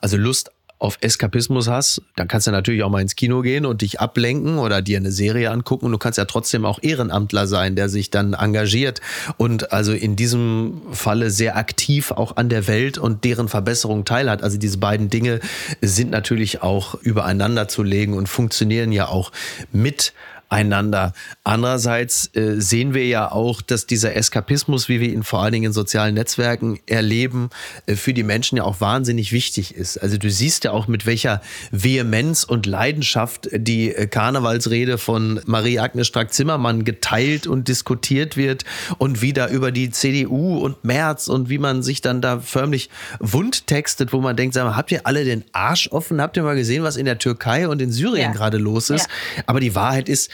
also 0.00 0.18
Lust 0.18 0.50
auf 0.78 0.98
Eskapismus 1.00 1.68
hast, 1.68 2.02
dann 2.16 2.28
kannst 2.28 2.46
du 2.46 2.50
natürlich 2.50 2.82
auch 2.82 2.90
mal 2.90 3.00
ins 3.00 3.16
Kino 3.16 3.40
gehen 3.40 3.64
und 3.64 3.80
dich 3.80 3.98
ablenken 3.98 4.58
oder 4.58 4.82
dir 4.82 4.98
eine 4.98 5.10
Serie 5.10 5.50
angucken. 5.50 5.86
Und 5.86 5.92
du 5.92 5.98
kannst 5.98 6.18
ja 6.18 6.26
trotzdem 6.26 6.66
auch 6.66 6.78
Ehrenamtler 6.82 7.46
sein, 7.46 7.76
der 7.76 7.88
sich 7.88 8.10
dann 8.10 8.34
engagiert 8.34 9.00
und 9.38 9.72
also 9.72 9.92
in 9.92 10.16
diesem 10.16 10.82
Falle 10.92 11.30
sehr 11.30 11.56
aktiv 11.56 12.10
auch 12.10 12.36
an 12.36 12.50
der 12.50 12.66
Welt 12.66 12.98
und 12.98 13.24
deren 13.24 13.48
Verbesserung 13.48 14.04
teilhat. 14.04 14.42
Also 14.42 14.58
diese 14.58 14.78
beiden 14.78 15.08
Dinge 15.08 15.40
sind 15.80 16.10
natürlich 16.10 16.62
auch 16.62 16.94
übereinander 16.94 17.68
zu 17.68 17.82
legen 17.82 18.12
und 18.12 18.28
funktionieren 18.28 18.92
ja 18.92 19.08
auch 19.08 19.32
mit 19.72 20.12
einander. 20.56 21.12
Andererseits 21.44 22.34
äh, 22.34 22.58
sehen 22.58 22.94
wir 22.94 23.06
ja 23.06 23.30
auch, 23.30 23.60
dass 23.60 23.86
dieser 23.86 24.16
Eskapismus, 24.16 24.88
wie 24.88 25.00
wir 25.00 25.12
ihn 25.12 25.22
vor 25.22 25.42
allen 25.42 25.52
Dingen 25.52 25.66
in 25.66 25.72
sozialen 25.72 26.14
Netzwerken 26.14 26.80
erleben, 26.86 27.50
äh, 27.84 27.94
für 27.94 28.14
die 28.14 28.22
Menschen 28.22 28.56
ja 28.56 28.64
auch 28.64 28.80
wahnsinnig 28.80 29.32
wichtig 29.32 29.74
ist. 29.74 29.98
Also 29.98 30.16
du 30.16 30.30
siehst 30.30 30.64
ja 30.64 30.70
auch, 30.70 30.88
mit 30.88 31.04
welcher 31.04 31.42
Vehemenz 31.72 32.42
und 32.42 32.64
Leidenschaft 32.64 33.50
die 33.52 33.94
äh, 33.94 34.06
Karnevalsrede 34.06 34.96
von 34.96 35.40
Marie-Agnes 35.44 36.06
Strack-Zimmermann 36.06 36.84
geteilt 36.84 37.46
und 37.46 37.68
diskutiert 37.68 38.38
wird 38.38 38.64
und 38.96 39.20
wie 39.20 39.34
da 39.34 39.48
über 39.48 39.72
die 39.72 39.90
CDU 39.90 40.56
und 40.58 40.84
Merz 40.84 41.28
und 41.28 41.50
wie 41.50 41.58
man 41.58 41.82
sich 41.82 42.00
dann 42.00 42.22
da 42.22 42.40
förmlich 42.40 42.88
wundtextet, 43.20 44.14
wo 44.14 44.22
man 44.22 44.36
denkt, 44.36 44.54
sag 44.54 44.64
mal, 44.64 44.76
habt 44.76 44.90
ihr 44.90 45.06
alle 45.06 45.24
den 45.24 45.44
Arsch 45.52 45.88
offen? 45.92 46.22
Habt 46.22 46.38
ihr 46.38 46.42
mal 46.42 46.56
gesehen, 46.56 46.82
was 46.82 46.96
in 46.96 47.04
der 47.04 47.18
Türkei 47.18 47.68
und 47.68 47.82
in 47.82 47.92
Syrien 47.92 48.30
ja. 48.30 48.32
gerade 48.32 48.56
los 48.56 48.88
ist? 48.88 49.06
Ja. 49.36 49.42
Aber 49.44 49.60
die 49.60 49.74
Wahrheit 49.74 50.08
ist, 50.08 50.30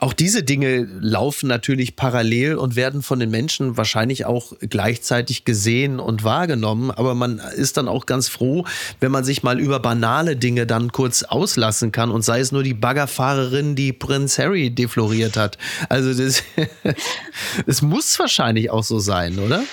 auch 0.00 0.12
diese 0.12 0.42
Dinge 0.42 0.86
laufen 1.00 1.48
natürlich 1.48 1.96
parallel 1.96 2.56
und 2.56 2.76
werden 2.76 3.02
von 3.02 3.18
den 3.18 3.30
Menschen 3.30 3.76
wahrscheinlich 3.76 4.26
auch 4.26 4.52
gleichzeitig 4.60 5.44
gesehen 5.44 5.98
und 5.98 6.24
wahrgenommen. 6.24 6.90
Aber 6.90 7.14
man 7.14 7.38
ist 7.38 7.76
dann 7.76 7.88
auch 7.88 8.06
ganz 8.06 8.28
froh, 8.28 8.64
wenn 9.00 9.10
man 9.10 9.24
sich 9.24 9.42
mal 9.42 9.58
über 9.58 9.80
banale 9.80 10.36
Dinge 10.36 10.66
dann 10.66 10.92
kurz 10.92 11.22
auslassen 11.22 11.90
kann 11.90 12.10
und 12.10 12.22
sei 12.22 12.40
es 12.40 12.52
nur 12.52 12.62
die 12.62 12.74
Baggerfahrerin, 12.74 13.74
die 13.74 13.92
Prinz 13.92 14.38
Harry 14.38 14.70
defloriert 14.70 15.36
hat. 15.36 15.56
Also 15.88 16.12
das, 16.12 16.42
das 17.66 17.82
muss 17.82 18.18
wahrscheinlich 18.18 18.70
auch 18.70 18.84
so 18.84 18.98
sein, 18.98 19.38
oder? 19.38 19.64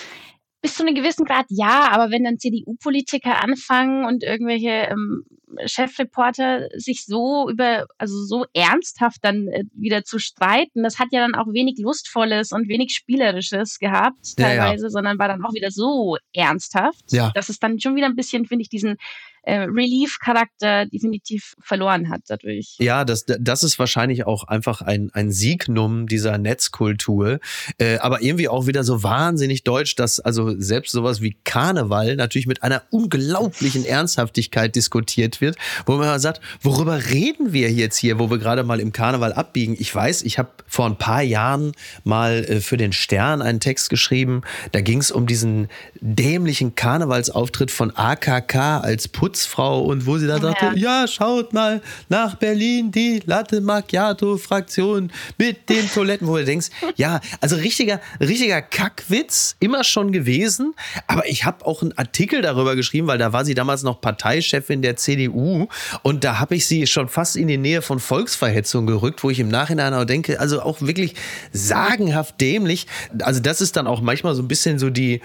Bis 0.61 0.75
zu 0.75 0.83
einem 0.83 0.95
gewissen 0.95 1.25
Grad 1.25 1.45
ja, 1.49 1.89
aber 1.91 2.11
wenn 2.11 2.23
dann 2.23 2.37
CDU-Politiker 2.37 3.41
anfangen 3.41 4.05
und 4.05 4.23
irgendwelche 4.23 4.89
ähm, 4.91 5.23
Chefreporter 5.65 6.69
sich 6.75 7.05
so 7.05 7.49
über, 7.49 7.87
also 7.97 8.23
so 8.25 8.45
ernsthaft 8.53 9.19
dann 9.23 9.47
äh, 9.47 9.63
wieder 9.73 10.03
zu 10.03 10.19
streiten, 10.19 10.83
das 10.83 10.99
hat 10.99 11.09
ja 11.11 11.21
dann 11.21 11.35
auch 11.35 11.51
wenig 11.53 11.77
Lustvolles 11.79 12.51
und 12.51 12.67
wenig 12.67 12.93
Spielerisches 12.93 13.79
gehabt, 13.79 14.37
teilweise, 14.37 14.83
ja, 14.83 14.87
ja. 14.87 14.89
sondern 14.89 15.19
war 15.19 15.27
dann 15.27 15.43
auch 15.43 15.53
wieder 15.53 15.71
so 15.71 16.17
ernsthaft, 16.33 17.11
ja. 17.11 17.31
dass 17.33 17.49
es 17.49 17.59
dann 17.59 17.79
schon 17.79 17.95
wieder 17.95 18.07
ein 18.07 18.15
bisschen, 18.15 18.45
finde 18.45 18.63
ich, 18.63 18.69
diesen 18.69 18.97
äh, 19.43 19.59
Relief-Charakter 19.59 20.85
definitiv 20.85 21.55
verloren 21.61 22.09
hat 22.09 22.21
dadurch. 22.27 22.75
Ja, 22.79 23.05
das, 23.05 23.25
das 23.25 23.63
ist 23.63 23.79
wahrscheinlich 23.79 24.25
auch 24.25 24.43
einfach 24.45 24.81
ein, 24.81 25.09
ein 25.13 25.31
Signum 25.31 26.07
dieser 26.07 26.37
Netzkultur, 26.37 27.39
äh, 27.77 27.97
aber 27.97 28.21
irgendwie 28.21 28.47
auch 28.47 28.67
wieder 28.67 28.83
so 28.83 29.03
wahnsinnig 29.03 29.63
deutsch, 29.63 29.95
dass 29.95 30.19
also 30.19 30.59
selbst 30.59 30.91
sowas 30.91 31.21
wie 31.21 31.37
Karneval 31.43 32.15
natürlich 32.15 32.47
mit 32.47 32.63
einer 32.63 32.83
unglaublichen 32.89 33.85
Ernsthaftigkeit 33.85 34.75
diskutiert 34.75 35.41
wird, 35.41 35.57
wo 35.85 35.97
man 35.97 36.19
sagt, 36.19 36.41
worüber 36.61 37.09
reden 37.09 37.53
wir 37.53 37.71
jetzt 37.71 37.97
hier, 37.97 38.19
wo 38.19 38.29
wir 38.29 38.37
gerade 38.37 38.63
mal 38.63 38.79
im 38.79 38.91
Karneval 38.91 39.33
abbiegen? 39.33 39.75
Ich 39.79 39.93
weiß, 39.93 40.23
ich 40.23 40.37
habe 40.37 40.49
vor 40.67 40.85
ein 40.85 40.97
paar 40.97 41.21
Jahren 41.21 41.71
mal 42.03 42.45
äh, 42.45 42.59
für 42.61 42.77
den 42.77 42.93
Stern 42.93 43.41
einen 43.41 43.59
Text 43.59 43.89
geschrieben, 43.89 44.41
da 44.71 44.81
ging 44.81 44.99
es 44.99 45.11
um 45.11 45.27
diesen 45.27 45.67
dämlichen 46.01 46.75
Karnevalsauftritt 46.75 47.71
von 47.71 47.95
AKK 47.95 48.81
als 48.83 49.07
Putz 49.07 49.28
Putzfrau 49.29 49.81
und 49.81 50.07
wo 50.07 50.17
sie 50.17 50.25
da 50.25 50.39
sagte, 50.39 50.71
ja. 50.75 51.01
ja, 51.01 51.07
schaut 51.07 51.53
mal 51.53 51.81
nach 52.09 52.35
Berlin, 52.35 52.91
die 52.91 53.21
Latte 53.25 53.61
Macchiato 53.61 54.37
Fraktion 54.37 55.11
mit 55.37 55.69
den 55.69 55.87
Toiletten, 55.87 56.27
wo 56.27 56.37
du 56.37 56.45
denkst, 56.45 56.69
ja, 56.95 57.19
also 57.39 57.55
richtiger, 57.55 58.01
richtiger 58.19 58.63
Kackwitz, 58.63 59.55
immer 59.59 59.83
schon 59.83 60.11
gewesen, 60.11 60.73
aber 61.05 61.27
ich 61.27 61.45
habe 61.45 61.63
auch 61.67 61.83
einen 61.83 61.95
Artikel 61.95 62.41
darüber 62.41 62.75
geschrieben, 62.75 63.05
weil 63.05 63.19
da 63.19 63.31
war 63.31 63.45
sie 63.45 63.53
damals 63.53 63.83
noch 63.83 64.01
Parteichefin 64.01 64.81
der 64.81 64.95
CDU 64.95 65.67
und 66.01 66.23
da 66.23 66.39
habe 66.39 66.55
ich 66.55 66.65
sie 66.65 66.87
schon 66.87 67.07
fast 67.07 67.35
in 67.35 67.47
die 67.47 67.57
Nähe 67.57 67.83
von 67.83 67.99
Volksverhetzung 67.99 68.87
gerückt, 68.87 69.23
wo 69.23 69.29
ich 69.29 69.39
im 69.39 69.49
Nachhinein 69.49 69.93
auch 69.93 70.05
denke, 70.05 70.39
also 70.39 70.61
auch 70.63 70.81
wirklich 70.81 71.13
sagenhaft 71.53 72.41
dämlich. 72.41 72.87
Also 73.21 73.39
das 73.41 73.61
ist 73.61 73.75
dann 73.75 73.85
auch 73.85 74.01
manchmal 74.01 74.33
so 74.33 74.41
ein 74.41 74.47
bisschen 74.47 74.79
so 74.79 74.89
die 74.89 75.21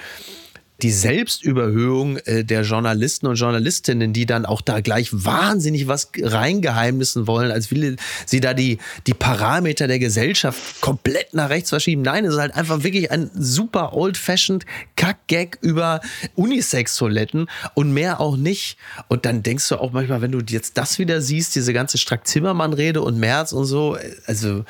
die 0.83 0.91
Selbstüberhöhung 0.91 2.17
äh, 2.19 2.45
der 2.45 2.63
Journalisten 2.63 3.27
und 3.27 3.37
Journalistinnen, 3.37 4.13
die 4.13 4.27
dann 4.27 4.45
auch 4.45 4.61
da 4.61 4.81
gleich 4.81 5.09
wahnsinnig 5.13 5.87
was 5.87 6.11
reingeheimnissen 6.21 7.27
wollen, 7.27 7.53
als 7.53 7.71
will 7.71 7.97
sie 8.27 8.41
da 8.41 8.55
die, 8.55 8.79
die 9.07 9.15
Parameter 9.15 9.87
der 9.87 10.01
Gesellschaft 10.01 10.81
komplett 10.81 11.33
nach 11.33 11.49
rechts 11.49 11.71
verschieben. 11.71 12.03
Nein, 12.03 12.25
es 12.25 12.35
ist 12.35 12.41
halt 12.41 12.55
einfach 12.55 12.83
wirklich 12.83 13.11
ein 13.13 13.31
super 13.35 13.95
old-fashioned 13.95 14.67
Kack-Gag 14.97 15.59
über 15.61 16.01
Unisex-Toiletten 16.35 17.49
und 17.75 17.95
mehr 17.95 18.21
auch 18.21 18.37
nicht. 18.37 18.77
Und 19.09 19.27
dann 19.27 19.45
denkst 19.45 19.69
du 19.69 19.77
auch 19.77 19.93
manchmal, 19.93 20.23
wenn 20.23 20.33
du 20.33 20.41
jetzt 20.49 20.77
das 20.77 20.99
wieder 20.99 21.21
siehst, 21.21 21.55
diese 21.55 21.73
ganze 21.73 21.99
Strack-Zimmermann-Rede 21.99 23.01
und 23.01 23.19
Merz 23.19 23.53
und 23.53 23.67
so, 23.67 23.97
äh, 23.97 24.11
also 24.27 24.65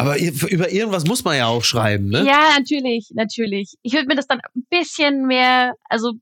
Aber 0.00 0.18
über 0.18 0.70
irgendwas 0.70 1.04
muss 1.06 1.24
man 1.24 1.36
ja 1.36 1.46
auch 1.46 1.64
schreiben, 1.64 2.08
ne? 2.08 2.24
Ja, 2.24 2.56
natürlich, 2.58 3.10
natürlich. 3.14 3.76
Ich 3.82 3.92
würde 3.92 4.06
mir 4.06 4.16
das 4.16 4.26
dann 4.26 4.40
ein 4.40 4.66
bisschen 4.70 5.26
mehr, 5.26 5.74
also 5.88 6.14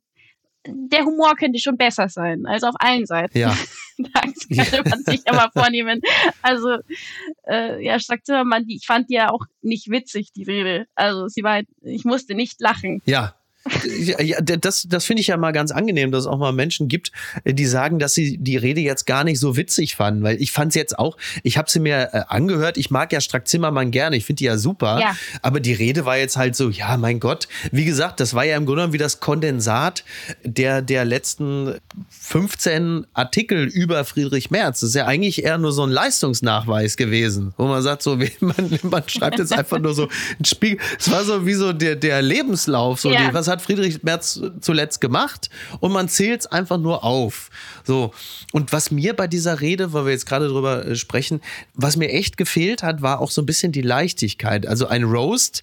der 0.67 1.05
Humor 1.05 1.35
könnte 1.37 1.59
schon 1.59 1.77
besser 1.77 2.09
sein, 2.09 2.45
als 2.47 2.63
auf 2.63 2.75
allen 2.79 3.07
Seiten. 3.07 3.39
Ja. 3.39 3.57
das 3.99 4.71
könnte 4.71 4.91
man 4.91 5.03
sich 5.05 5.21
mal 5.31 5.51
vornehmen. 5.57 6.01
Also, 6.43 6.79
äh, 7.49 7.85
ja, 7.85 7.99
Strack 7.99 8.25
Zimmermann, 8.25 8.65
ich 8.69 8.87
fand 8.87 9.09
die 9.09 9.15
ja 9.15 9.31
auch 9.31 9.45
nicht 9.63 9.91
witzig, 9.91 10.33
die 10.35 10.45
Rede. 10.45 10.87
Also, 10.95 11.29
sie 11.29 11.43
war, 11.43 11.63
ich 11.83 12.05
musste 12.05 12.35
nicht 12.35 12.61
lachen. 12.61 13.03
Ja, 13.07 13.35
ja, 13.99 14.41
das, 14.41 14.87
das 14.89 15.05
finde 15.05 15.21
ich 15.21 15.29
ja 15.29 15.37
mal 15.37 15.53
ganz 15.53 15.71
angenehm, 15.71 16.13
dass 16.13 16.23
es 16.23 16.27
auch 16.27 16.39
mal 16.39 16.53
Menschen 16.53 16.89
gibt, 16.89 17.13
äh, 17.45 17.55
die 17.55 17.67
sagen, 17.67 17.99
dass 17.99 18.15
sie 18.15 18.39
die 18.39 18.57
Rede 18.57 18.81
jetzt 18.81 19.07
gar 19.07 19.25
nicht 19.25 19.39
so 19.41 19.57
witzig 19.57 19.97
fanden, 19.97 20.23
weil 20.23 20.41
ich 20.41 20.53
fand 20.53 20.71
es 20.71 20.75
jetzt 20.75 20.99
auch, 20.99 21.17
ich 21.43 21.59
habe 21.59 21.71
sie 21.71 21.81
mir 21.81 22.11
äh, 22.13 22.23
angehört, 22.29 22.77
ich 22.77 22.91
mag 22.91 23.13
ja 23.13 23.21
Strack 23.21 23.49
Zimmermann 23.49 23.91
gerne, 23.91 24.17
ich 24.17 24.25
finde 24.25 24.39
die 24.39 24.45
ja 24.45 24.59
super, 24.59 25.01
ja. 25.01 25.17
aber 25.43 25.61
die 25.61 25.73
Rede 25.73 26.05
war 26.05 26.17
jetzt 26.17 26.37
halt 26.37 26.57
so, 26.57 26.71
ja, 26.71 26.97
mein 26.97 27.21
Gott, 27.21 27.49
wie 27.73 27.85
gesagt, 27.85 28.21
das 28.21 28.35
war 28.35 28.45
ja 28.45 28.57
im 28.57 28.65
Grunde 28.65 28.83
genommen 28.83 28.93
wie 28.93 28.99
das 28.99 29.21
Kondensat 29.21 30.05
der, 30.45 30.83
der 30.83 31.05
letzten 31.05 31.75
15 32.11 33.07
Artikel 33.13 33.65
über 33.65 34.05
Friedrich 34.05 34.51
Merz. 34.51 34.81
Das 34.81 34.91
ist 34.91 34.95
ja 34.95 35.07
eigentlich 35.07 35.45
eher 35.45 35.59
nur 35.59 35.73
so 35.73 35.83
ein 35.83 35.91
Leistungsnachweis 35.91 36.97
gewesen, 36.97 37.55
wo 37.57 37.67
man 37.67 37.83
sagt, 37.83 38.03
so, 38.03 38.17
man, 38.41 38.79
man 38.83 39.09
schreibt 39.09 39.39
jetzt 39.39 39.53
einfach 39.53 39.79
nur 39.79 39.95
so 39.95 40.09
ein 40.39 40.45
Spiegel, 40.45 40.79
es 40.99 41.11
war 41.11 41.25
so 41.25 41.45
wie 41.45 41.55
so 41.55 41.73
der, 41.73 41.97
der 41.97 42.23
Lebenslauf, 42.23 43.01
so, 43.01 43.11
ja. 43.11 43.29
die, 43.29 43.35
was 43.35 43.48
hat 43.49 43.63
Friedrich 43.63 44.03
Merz 44.03 44.41
zuletzt 44.61 45.01
gemacht? 45.01 45.51
Und 45.81 45.93
man 45.93 46.09
zählt 46.09 46.41
es 46.41 46.47
einfach 46.47 46.79
nur 46.79 47.05
auf. 47.05 47.51
So. 47.85 48.13
Und 48.53 48.73
was 48.73 48.91
mir 48.91 49.15
bei 49.15 49.27
dieser 49.27 49.61
Rede, 49.61 49.93
weil 49.93 50.05
wir 50.05 50.13
jetzt 50.13 50.27
gerade 50.27 50.49
drüber 50.49 50.87
äh, 50.87 50.97
sprechen, 50.97 51.41
was 51.75 51.97
mir 51.97 52.11
echt 52.11 52.37
gefehlt 52.37 52.83
hat, 52.83 53.03
war 53.03 53.21
auch 53.21 53.31
so 53.31 53.43
ein 53.43 53.47
bisschen 53.47 53.73
die 53.73 53.83
Leichtigkeit. 53.83 54.67
Also 54.67 54.87
ein 54.87 55.05
Roast 55.05 55.63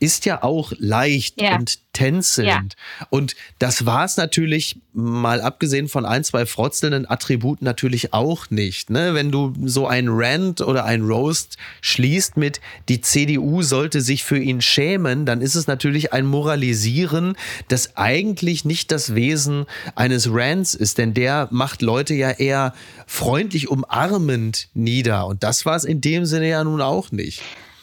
ist 0.00 0.24
ja 0.24 0.42
auch 0.42 0.72
leicht 0.78 1.40
ja. 1.40 1.56
und 1.56 1.78
tänzelnd. 1.96 2.76
Ja. 3.00 3.06
Und 3.08 3.36
das 3.58 3.86
war 3.86 4.04
es 4.04 4.18
natürlich, 4.18 4.78
mal 4.92 5.40
abgesehen 5.40 5.88
von 5.88 6.04
ein, 6.04 6.24
zwei 6.24 6.44
frotzelnden 6.44 7.08
Attributen, 7.08 7.64
natürlich 7.64 8.12
auch 8.12 8.50
nicht. 8.50 8.90
Ne? 8.90 9.14
Wenn 9.14 9.30
du 9.30 9.54
so 9.64 9.86
ein 9.86 10.08
Rant 10.10 10.60
oder 10.60 10.84
ein 10.84 11.00
Roast 11.00 11.56
schließt 11.80 12.36
mit, 12.36 12.60
die 12.90 13.00
CDU 13.00 13.62
sollte 13.62 14.02
sich 14.02 14.24
für 14.24 14.38
ihn 14.38 14.60
schämen, 14.60 15.24
dann 15.24 15.40
ist 15.40 15.54
es 15.54 15.68
natürlich 15.68 16.12
ein 16.12 16.26
Moralisieren, 16.26 17.34
das 17.68 17.96
eigentlich 17.96 18.66
nicht 18.66 18.92
das 18.92 19.14
Wesen 19.14 19.64
eines 19.94 20.28
Rants 20.30 20.74
ist, 20.74 20.98
denn 20.98 21.14
der 21.14 21.48
macht 21.50 21.80
Leute 21.80 22.12
ja 22.12 22.30
eher 22.30 22.74
freundlich 23.06 23.68
umarmend 23.70 24.68
nieder. 24.74 25.26
Und 25.26 25.42
das 25.42 25.64
war 25.64 25.76
es 25.76 25.84
in 25.84 26.02
dem 26.02 26.26
Sinne 26.26 26.50
ja 26.50 26.62
nun 26.62 26.82
auch 26.82 27.10
nicht. 27.10 27.40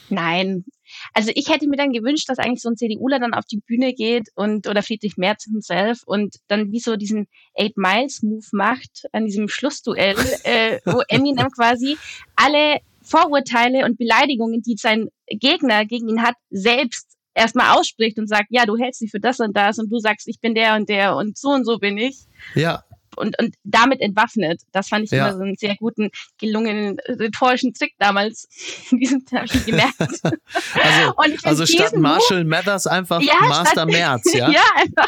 Nein, 0.09 0.66
also 1.14 1.32
ich 1.36 1.49
hätte 1.49 1.68
mir 1.68 1.78
dann 1.78 1.91
gewünscht, 1.91 2.30
dass 2.30 2.39
eigentlich 2.39 2.62
so 2.62 2.70
ein 2.70 2.78
CDUler 2.78 3.20
dann 3.20 3.34
auf 3.34 3.45
die 3.45 3.62
Bühne 3.66 3.93
geht 3.93 4.30
und 4.36 4.68
oder 4.68 4.84
Friedrich 4.84 5.18
Merz 5.18 5.45
himself 5.45 6.04
und 6.06 6.38
dann 6.47 6.72
wie 6.72 6.80
so 6.80 6.95
diesen 6.95 7.28
Eight 7.56 7.78
Miles 7.78 8.22
Move 8.24 8.45
macht 8.51 9.04
an 9.12 9.26
diesem 9.26 9.47
Schlussduell, 9.47 10.16
äh, 10.43 10.80
wo 10.86 11.01
Eminem 11.08 11.49
quasi 11.51 11.97
alle 12.36 12.80
Vorurteile 13.01 13.86
und 13.86 13.97
Beleidigungen, 13.97 14.62
die 14.62 14.76
sein 14.78 15.10
Gegner 15.28 15.86
gegen 15.86 16.08
ihn 16.08 16.22
hat, 16.22 16.36
selbst 16.49 17.10
erstmal 17.34 17.78
ausspricht 17.78 18.18
und 18.18 18.28
sagt, 18.28 18.47
ja, 18.49 18.66
du 18.66 18.78
hältst 18.78 19.01
dich 19.01 19.12
für 19.12 19.20
das 19.20 19.39
und 19.39 19.58
das 19.58 19.80
und 19.80 19.91
du 19.91 19.99
sagst, 19.99 20.28
ich 20.28 20.39
bin 20.39 20.56
der 20.56 20.76
und 20.76 20.88
der 20.88 21.16
und 21.16 21.38
so 21.38 21.49
und 21.49 21.66
so 21.66 21.80
bin 21.80 21.97
ich. 21.97 22.20
Ja 22.56 22.84
und, 23.18 23.39
und 23.39 23.55
damit 23.64 24.01
entwaffnet. 24.01 24.61
Das 24.72 24.89
fand 24.89 25.05
ich 25.05 25.11
ja. 25.11 25.28
immer 25.28 25.38
so 25.38 25.43
einen 25.43 25.55
sehr 25.55 25.76
guten, 25.76 26.09
gelungenen 26.39 26.97
rhetorischen 27.07 27.74
Trick 27.74 27.93
damals. 27.99 28.47
Diesen 28.91 29.24
habe 29.34 29.45
ich 29.53 29.66
gemerkt. 29.66 29.99
Also, 29.99 31.43
also 31.43 31.66
statt 31.66 31.95
Marshall 31.97 32.43
Mathers 32.43 32.88
einfach 32.88 33.22
ja, 33.22 33.39
Master 33.41 33.86
Merz, 33.93 34.34
ja? 34.34 34.49
ja, 34.49 34.64
einfach 34.76 35.07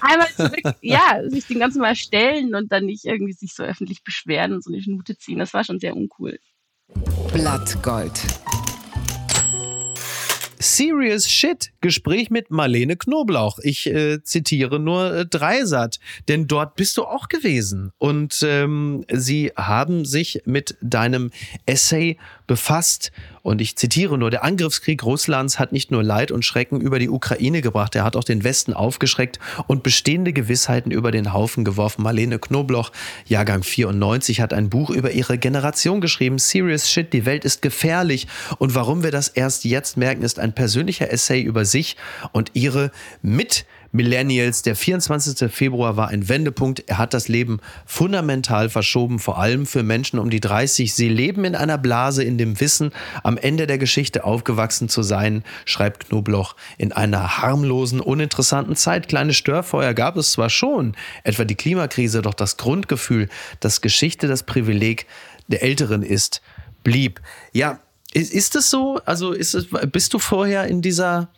einmal 0.00 0.28
zurück, 0.34 0.76
ja, 0.80 1.20
sich 1.28 1.46
den 1.46 1.58
ganzen 1.58 1.80
Mal 1.80 1.96
stellen 1.96 2.54
und 2.54 2.70
dann 2.72 2.86
nicht 2.86 3.04
irgendwie 3.04 3.32
sich 3.32 3.54
so 3.54 3.62
öffentlich 3.62 4.02
beschweren 4.04 4.52
und 4.52 4.64
so 4.64 4.72
eine 4.72 4.82
Schnute 4.82 5.16
ziehen. 5.16 5.38
Das 5.38 5.54
war 5.54 5.64
schon 5.64 5.78
sehr 5.78 5.96
uncool. 5.96 6.38
Blattgold. 7.32 8.20
Serious 10.64 11.28
Shit. 11.28 11.72
Gespräch 11.82 12.30
mit 12.30 12.50
Marlene 12.50 12.96
Knoblauch. 12.96 13.58
Ich 13.62 13.86
äh, 13.86 14.22
zitiere 14.22 14.80
nur 14.80 15.14
äh, 15.14 15.26
Dreisat, 15.26 16.00
denn 16.28 16.46
dort 16.46 16.76
bist 16.76 16.96
du 16.96 17.02
auch 17.04 17.28
gewesen. 17.28 17.92
Und 17.98 18.38
ähm, 18.42 19.04
sie 19.12 19.52
haben 19.54 20.06
sich 20.06 20.40
mit 20.46 20.78
deinem 20.80 21.30
Essay 21.66 22.16
befasst. 22.46 23.12
Und 23.42 23.60
ich 23.60 23.76
zitiere 23.76 24.16
nur, 24.16 24.30
der 24.30 24.42
Angriffskrieg 24.42 25.02
Russlands 25.02 25.58
hat 25.58 25.72
nicht 25.72 25.90
nur 25.90 26.02
Leid 26.02 26.30
und 26.30 26.44
Schrecken 26.44 26.80
über 26.80 26.98
die 26.98 27.10
Ukraine 27.10 27.60
gebracht, 27.60 27.94
er 27.94 28.04
hat 28.04 28.16
auch 28.16 28.24
den 28.24 28.42
Westen 28.42 28.72
aufgeschreckt 28.72 29.38
und 29.66 29.82
bestehende 29.82 30.32
Gewissheiten 30.32 30.90
über 30.90 31.10
den 31.10 31.32
Haufen 31.32 31.64
geworfen. 31.64 32.02
Marlene 32.02 32.38
Knobloch, 32.38 32.90
Jahrgang 33.26 33.62
94, 33.62 34.40
hat 34.40 34.52
ein 34.52 34.70
Buch 34.70 34.90
über 34.90 35.10
ihre 35.10 35.36
Generation 35.36 36.00
geschrieben. 36.00 36.38
Serious 36.38 36.90
Shit, 36.90 37.12
die 37.12 37.26
Welt 37.26 37.44
ist 37.44 37.60
gefährlich. 37.60 38.26
Und 38.58 38.74
warum 38.74 39.02
wir 39.02 39.10
das 39.10 39.28
erst 39.28 39.64
jetzt 39.64 39.96
merken, 39.96 40.22
ist 40.22 40.38
ein 40.38 40.54
persönlicher 40.54 41.12
Essay 41.12 41.42
über 41.42 41.64
sich 41.64 41.96
und 42.32 42.50
ihre 42.54 42.90
mit 43.20 43.66
Millennials. 43.94 44.62
Der 44.62 44.74
24. 44.74 45.50
Februar 45.52 45.96
war 45.96 46.08
ein 46.08 46.28
Wendepunkt. 46.28 46.82
Er 46.88 46.98
hat 46.98 47.14
das 47.14 47.28
Leben 47.28 47.60
fundamental 47.86 48.68
verschoben, 48.68 49.20
vor 49.20 49.38
allem 49.38 49.66
für 49.66 49.84
Menschen 49.84 50.18
um 50.18 50.30
die 50.30 50.40
30. 50.40 50.92
Sie 50.92 51.08
leben 51.08 51.44
in 51.44 51.54
einer 51.54 51.78
Blase 51.78 52.24
in 52.24 52.36
dem 52.36 52.58
Wissen, 52.58 52.90
am 53.22 53.38
Ende 53.38 53.68
der 53.68 53.78
Geschichte 53.78 54.24
aufgewachsen 54.24 54.88
zu 54.88 55.04
sein, 55.04 55.44
schreibt 55.64 56.08
Knobloch. 56.08 56.56
In 56.76 56.90
einer 56.90 57.38
harmlosen, 57.38 58.00
uninteressanten 58.00 58.74
Zeit. 58.74 59.06
Kleine 59.06 59.32
Störfeuer 59.32 59.94
gab 59.94 60.16
es 60.16 60.32
zwar 60.32 60.50
schon, 60.50 60.96
etwa 61.22 61.44
die 61.44 61.54
Klimakrise, 61.54 62.20
doch 62.20 62.34
das 62.34 62.56
Grundgefühl, 62.56 63.28
dass 63.60 63.80
Geschichte 63.80 64.26
das 64.26 64.42
Privileg 64.42 65.06
der 65.46 65.62
Älteren 65.62 66.02
ist, 66.02 66.42
blieb. 66.82 67.20
Ja, 67.52 67.78
ist 68.12 68.56
es 68.56 68.70
so? 68.70 69.00
Also 69.04 69.32
ist 69.32 69.54
es, 69.54 69.68
bist 69.92 70.14
du 70.14 70.18
vorher 70.18 70.66
in 70.66 70.82
dieser 70.82 71.28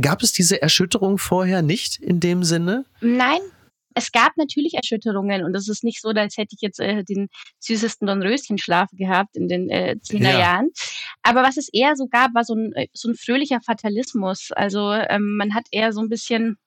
Gab 0.00 0.22
es 0.22 0.32
diese 0.32 0.60
Erschütterung 0.60 1.18
vorher 1.18 1.62
nicht 1.62 1.98
in 1.98 2.20
dem 2.20 2.44
Sinne? 2.44 2.84
Nein, 3.00 3.40
es 3.96 4.12
gab 4.12 4.36
natürlich 4.36 4.74
Erschütterungen 4.74 5.42
und 5.42 5.56
es 5.56 5.68
ist 5.68 5.82
nicht 5.82 6.02
so, 6.02 6.10
als 6.10 6.36
hätte 6.36 6.54
ich 6.54 6.60
jetzt 6.60 6.80
äh, 6.80 7.02
den 7.02 7.28
süßesten 7.60 8.06
Dornröschenschlaf 8.06 8.90
gehabt 8.92 9.36
in 9.36 9.48
den 9.48 9.70
äh, 9.70 9.96
10er 9.98 10.22
ja. 10.22 10.38
Jahren. 10.38 10.70
Aber 11.22 11.42
was 11.42 11.56
es 11.56 11.70
eher 11.72 11.96
so 11.96 12.06
gab, 12.06 12.34
war 12.34 12.44
so 12.44 12.54
ein, 12.54 12.74
äh, 12.74 12.88
so 12.92 13.08
ein 13.08 13.14
fröhlicher 13.14 13.62
Fatalismus. 13.62 14.52
Also 14.52 14.92
ähm, 14.92 15.36
man 15.38 15.54
hat 15.54 15.64
eher 15.70 15.94
so 15.94 16.00
ein 16.02 16.10
bisschen, 16.10 16.58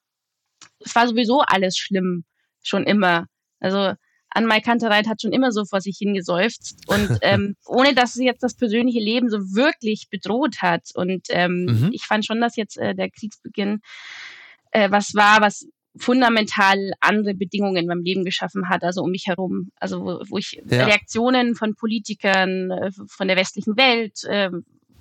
es 0.79 0.95
war 0.95 1.07
sowieso 1.07 1.41
alles 1.41 1.77
schlimm, 1.77 2.23
schon 2.63 2.85
immer. 2.85 3.27
Also 3.59 3.93
Anne-Mai 4.31 4.59
Kantereit 4.61 5.07
hat 5.07 5.21
schon 5.21 5.33
immer 5.33 5.51
so 5.51 5.65
vor 5.65 5.81
sich 5.81 5.97
hingesäuft 5.97 6.75
und 6.87 7.09
ähm, 7.21 7.55
ohne 7.65 7.93
dass 7.93 8.13
sie 8.13 8.25
jetzt 8.25 8.43
das 8.43 8.55
persönliche 8.55 8.99
Leben 8.99 9.29
so 9.29 9.37
wirklich 9.55 10.07
bedroht 10.09 10.61
hat. 10.61 10.89
Und 10.93 11.27
ähm, 11.29 11.65
mhm. 11.65 11.89
ich 11.91 12.05
fand 12.05 12.25
schon, 12.25 12.41
dass 12.41 12.55
jetzt 12.55 12.77
äh, 12.77 12.95
der 12.95 13.09
Kriegsbeginn 13.09 13.81
äh, 14.71 14.91
was 14.91 15.15
war, 15.15 15.41
was 15.41 15.67
fundamental 15.97 16.93
andere 16.99 17.33
Bedingungen 17.33 17.77
in 17.77 17.87
meinem 17.87 18.03
Leben 18.03 18.23
geschaffen 18.23 18.69
hat, 18.69 18.83
also 18.83 19.01
um 19.01 19.11
mich 19.11 19.27
herum. 19.27 19.71
Also 19.79 20.01
wo, 20.01 20.19
wo 20.29 20.37
ich 20.37 20.61
ja. 20.69 20.85
Reaktionen 20.85 21.55
von 21.55 21.75
Politikern, 21.75 22.71
äh, 22.71 22.91
von 23.07 23.27
der 23.27 23.37
westlichen 23.37 23.75
Welt 23.77 24.23
äh, 24.27 24.49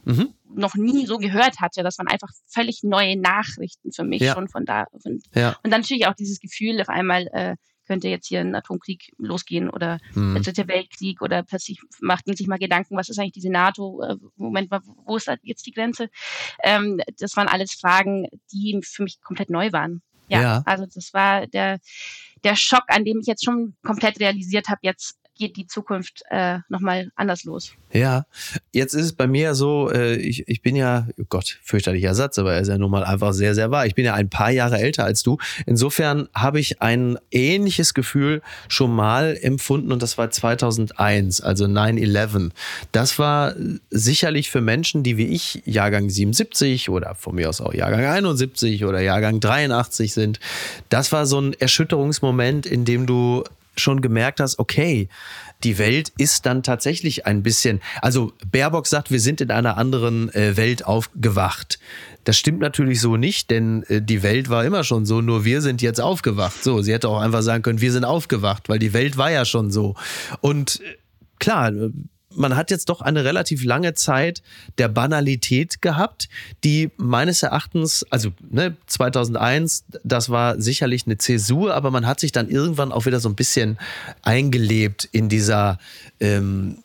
mhm. 0.04 0.34
noch 0.54 0.74
nie 0.74 1.06
so 1.06 1.18
gehört 1.18 1.60
hatte. 1.60 1.82
Das 1.82 1.98
waren 1.98 2.08
einfach 2.08 2.30
völlig 2.46 2.82
neue 2.82 3.18
Nachrichten 3.18 3.92
für 3.92 4.04
mich 4.04 4.22
ja. 4.22 4.34
schon 4.34 4.48
von 4.48 4.64
da. 4.64 4.86
Von, 5.02 5.20
ja. 5.34 5.56
Und 5.62 5.70
dann 5.70 5.82
natürlich 5.82 6.06
auch 6.06 6.14
dieses 6.14 6.40
Gefühl 6.40 6.80
auf 6.80 6.88
einmal, 6.88 7.28
äh, 7.32 7.56
könnte 7.88 8.08
jetzt 8.08 8.28
hier 8.28 8.40
ein 8.40 8.54
Atomkrieg 8.54 9.12
losgehen 9.18 9.68
oder 9.68 9.98
hm. 10.12 10.34
der 10.34 10.42
dritte 10.44 10.68
Weltkrieg 10.68 11.20
oder 11.22 11.42
plötzlich 11.42 11.80
macht 12.00 12.26
man 12.26 12.36
sich 12.36 12.46
mal 12.46 12.58
Gedanken, 12.58 12.96
was 12.96 13.08
ist 13.08 13.18
eigentlich 13.18 13.32
diese 13.32 13.50
NATO? 13.50 14.02
Äh, 14.02 14.16
Moment 14.36 14.70
mal, 14.70 14.80
wo 15.04 15.16
ist 15.16 15.30
jetzt 15.42 15.66
die 15.66 15.72
Grenze? 15.72 16.10
Ähm, 16.62 17.00
das 17.18 17.36
waren 17.36 17.48
alles 17.48 17.72
Fragen, 17.72 18.28
die 18.52 18.78
für 18.84 19.02
mich 19.02 19.20
komplett 19.20 19.50
neu 19.50 19.72
waren. 19.72 20.02
Ja, 20.28 20.42
ja. 20.42 20.62
also 20.66 20.84
das 20.86 21.14
war 21.14 21.46
der, 21.46 21.80
der 22.44 22.54
Schock, 22.54 22.84
an 22.88 23.04
dem 23.04 23.18
ich 23.20 23.26
jetzt 23.26 23.44
schon 23.44 23.74
komplett 23.82 24.20
realisiert 24.20 24.68
habe, 24.68 24.80
jetzt 24.82 25.18
geht 25.38 25.56
die 25.56 25.66
Zukunft 25.66 26.22
äh, 26.30 26.58
nochmal 26.68 27.10
anders 27.16 27.44
los. 27.44 27.72
Ja, 27.92 28.26
jetzt 28.72 28.92
ist 28.92 29.04
es 29.06 29.12
bei 29.14 29.26
mir 29.26 29.54
so, 29.54 29.90
äh, 29.90 30.16
ich, 30.16 30.46
ich 30.46 30.60
bin 30.60 30.76
ja, 30.76 31.08
oh 31.18 31.24
Gott, 31.28 31.58
fürchterlicher 31.62 32.14
Satz, 32.14 32.38
aber 32.38 32.54
er 32.54 32.60
ist 32.60 32.68
ja 32.68 32.76
nun 32.76 32.90
mal 32.90 33.04
einfach 33.04 33.32
sehr, 33.32 33.54
sehr 33.54 33.70
wahr. 33.70 33.86
Ich 33.86 33.94
bin 33.94 34.04
ja 34.04 34.14
ein 34.14 34.28
paar 34.28 34.50
Jahre 34.50 34.78
älter 34.78 35.04
als 35.04 35.22
du. 35.22 35.38
Insofern 35.64 36.28
habe 36.34 36.60
ich 36.60 36.82
ein 36.82 37.18
ähnliches 37.30 37.94
Gefühl 37.94 38.42
schon 38.68 38.94
mal 38.94 39.38
empfunden 39.40 39.92
und 39.92 40.02
das 40.02 40.18
war 40.18 40.30
2001, 40.30 41.40
also 41.40 41.64
9-11. 41.64 42.50
Das 42.92 43.18
war 43.18 43.54
sicherlich 43.90 44.50
für 44.50 44.60
Menschen, 44.60 45.02
die 45.02 45.16
wie 45.16 45.28
ich 45.28 45.62
Jahrgang 45.64 46.10
77 46.10 46.90
oder 46.90 47.14
von 47.14 47.36
mir 47.36 47.48
aus 47.48 47.60
auch 47.60 47.72
Jahrgang 47.72 48.04
71 48.04 48.84
oder 48.84 49.00
Jahrgang 49.00 49.40
83 49.40 50.12
sind, 50.12 50.40
das 50.88 51.12
war 51.12 51.26
so 51.26 51.40
ein 51.40 51.54
Erschütterungsmoment, 51.54 52.66
in 52.66 52.84
dem 52.84 53.06
du 53.06 53.44
schon 53.78 54.00
gemerkt 54.00 54.40
hast, 54.40 54.58
okay, 54.58 55.08
die 55.64 55.78
Welt 55.78 56.12
ist 56.18 56.46
dann 56.46 56.62
tatsächlich 56.62 57.26
ein 57.26 57.42
bisschen, 57.42 57.80
also 58.00 58.32
Baerbock 58.50 58.86
sagt, 58.86 59.10
wir 59.10 59.20
sind 59.20 59.40
in 59.40 59.50
einer 59.50 59.76
anderen 59.76 60.32
äh, 60.34 60.56
Welt 60.56 60.86
aufgewacht. 60.86 61.78
Das 62.24 62.36
stimmt 62.36 62.60
natürlich 62.60 63.00
so 63.00 63.16
nicht, 63.16 63.50
denn 63.50 63.82
äh, 63.84 64.02
die 64.02 64.22
Welt 64.22 64.50
war 64.50 64.64
immer 64.64 64.84
schon 64.84 65.06
so, 65.06 65.20
nur 65.20 65.44
wir 65.44 65.60
sind 65.62 65.82
jetzt 65.82 66.00
aufgewacht. 66.00 66.62
So, 66.62 66.82
sie 66.82 66.92
hätte 66.92 67.08
auch 67.08 67.20
einfach 67.20 67.42
sagen 67.42 67.62
können, 67.62 67.80
wir 67.80 67.92
sind 67.92 68.04
aufgewacht, 68.04 68.68
weil 68.68 68.78
die 68.78 68.92
Welt 68.92 69.16
war 69.16 69.30
ja 69.30 69.44
schon 69.44 69.70
so. 69.70 69.94
Und 70.40 70.80
äh, 70.80 70.96
klar, 71.38 71.72
man 72.38 72.56
hat 72.56 72.70
jetzt 72.70 72.88
doch 72.88 73.00
eine 73.00 73.24
relativ 73.24 73.64
lange 73.64 73.94
Zeit 73.94 74.42
der 74.78 74.88
Banalität 74.88 75.82
gehabt, 75.82 76.28
die 76.64 76.90
meines 76.96 77.42
Erachtens, 77.42 78.06
also 78.10 78.30
ne, 78.50 78.76
2001, 78.86 79.84
das 80.04 80.30
war 80.30 80.60
sicherlich 80.60 81.06
eine 81.06 81.18
Zäsur, 81.18 81.74
aber 81.74 81.90
man 81.90 82.06
hat 82.06 82.20
sich 82.20 82.32
dann 82.32 82.48
irgendwann 82.48 82.92
auch 82.92 83.06
wieder 83.06 83.20
so 83.20 83.28
ein 83.28 83.34
bisschen 83.34 83.78
eingelebt 84.22 85.08
in 85.12 85.28
dieser 85.28 85.78
ähm, 86.20 86.78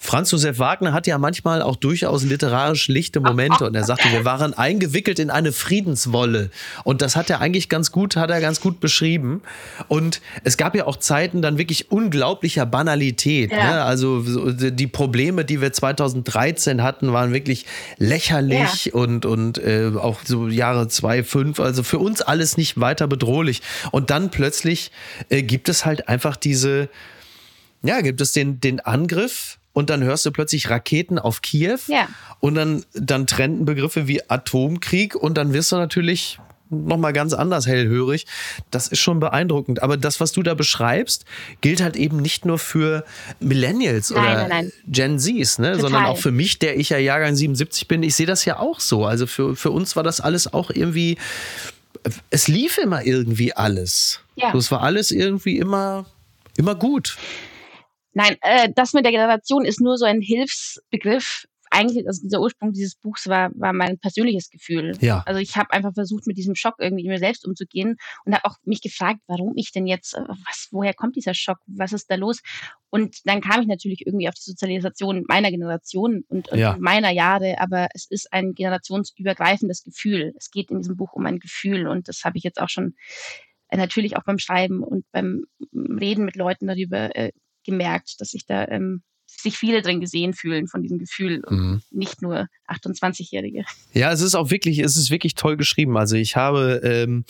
Franz 0.00 0.30
Josef 0.30 0.60
Wagner 0.60 0.92
hat 0.92 1.08
ja 1.08 1.18
manchmal 1.18 1.60
auch 1.60 1.74
durchaus 1.74 2.22
literarisch 2.22 2.86
lichte 2.86 3.20
Momente 3.20 3.66
und 3.66 3.74
er 3.74 3.82
sagte, 3.82 4.10
wir 4.12 4.24
waren 4.24 4.54
eingewickelt 4.54 5.18
in 5.18 5.28
eine 5.28 5.50
Friedenswolle 5.50 6.50
und 6.84 7.02
das 7.02 7.16
hat 7.16 7.28
er 7.30 7.40
eigentlich 7.40 7.68
ganz 7.68 7.90
gut, 7.90 8.14
hat 8.14 8.30
er 8.30 8.40
ganz 8.40 8.60
gut 8.60 8.78
beschrieben 8.78 9.42
und 9.88 10.20
es 10.44 10.56
gab 10.56 10.76
ja 10.76 10.86
auch 10.86 10.96
Zeiten 10.96 11.42
dann 11.42 11.58
wirklich 11.58 11.90
unglaublicher 11.90 12.64
Banalität, 12.64 13.50
ja. 13.50 13.56
ne? 13.56 13.82
also 13.82 14.22
die 14.54 14.86
Probleme, 14.86 15.44
die 15.44 15.60
wir 15.60 15.72
2013 15.72 16.82
hatten, 16.82 17.12
waren 17.12 17.32
wirklich 17.32 17.66
lächerlich 17.98 18.86
ja. 18.86 18.94
und 18.94 19.26
und 19.26 19.58
äh, 19.58 19.90
auch 19.96 20.20
so 20.24 20.46
Jahre 20.46 20.86
2, 20.86 21.24
also 21.58 21.82
für 21.82 21.98
uns 21.98 22.22
alles 22.22 22.56
nicht 22.56 22.78
weiter 22.80 23.08
bedrohlich 23.08 23.62
und 23.90 24.10
dann 24.10 24.30
plötzlich 24.30 24.92
äh, 25.28 25.42
gibt 25.42 25.68
es 25.68 25.84
halt 25.84 26.08
einfach 26.08 26.36
diese 26.36 26.88
ja, 27.82 28.00
gibt 28.00 28.20
es 28.20 28.32
den, 28.32 28.60
den 28.60 28.80
Angriff 28.80 29.58
und 29.78 29.90
dann 29.90 30.02
hörst 30.02 30.26
du 30.26 30.32
plötzlich 30.32 30.70
Raketen 30.70 31.20
auf 31.20 31.40
Kiew 31.40 31.78
ja. 31.86 32.08
und 32.40 32.56
dann, 32.56 32.84
dann 32.94 33.28
trennten 33.28 33.64
Begriffe 33.64 34.08
wie 34.08 34.28
Atomkrieg 34.28 35.14
und 35.14 35.38
dann 35.38 35.52
wirst 35.52 35.70
du 35.70 35.76
natürlich 35.76 36.40
nochmal 36.68 37.12
ganz 37.12 37.32
anders 37.32 37.68
hellhörig. 37.68 38.26
Das 38.72 38.88
ist 38.88 38.98
schon 38.98 39.20
beeindruckend. 39.20 39.80
Aber 39.80 39.96
das, 39.96 40.18
was 40.18 40.32
du 40.32 40.42
da 40.42 40.54
beschreibst, 40.54 41.26
gilt 41.60 41.80
halt 41.80 41.94
eben 41.94 42.16
nicht 42.16 42.44
nur 42.44 42.58
für 42.58 43.04
Millennials 43.38 44.10
nein, 44.10 44.20
oder 44.20 44.34
nein, 44.34 44.48
nein. 44.48 44.72
Gen 44.88 45.20
Zs, 45.20 45.60
ne? 45.60 45.78
sondern 45.78 46.06
auch 46.06 46.18
für 46.18 46.32
mich, 46.32 46.58
der 46.58 46.76
ich 46.76 46.88
ja 46.88 46.98
Jahrgang 46.98 47.36
77 47.36 47.86
bin. 47.86 48.02
Ich 48.02 48.16
sehe 48.16 48.26
das 48.26 48.44
ja 48.44 48.58
auch 48.58 48.80
so. 48.80 49.06
Also 49.06 49.28
für, 49.28 49.54
für 49.54 49.70
uns 49.70 49.94
war 49.94 50.02
das 50.02 50.20
alles 50.20 50.52
auch 50.52 50.70
irgendwie, 50.70 51.18
es 52.30 52.48
lief 52.48 52.78
immer 52.78 53.06
irgendwie 53.06 53.54
alles. 53.54 54.22
Ja. 54.34 54.50
So, 54.50 54.58
es 54.58 54.72
war 54.72 54.82
alles 54.82 55.12
irgendwie 55.12 55.56
immer, 55.56 56.04
immer 56.56 56.74
gut. 56.74 57.16
Nein, 58.12 58.36
äh, 58.40 58.68
das 58.74 58.92
mit 58.92 59.04
der 59.04 59.12
Generation 59.12 59.64
ist 59.64 59.80
nur 59.80 59.96
so 59.96 60.04
ein 60.04 60.20
Hilfsbegriff. 60.20 61.44
Eigentlich, 61.70 62.06
also 62.06 62.22
dieser 62.22 62.40
Ursprung 62.40 62.72
dieses 62.72 62.94
Buchs 62.94 63.26
war, 63.26 63.50
war 63.54 63.74
mein 63.74 63.98
persönliches 63.98 64.48
Gefühl. 64.48 64.96
Ja. 65.00 65.22
Also 65.26 65.38
ich 65.38 65.54
habe 65.56 65.70
einfach 65.72 65.92
versucht, 65.92 66.26
mit 66.26 66.38
diesem 66.38 66.54
Schock 66.54 66.76
irgendwie 66.78 67.06
mir 67.06 67.18
selbst 67.18 67.46
umzugehen 67.46 67.96
und 68.24 68.34
habe 68.34 68.46
auch 68.46 68.56
mich 68.64 68.80
gefragt, 68.80 69.20
warum 69.26 69.52
ich 69.54 69.70
denn 69.70 69.86
jetzt, 69.86 70.14
äh, 70.14 70.22
was, 70.46 70.68
woher 70.70 70.94
kommt 70.94 71.16
dieser 71.16 71.34
Schock, 71.34 71.58
was 71.66 71.92
ist 71.92 72.10
da 72.10 72.14
los? 72.14 72.40
Und 72.88 73.18
dann 73.24 73.42
kam 73.42 73.60
ich 73.60 73.66
natürlich 73.66 74.06
irgendwie 74.06 74.28
auf 74.28 74.34
die 74.34 74.50
Sozialisation 74.50 75.24
meiner 75.28 75.50
Generation 75.50 76.24
und, 76.28 76.48
und 76.48 76.58
ja. 76.58 76.76
meiner 76.80 77.10
Jahre, 77.10 77.56
aber 77.60 77.88
es 77.92 78.06
ist 78.08 78.32
ein 78.32 78.54
generationsübergreifendes 78.54 79.82
Gefühl. 79.82 80.32
Es 80.38 80.50
geht 80.50 80.70
in 80.70 80.78
diesem 80.78 80.96
Buch 80.96 81.12
um 81.12 81.26
ein 81.26 81.38
Gefühl 81.38 81.86
und 81.86 82.08
das 82.08 82.24
habe 82.24 82.38
ich 82.38 82.44
jetzt 82.44 82.62
auch 82.62 82.70
schon 82.70 82.94
äh, 83.68 83.76
natürlich 83.76 84.16
auch 84.16 84.24
beim 84.24 84.38
Schreiben 84.38 84.82
und 84.82 85.04
beim 85.12 85.44
Reden 85.74 86.24
mit 86.24 86.36
Leuten 86.36 86.66
darüber 86.66 87.14
äh, 87.14 87.32
gemerkt, 87.68 88.20
dass 88.20 88.30
sich 88.30 88.46
da 88.46 88.66
ähm, 88.68 89.02
sich 89.26 89.56
viele 89.56 89.82
drin 89.82 90.00
gesehen 90.00 90.32
fühlen 90.32 90.66
von 90.66 90.82
diesem 90.82 90.98
Gefühl 90.98 91.42
mhm. 91.48 91.82
nicht 91.90 92.22
nur 92.22 92.48
28-Jährige. 92.68 93.64
Ja, 93.92 94.10
es 94.10 94.20
ist 94.20 94.34
auch 94.34 94.50
wirklich, 94.50 94.78
es 94.78 94.96
ist 94.96 95.10
wirklich 95.10 95.34
toll 95.34 95.56
geschrieben. 95.56 95.96
Also 95.96 96.16
ich 96.16 96.34
habe 96.34 96.80
ähm, 96.82 97.24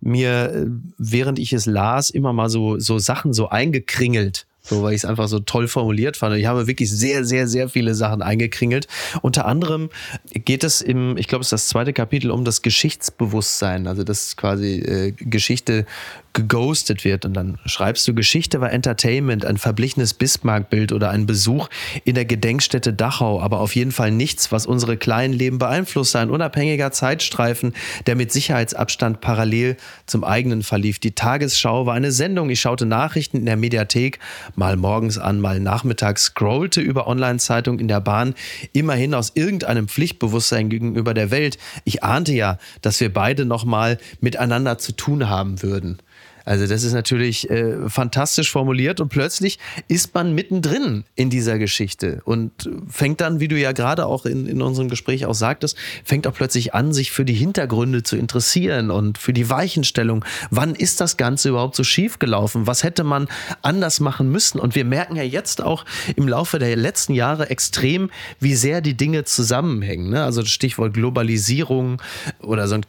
mir, 0.00 0.52
äh, 0.52 0.66
während 0.96 1.38
ich 1.38 1.52
es 1.52 1.66
las, 1.66 2.08
immer 2.10 2.32
mal 2.32 2.48
so, 2.48 2.78
so 2.78 2.98
Sachen 2.98 3.32
so 3.32 3.48
eingekringelt 3.48 4.46
so 4.62 4.82
weil 4.82 4.92
ich 4.92 4.98
es 4.98 5.04
einfach 5.04 5.28
so 5.28 5.40
toll 5.40 5.68
formuliert 5.68 6.16
fand. 6.16 6.36
Ich 6.36 6.46
habe 6.46 6.66
wirklich 6.66 6.90
sehr, 6.90 7.24
sehr, 7.24 7.48
sehr 7.48 7.68
viele 7.68 7.94
Sachen 7.94 8.22
eingekringelt. 8.22 8.88
Unter 9.22 9.46
anderem 9.46 9.90
geht 10.32 10.64
es 10.64 10.82
im, 10.82 11.16
ich 11.16 11.28
glaube, 11.28 11.42
es 11.42 11.46
ist 11.46 11.52
das 11.52 11.68
zweite 11.68 11.92
Kapitel 11.92 12.30
um 12.30 12.44
das 12.44 12.62
Geschichtsbewusstsein, 12.62 13.86
also 13.86 14.04
dass 14.04 14.36
quasi 14.36 14.78
äh, 14.80 15.12
Geschichte 15.12 15.86
geghostet 16.32 17.04
wird 17.04 17.24
und 17.24 17.34
dann 17.34 17.58
schreibst 17.66 18.06
du, 18.06 18.14
Geschichte 18.14 18.60
war 18.60 18.72
Entertainment, 18.72 19.44
ein 19.44 19.58
verblichenes 19.58 20.14
Bismarck-Bild 20.14 20.92
oder 20.92 21.10
ein 21.10 21.26
Besuch 21.26 21.68
in 22.04 22.14
der 22.14 22.24
Gedenkstätte 22.24 22.92
Dachau, 22.92 23.40
aber 23.40 23.60
auf 23.60 23.74
jeden 23.74 23.90
Fall 23.90 24.12
nichts, 24.12 24.52
was 24.52 24.66
unsere 24.66 24.96
kleinen 24.96 25.34
Leben 25.34 25.58
beeinflusst. 25.58 26.14
Ein 26.14 26.30
unabhängiger 26.30 26.92
Zeitstreifen, 26.92 27.72
der 28.06 28.14
mit 28.14 28.32
Sicherheitsabstand 28.32 29.20
parallel 29.20 29.76
zum 30.06 30.22
eigenen 30.22 30.62
verlief. 30.62 30.98
Die 31.00 31.12
Tagesschau 31.12 31.86
war 31.86 31.94
eine 31.94 32.12
Sendung. 32.12 32.50
Ich 32.50 32.60
schaute 32.60 32.86
Nachrichten 32.86 33.38
in 33.38 33.46
der 33.46 33.56
Mediathek, 33.56 34.20
mal 34.54 34.76
morgens 34.76 35.18
an, 35.18 35.40
mal 35.40 35.58
nachmittags, 35.58 36.24
scrollte 36.24 36.80
über 36.80 37.08
Online-Zeitung 37.08 37.80
in 37.80 37.88
der 37.88 38.00
Bahn, 38.00 38.34
immerhin 38.72 39.14
aus 39.14 39.32
irgendeinem 39.34 39.88
Pflichtbewusstsein 39.88 40.68
gegenüber 40.68 41.12
der 41.12 41.30
Welt. 41.30 41.58
Ich 41.84 42.04
ahnte 42.04 42.32
ja, 42.32 42.58
dass 42.82 43.00
wir 43.00 43.12
beide 43.12 43.44
nochmal 43.44 43.98
miteinander 44.20 44.78
zu 44.78 44.92
tun 44.92 45.28
haben 45.28 45.62
würden. 45.62 45.98
Also 46.44 46.66
das 46.66 46.82
ist 46.82 46.92
natürlich 46.92 47.48
äh, 47.50 47.88
fantastisch 47.88 48.50
formuliert 48.50 49.00
und 49.00 49.08
plötzlich 49.08 49.58
ist 49.88 50.14
man 50.14 50.34
mittendrin 50.34 51.04
in 51.14 51.30
dieser 51.30 51.58
Geschichte 51.58 52.20
und 52.24 52.68
fängt 52.88 53.20
dann, 53.20 53.40
wie 53.40 53.48
du 53.48 53.58
ja 53.58 53.72
gerade 53.72 54.06
auch 54.06 54.26
in, 54.26 54.46
in 54.46 54.62
unserem 54.62 54.88
Gespräch 54.88 55.26
auch 55.26 55.34
sagtest, 55.34 55.76
fängt 56.04 56.26
auch 56.26 56.34
plötzlich 56.34 56.74
an, 56.74 56.92
sich 56.92 57.10
für 57.10 57.24
die 57.24 57.34
Hintergründe 57.34 58.02
zu 58.02 58.16
interessieren 58.16 58.90
und 58.90 59.18
für 59.18 59.32
die 59.32 59.48
Weichenstellung. 59.48 60.24
Wann 60.50 60.74
ist 60.74 61.00
das 61.00 61.16
Ganze 61.16 61.50
überhaupt 61.50 61.76
so 61.76 61.84
schief 61.84 62.18
gelaufen? 62.18 62.66
Was 62.66 62.82
hätte 62.82 63.04
man 63.04 63.28
anders 63.62 64.00
machen 64.00 64.30
müssen? 64.30 64.58
Und 64.58 64.74
wir 64.74 64.84
merken 64.84 65.16
ja 65.16 65.22
jetzt 65.22 65.62
auch 65.62 65.84
im 66.16 66.28
Laufe 66.28 66.58
der 66.58 66.74
letzten 66.76 67.14
Jahre 67.14 67.50
extrem, 67.50 68.10
wie 68.38 68.54
sehr 68.54 68.80
die 68.80 68.96
Dinge 68.96 69.24
zusammenhängen. 69.24 70.10
Ne? 70.10 70.24
Also 70.24 70.42
das 70.42 70.50
Stichwort 70.50 70.94
Globalisierung 70.94 72.02
oder 72.40 72.66
so 72.66 72.74
ein, 72.74 72.86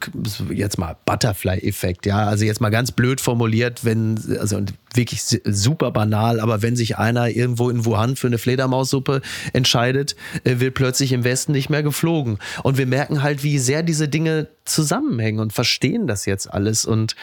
jetzt 0.52 0.78
mal 0.78 0.96
Butterfly-Effekt, 1.04 2.06
ja, 2.06 2.26
also 2.26 2.44
jetzt 2.44 2.60
mal 2.60 2.70
ganz 2.70 2.92
blöd 2.92 3.20
formuliert 3.20 3.51
formuliert, 3.52 3.84
wenn, 3.84 4.18
also 4.38 4.62
wirklich 4.94 5.22
super 5.44 5.90
banal, 5.90 6.40
aber 6.40 6.62
wenn 6.62 6.74
sich 6.74 6.96
einer 6.96 7.28
irgendwo 7.28 7.68
in 7.68 7.84
Wuhan 7.84 8.16
für 8.16 8.26
eine 8.26 8.38
Fledermaussuppe 8.38 9.20
entscheidet, 9.52 10.16
äh, 10.44 10.58
wird 10.58 10.74
plötzlich 10.74 11.12
im 11.12 11.24
Westen 11.24 11.52
nicht 11.52 11.68
mehr 11.68 11.82
geflogen. 11.82 12.38
Und 12.62 12.78
wir 12.78 12.86
merken 12.86 13.22
halt, 13.22 13.42
wie 13.42 13.58
sehr 13.58 13.82
diese 13.82 14.08
Dinge 14.08 14.48
zusammenhängen 14.64 15.40
und 15.40 15.52
verstehen 15.52 16.06
das 16.06 16.24
jetzt 16.24 16.50
alles. 16.50 16.86
Und 16.86 17.14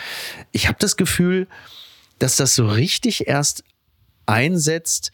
ich 0.51 0.67
habe 0.67 0.77
das 0.79 0.97
Gefühl, 0.97 1.47
dass 2.19 2.35
das 2.35 2.53
so 2.53 2.67
richtig 2.67 3.27
erst 3.27 3.63
einsetzt, 4.25 5.11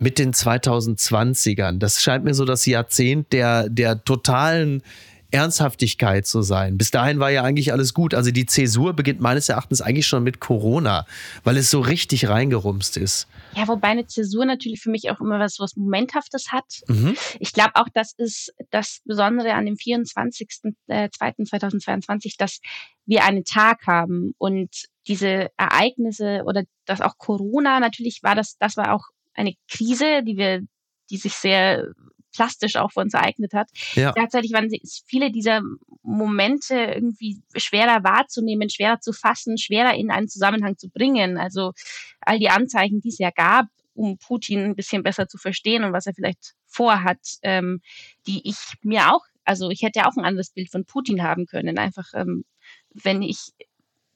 mit 0.00 0.18
den 0.18 0.32
2020ern. 0.32 1.78
Das 1.78 2.00
scheint 2.00 2.24
mir 2.24 2.34
so 2.34 2.44
das 2.44 2.66
Jahrzehnt 2.66 3.32
der, 3.32 3.68
der 3.68 4.04
totalen 4.04 4.82
Ernsthaftigkeit 5.30 6.26
zu 6.26 6.42
sein. 6.42 6.76
Bis 6.78 6.90
dahin 6.90 7.20
war 7.20 7.30
ja 7.30 7.42
eigentlich 7.42 7.70
alles 7.72 7.92
gut. 7.92 8.14
Also 8.14 8.30
die 8.30 8.46
Zäsur 8.46 8.94
beginnt 8.94 9.20
meines 9.20 9.50
Erachtens 9.50 9.82
eigentlich 9.82 10.06
schon 10.06 10.24
mit 10.24 10.40
Corona, 10.40 11.06
weil 11.44 11.58
es 11.58 11.70
so 11.70 11.80
richtig 11.80 12.28
reingerumst 12.28 12.96
ist. 12.96 13.28
Ja, 13.54 13.68
wobei 13.68 13.88
eine 13.88 14.06
Zäsur 14.06 14.46
natürlich 14.46 14.80
für 14.80 14.90
mich 14.90 15.10
auch 15.10 15.20
immer 15.20 15.38
was, 15.38 15.58
was 15.58 15.76
Momenthaftes 15.76 16.50
hat. 16.50 16.64
Mhm. 16.86 17.14
Ich 17.40 17.52
glaube 17.52 17.72
auch, 17.74 17.88
das 17.92 18.14
ist 18.16 18.54
das 18.70 19.02
Besondere 19.04 19.52
an 19.52 19.66
dem 19.66 19.76
24.02.2022, 19.76 22.26
äh, 22.26 22.30
dass 22.38 22.60
wir 23.04 23.24
einen 23.24 23.44
Tag 23.44 23.86
haben 23.86 24.32
und 24.38 24.70
diese 25.06 25.50
Ereignisse 25.56 26.42
oder 26.46 26.64
dass 26.86 27.00
auch 27.00 27.16
Corona 27.18 27.78
natürlich 27.80 28.22
war 28.22 28.34
das, 28.34 28.56
das 28.58 28.76
war 28.76 28.92
auch 28.94 29.04
eine 29.34 29.54
Krise, 29.70 30.22
die 30.22 30.36
wir, 30.36 30.62
die 31.10 31.16
sich 31.16 31.34
sehr 31.34 31.86
plastisch 32.32 32.76
auch 32.76 32.92
für 32.92 33.00
uns 33.00 33.14
ereignet 33.14 33.54
hat. 33.54 33.68
Ja. 33.94 34.12
Gleichzeitig 34.12 34.52
waren 34.52 34.70
viele 35.06 35.30
dieser 35.30 35.62
Momente 36.02 36.74
irgendwie 36.74 37.40
schwerer 37.56 38.04
wahrzunehmen, 38.04 38.70
schwerer 38.70 39.00
zu 39.00 39.12
fassen, 39.12 39.58
schwerer 39.58 39.94
in 39.94 40.10
einen 40.10 40.28
Zusammenhang 40.28 40.76
zu 40.78 40.88
bringen. 40.88 41.38
Also 41.38 41.72
all 42.20 42.38
die 42.38 42.50
Anzeichen, 42.50 43.00
die 43.00 43.08
es 43.08 43.18
ja 43.18 43.30
gab, 43.30 43.66
um 43.94 44.18
Putin 44.18 44.60
ein 44.60 44.76
bisschen 44.76 45.02
besser 45.02 45.28
zu 45.28 45.38
verstehen 45.38 45.84
und 45.84 45.92
was 45.92 46.06
er 46.06 46.14
vielleicht 46.14 46.54
vorhat, 46.66 47.18
ähm, 47.42 47.80
die 48.26 48.48
ich 48.48 48.56
mir 48.82 49.12
auch, 49.12 49.24
also 49.44 49.70
ich 49.70 49.82
hätte 49.82 50.00
ja 50.00 50.06
auch 50.06 50.16
ein 50.16 50.24
anderes 50.24 50.50
Bild 50.50 50.70
von 50.70 50.84
Putin 50.84 51.22
haben 51.22 51.46
können. 51.46 51.78
Einfach, 51.78 52.12
ähm, 52.14 52.44
wenn 52.92 53.22
ich 53.22 53.38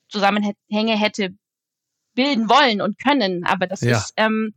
Zusammenhänge 0.08 0.98
hätte 0.98 1.34
bilden 2.14 2.48
wollen 2.48 2.80
und 2.80 2.98
können. 2.98 3.44
Aber 3.44 3.66
das 3.66 3.80
ja. 3.80 3.96
ist, 3.96 4.12
ähm, 4.16 4.54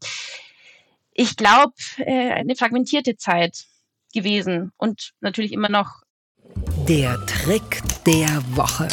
ich 1.16 1.38
glaube, 1.38 1.74
äh, 1.97 2.32
eine 2.32 2.55
fragmentierte 2.55 3.16
Zeit 3.16 3.66
gewesen 4.13 4.72
und 4.78 5.13
natürlich 5.22 5.53
immer 5.53 5.70
noch. 5.70 6.03
Der 6.88 7.26
Trick 7.26 7.82
der 8.05 8.43
Woche. 8.55 8.88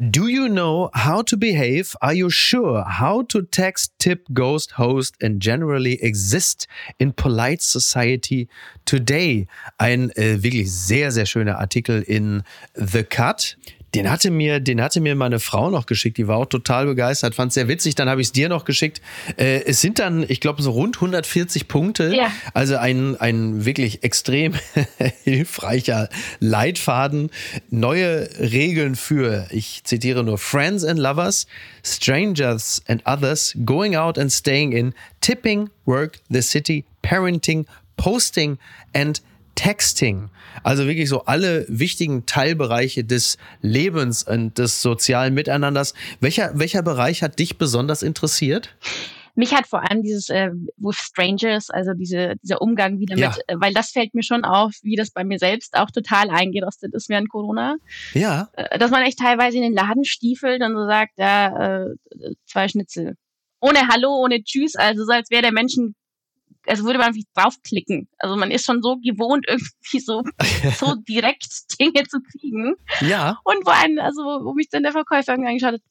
Do 0.00 0.28
you 0.28 0.48
know 0.48 0.90
how 0.94 1.24
to 1.24 1.36
behave? 1.36 1.96
Are 2.00 2.14
you 2.14 2.30
sure 2.30 2.84
how 3.00 3.22
to 3.24 3.42
text, 3.42 3.92
tip, 3.98 4.28
ghost, 4.32 4.78
host 4.78 5.16
and 5.20 5.40
generally 5.40 6.00
exist 6.00 6.68
in 6.98 7.12
polite 7.12 7.62
society 7.62 8.48
today? 8.84 9.48
Ein 9.76 10.10
äh, 10.10 10.42
wirklich 10.42 10.70
sehr, 10.70 11.10
sehr 11.10 11.26
schöner 11.26 11.58
Artikel 11.58 12.02
in 12.02 12.44
The 12.74 13.02
Cut. 13.02 13.56
Den 13.94 14.10
hatte 14.10 14.30
mir, 14.30 14.60
den 14.60 14.82
hatte 14.82 15.00
mir 15.00 15.14
meine 15.14 15.40
Frau 15.40 15.70
noch 15.70 15.86
geschickt. 15.86 16.18
Die 16.18 16.28
war 16.28 16.36
auch 16.36 16.46
total 16.46 16.86
begeistert, 16.86 17.34
fand 17.34 17.50
es 17.50 17.54
sehr 17.54 17.68
witzig. 17.68 17.94
Dann 17.94 18.08
habe 18.08 18.20
ich 18.20 18.28
es 18.28 18.32
dir 18.32 18.48
noch 18.48 18.64
geschickt. 18.64 19.00
Äh, 19.36 19.62
es 19.64 19.80
sind 19.80 19.98
dann, 19.98 20.24
ich 20.28 20.40
glaube, 20.40 20.60
so 20.62 20.72
rund 20.72 20.96
140 20.96 21.68
Punkte. 21.68 22.14
Ja. 22.14 22.30
Also 22.52 22.76
ein, 22.76 23.16
ein 23.16 23.64
wirklich 23.64 24.04
extrem 24.04 24.54
hilfreicher 25.24 26.10
Leitfaden. 26.38 27.30
Neue 27.70 28.28
Regeln 28.38 28.94
für, 28.94 29.46
ich 29.50 29.82
zitiere 29.84 30.22
nur, 30.22 30.36
Friends 30.36 30.84
and 30.84 30.98
Lovers, 30.98 31.46
Strangers 31.82 32.82
and 32.88 33.06
Others, 33.06 33.56
Going 33.64 33.96
Out 33.96 34.18
and 34.18 34.30
Staying 34.30 34.72
In, 34.72 34.94
Tipping, 35.22 35.70
Work, 35.86 36.18
The 36.28 36.42
City, 36.42 36.84
Parenting, 37.02 37.66
Posting 37.96 38.58
and 38.92 39.22
Texting. 39.58 40.30
Also 40.62 40.86
wirklich 40.86 41.08
so 41.08 41.24
alle 41.24 41.66
wichtigen 41.68 42.26
Teilbereiche 42.26 43.02
des 43.02 43.38
Lebens 43.60 44.22
und 44.22 44.56
des 44.56 44.82
sozialen 44.82 45.34
Miteinanders. 45.34 45.94
Welcher, 46.20 46.52
welcher 46.54 46.82
Bereich 46.82 47.24
hat 47.24 47.40
dich 47.40 47.58
besonders 47.58 48.04
interessiert? 48.04 48.76
Mich 49.34 49.52
hat 49.54 49.66
vor 49.66 49.88
allem 49.88 50.02
dieses 50.04 50.28
äh, 50.28 50.50
with 50.76 50.96
strangers, 50.96 51.70
also 51.70 51.92
diese, 51.92 52.36
dieser 52.40 52.62
Umgang 52.62 53.00
wieder 53.00 53.16
ja. 53.16 53.30
mit, 53.30 53.38
äh, 53.48 53.56
weil 53.58 53.74
das 53.74 53.90
fällt 53.90 54.14
mir 54.14 54.22
schon 54.22 54.44
auf, 54.44 54.74
wie 54.82 54.94
das 54.94 55.10
bei 55.10 55.24
mir 55.24 55.40
selbst 55.40 55.76
auch 55.76 55.90
total 55.90 56.30
eingerostet 56.30 56.94
ist 56.94 57.08
während 57.08 57.28
Corona. 57.28 57.78
Ja. 58.14 58.50
Äh, 58.52 58.78
dass 58.78 58.92
man 58.92 59.02
echt 59.02 59.18
teilweise 59.18 59.56
in 59.56 59.64
den 59.64 59.74
Laden 59.74 60.04
stiefelt 60.04 60.62
und 60.62 60.72
so 60.76 60.86
sagt, 60.86 61.14
ja, 61.16 61.86
äh, 61.86 61.94
zwei 62.46 62.68
Schnitzel. 62.68 63.16
Ohne 63.60 63.88
Hallo, 63.88 64.22
ohne 64.22 64.40
Tschüss, 64.44 64.76
also 64.76 65.04
so 65.04 65.10
als 65.10 65.30
wäre 65.32 65.42
der 65.42 65.52
Menschen 65.52 65.96
also 66.68 66.84
würde 66.84 66.98
man 66.98 67.08
einfach 67.08 67.22
draufklicken. 67.34 68.08
Also 68.18 68.36
man 68.36 68.50
ist 68.50 68.64
schon 68.64 68.82
so 68.82 68.96
gewohnt, 68.96 69.46
irgendwie 69.48 70.00
so, 70.00 70.22
so 70.78 70.94
direkt 70.96 71.48
Dinge 71.80 72.04
zu 72.04 72.20
kriegen. 72.20 72.74
Ja. 73.00 73.38
Und 73.44 73.66
wo 73.66 73.70
einen, 73.70 73.98
also 73.98 74.22
wo 74.22 74.52
mich 74.54 74.68
dann 74.68 74.82
der 74.82 74.92
Verkäufer 74.92 75.32
irgendwie 75.32 75.50
angeschaut 75.50 75.74
hat, 75.74 75.82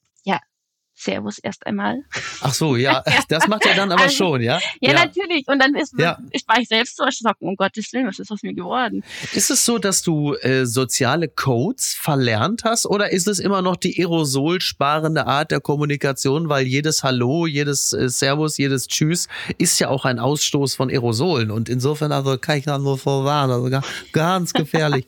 Servus 0.98 1.38
erst 1.38 1.66
einmal. 1.66 2.02
Ach 2.40 2.52
so, 2.52 2.76
ja, 2.76 3.02
das 3.28 3.46
macht 3.46 3.66
er 3.66 3.74
dann 3.74 3.92
aber 3.92 4.04
also, 4.04 4.16
schon, 4.16 4.42
ja? 4.42 4.58
ja? 4.80 4.92
ja? 4.92 5.04
natürlich. 5.04 5.46
Und 5.46 5.60
dann 5.60 5.74
ist, 5.74 5.94
ja. 5.98 6.18
ich 6.30 6.46
war 6.46 6.58
ich 6.58 6.68
selbst 6.68 6.96
so 6.96 7.04
erschrocken, 7.04 7.48
um 7.48 7.56
Gottes 7.56 7.92
Willen, 7.92 8.06
was 8.06 8.18
ist 8.18 8.30
aus 8.30 8.42
mir 8.42 8.54
geworden? 8.54 9.04
Ist 9.32 9.50
es 9.50 9.64
so, 9.64 9.78
dass 9.78 10.02
du 10.02 10.34
äh, 10.34 10.66
soziale 10.66 11.28
Codes 11.28 11.94
verlernt 11.98 12.64
hast 12.64 12.86
oder 12.86 13.12
ist 13.12 13.28
es 13.28 13.38
immer 13.38 13.62
noch 13.62 13.76
die 13.76 13.98
aerosolsparende 14.00 15.26
Art 15.26 15.50
der 15.50 15.60
Kommunikation, 15.60 16.48
weil 16.48 16.66
jedes 16.66 17.04
Hallo, 17.04 17.46
jedes 17.46 17.92
äh, 17.92 18.08
Servus, 18.08 18.58
jedes 18.58 18.88
Tschüss 18.88 19.28
ist 19.58 19.78
ja 19.78 19.88
auch 19.88 20.04
ein 20.04 20.18
Ausstoß 20.18 20.74
von 20.74 20.90
Aerosolen 20.90 21.50
und 21.50 21.68
insofern 21.68 22.12
also 22.12 22.36
kann 22.38 22.58
ich 22.58 22.64
da 22.64 22.78
nur 22.78 22.98
vorwarnen, 22.98 23.52
also 23.52 23.80
ganz 24.12 24.52
gefährlich. 24.58 25.06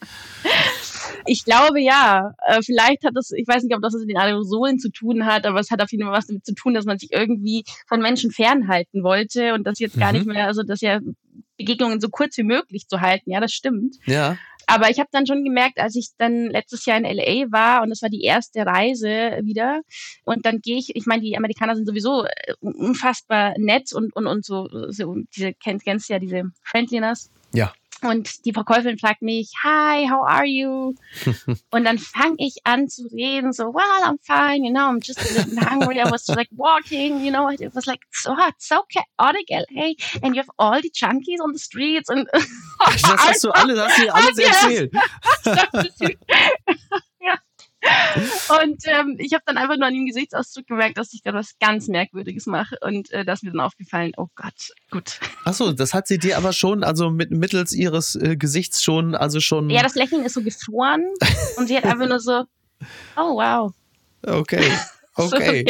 Ich 1.27 1.45
glaube 1.45 1.81
ja. 1.81 2.35
Äh, 2.47 2.63
vielleicht 2.63 3.05
hat 3.05 3.13
das, 3.15 3.31
ich 3.31 3.47
weiß 3.47 3.63
nicht, 3.63 3.75
ob 3.75 3.83
das 3.83 3.95
mit 3.95 4.11
den 4.11 4.19
Aerosolen 4.19 4.79
zu 4.79 4.91
tun 4.91 5.27
hat, 5.27 5.47
aber 5.47 5.61
es 5.61 5.71
hat 5.71 5.83
auf 5.83 5.91
jeden 5.91 6.05
Fall 6.05 6.13
was 6.13 6.27
damit 6.27 6.45
zu 6.45 6.55
tun, 6.55 6.75
dass 6.75 6.85
man 6.85 6.99
sich 6.99 7.13
irgendwie 7.13 7.65
von 7.87 8.01
Menschen 8.01 8.31
fernhalten 8.31 9.03
wollte 9.03 9.55
und 9.55 9.67
das 9.67 9.79
jetzt 9.79 9.97
mhm. 9.97 10.01
gar 10.01 10.13
nicht 10.13 10.27
mehr, 10.27 10.47
also 10.47 10.63
dass 10.63 10.81
ja 10.81 11.01
Begegnungen 11.57 12.01
so 12.01 12.09
kurz 12.09 12.39
wie 12.39 12.43
möglich 12.43 12.89
zu 12.89 13.01
halten. 13.01 13.31
Ja, 13.31 13.41
das 13.41 13.53
stimmt. 13.53 13.97
Ja. 14.07 14.39
Aber 14.67 14.89
ich 14.89 14.99
habe 14.99 15.09
dann 15.13 15.27
schon 15.27 15.45
gemerkt, 15.45 15.79
als 15.79 15.97
ich 15.97 16.11
dann 16.17 16.47
letztes 16.47 16.87
Jahr 16.87 16.97
in 16.97 17.05
LA 17.05 17.51
war 17.51 17.83
und 17.83 17.91
das 17.91 18.03
war 18.03 18.09
die 18.09 18.23
erste 18.23 18.65
Reise 18.65 19.41
wieder 19.43 19.81
und 20.25 20.47
dann 20.47 20.61
gehe 20.61 20.79
ich, 20.79 20.95
ich 20.95 21.07
meine, 21.07 21.23
die 21.23 21.37
Amerikaner 21.37 21.75
sind 21.75 21.87
sowieso 21.87 22.25
äh, 22.25 22.55
unfassbar 22.61 23.55
nett 23.59 23.93
und 23.93 24.15
und 24.15 24.27
und 24.27 24.45
so, 24.45 24.69
so 24.91 25.17
diese 25.35 25.55
kennst 25.55 25.85
kennst 25.85 26.09
ja 26.09 26.19
diese 26.19 26.45
Friendliness. 26.63 27.31
Ja. 27.53 27.73
Und 28.03 28.45
die 28.45 28.53
Verkäuferin 28.53 28.99
fragt 28.99 29.23
mich, 29.23 29.53
hi, 29.63 30.09
how 30.09 30.27
are 30.27 30.47
you? 30.47 30.95
und 31.71 31.85
dann 31.85 31.99
fange 31.99 32.37
ich 32.39 32.57
an 32.65 32.89
zu 32.89 33.07
reden, 33.13 33.53
so, 33.53 33.65
well, 33.75 34.03
I'm 34.05 34.19
fine, 34.23 34.65
you 34.65 34.73
know, 34.73 34.89
I'm 34.89 35.01
just 35.03 35.21
a 35.21 35.35
little 35.35 35.61
hungry. 35.65 36.01
I 36.01 36.11
was 36.11 36.27
like 36.29 36.49
walking, 36.53 37.25
you 37.25 37.31
know, 37.31 37.49
it 37.51 37.75
was 37.75 37.87
like 37.87 38.01
so 38.11 38.35
hot, 38.35 38.55
so 38.59 38.83
chaotic 38.89 39.51
LA, 39.51 39.95
and 40.23 40.35
you 40.35 40.41
have 40.41 40.51
all 40.59 40.81
the 40.81 40.91
junkies 40.91 41.41
on 41.41 41.53
the 41.53 41.59
streets. 41.59 42.09
Und 42.09 42.27
das 42.79 43.03
hast 43.03 43.45
du 43.45 43.51
alles, 43.51 43.79
hast 43.79 43.99
du 43.99 44.15
alles 44.15 44.39
erzählt. 44.39 44.93
Und 48.63 48.83
ähm, 48.87 49.17
ich 49.19 49.33
habe 49.33 49.43
dann 49.47 49.57
einfach 49.57 49.77
nur 49.77 49.87
an 49.87 49.95
dem 49.95 50.07
Gesichtsausdruck 50.07 50.67
gemerkt, 50.67 50.99
dass 50.99 51.13
ich 51.13 51.23
da 51.23 51.33
was 51.33 51.59
ganz 51.61 51.89
Merkwürdiges 51.89 52.47
mache 52.47 52.77
und 52.83 53.11
äh, 53.13 53.25
da 53.25 53.33
ist 53.33 53.43
mir 53.43 53.53
dann 53.53 53.61
aufgefallen, 53.61 54.13
oh 54.17 54.27
Gott, 54.35 54.73
gut. 54.91 55.21
Achso, 55.45 55.73
das 55.73 55.95
hat 55.95 56.07
sie 56.07 56.19
dir 56.19 56.37
aber 56.37 56.53
schon, 56.53 56.85
also 56.85 57.11
mit, 57.11 57.31
mittels 57.31 57.73
ihres 57.73 58.17
äh, 58.17 58.37
Gesichts 58.37 58.83
schon, 58.83 59.15
also 59.15 59.41
schon. 59.41 59.71
Ja, 59.71 59.83
das 59.83 59.95
Lächeln 59.95 60.25
ist 60.25 60.35
so 60.35 60.43
gefroren 60.43 61.05
und 61.57 61.69
sie 61.69 61.77
hat 61.77 61.85
einfach 61.85 62.09
nur 62.09 62.21
so, 62.21 62.45
oh 63.17 63.37
wow. 63.37 63.73
Okay. 64.23 64.71
Okay. 65.41 65.65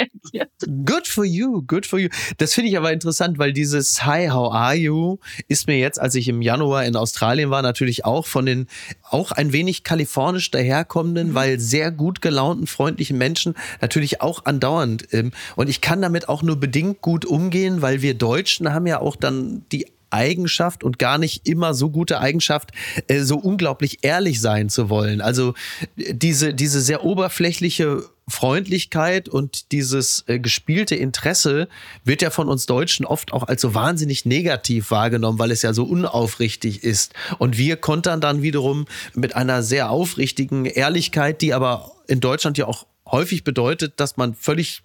Good 0.85 1.07
for 1.07 1.25
you, 1.25 1.63
good 1.63 1.87
for 1.87 1.99
you. 1.99 2.09
Das 2.39 2.55
finde 2.55 2.71
ich 2.71 2.77
aber 2.77 2.93
interessant, 2.93 3.39
weil 3.39 3.53
dieses 3.53 4.05
Hi, 4.05 4.29
how 4.29 4.53
are 4.53 4.75
you 4.75 5.19
ist 5.49 5.67
mir 5.67 5.79
jetzt, 5.79 6.01
als 6.01 6.15
ich 6.15 6.29
im 6.29 6.43
Januar 6.43 6.85
in 6.85 6.97
Australien 6.97 7.51
war, 7.51 7.63
natürlich 7.63 8.05
auch 8.05 8.27
von 8.27 8.47
den 8.47 8.67
auch 9.03 9.33
ein 9.33 9.53
wenig 9.53 9.85
kalifornisch 9.85 10.51
daherkommenden, 10.51 11.31
mhm. 11.31 11.35
weil 11.35 11.61
sehr 11.61 11.91
gut 11.91 12.21
gelaunten, 12.21 12.67
freundlichen 12.67 13.19
Menschen 13.19 13.55
natürlich 13.81 14.21
auch 14.21 14.45
andauernd. 14.45 15.09
Ähm, 15.13 15.33
und 15.57 15.69
ich 15.69 15.81
kann 15.81 16.03
damit 16.03 16.29
auch 16.29 16.43
nur 16.43 16.57
bedingt 16.57 17.01
gut 17.01 17.25
umgehen, 17.25 17.83
weil 17.83 18.03
wir 18.03 18.15
Deutschen 18.15 18.73
haben 18.73 18.87
ja 18.87 19.01
auch 19.01 19.17
dann 19.17 19.65
die 19.73 19.87
Eigenschaft 20.11 20.85
und 20.85 20.99
gar 20.99 21.19
nicht 21.19 21.47
immer 21.47 21.75
so 21.75 21.91
gute 21.91 22.21
Eigenschaft, 22.21 22.71
äh, 23.07 23.21
so 23.21 23.37
unglaublich 23.39 23.99
ehrlich 24.03 24.41
sein 24.41 24.69
zu 24.69 24.89
wollen. 24.89 25.21
Also 25.21 25.55
diese, 25.97 26.53
diese 26.53 26.81
sehr 26.81 27.05
oberflächliche 27.05 28.03
Freundlichkeit 28.31 29.29
und 29.29 29.73
dieses 29.73 30.25
äh, 30.27 30.39
gespielte 30.39 30.95
Interesse 30.95 31.69
wird 32.05 32.23
ja 32.23 32.31
von 32.31 32.49
uns 32.49 32.67
Deutschen 32.67 33.05
oft 33.05 33.33
auch 33.33 33.49
als 33.49 33.63
so 33.63 33.75
wahnsinnig 33.75 34.25
negativ 34.25 34.91
wahrgenommen, 34.91 35.39
weil 35.39 35.51
es 35.51 35.63
ja 35.63 35.73
so 35.73 35.85
unaufrichtig 35.85 36.83
ist. 36.83 37.15
Und 37.39 37.59
wir 37.59 37.77
kontern 37.77 38.21
dann 38.21 38.43
wiederum 38.43 38.87
mit 39.15 39.37
einer 39.37 39.63
sehr 39.63 39.91
aufrichtigen 39.91 40.65
Ehrlichkeit, 40.65 41.43
die 41.43 41.53
aber 41.55 41.93
in 42.07 42.21
Deutschland 42.21 42.59
ja 42.59 42.67
auch 42.67 42.87
häufig 43.07 43.45
bedeutet, 43.45 43.95
dass 43.99 44.17
man 44.17 44.35
völlig 44.35 44.83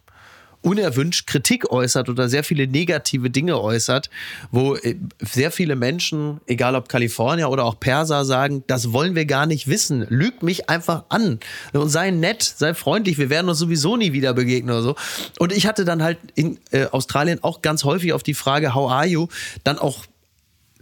unerwünscht 0.66 1.28
Kritik 1.28 1.72
äußert 1.72 2.10
oder 2.10 2.28
sehr 2.28 2.44
viele 2.44 2.68
negative 2.68 3.30
Dinge 3.30 3.62
äußert, 3.62 4.10
wo 4.52 4.76
äh, 4.76 4.96
sehr 5.22 5.52
viele 5.52 5.76
Menschen, 5.76 6.42
egal 6.48 6.76
ob 6.76 6.90
Kalifornier 6.90 7.50
oder 7.50 7.64
auch 7.64 7.80
Perser, 7.80 8.26
sagen, 8.26 8.64
das 8.68 8.92
wollen 8.92 9.16
wir 9.16 9.26
gar 9.26 9.46
nicht 9.46 9.68
wissen. 9.68 10.06
Lüg 10.10 10.42
mich 10.42 10.70
einfach 10.70 11.04
an 11.10 11.40
und 11.74 11.90
sei 11.90 12.12
nett, 12.12 12.42
sei 12.44 12.74
freundlich. 12.74 13.18
Wir 13.18 13.30
werden 13.30 13.48
uns 13.48 13.60
sowieso 13.60 13.96
nie 13.96 14.12
wieder 14.12 14.34
begegnen 14.34 14.72
oder 14.76 14.82
so. 14.82 14.96
Und 15.40 15.54
ich 15.54 15.68
hatte 15.68 15.86
dann 15.86 16.02
halt 16.02 16.18
in 16.34 16.60
äh, 16.72 16.86
Australien 16.88 17.44
auch 17.44 17.62
ganz 17.62 17.84
häufig 17.84 18.14
auf 18.14 18.24
die 18.24 18.34
Frage, 18.34 18.74
how 18.74 18.90
are 18.90 19.06
you, 19.06 19.28
dann 19.64 19.78
auch 19.78 20.06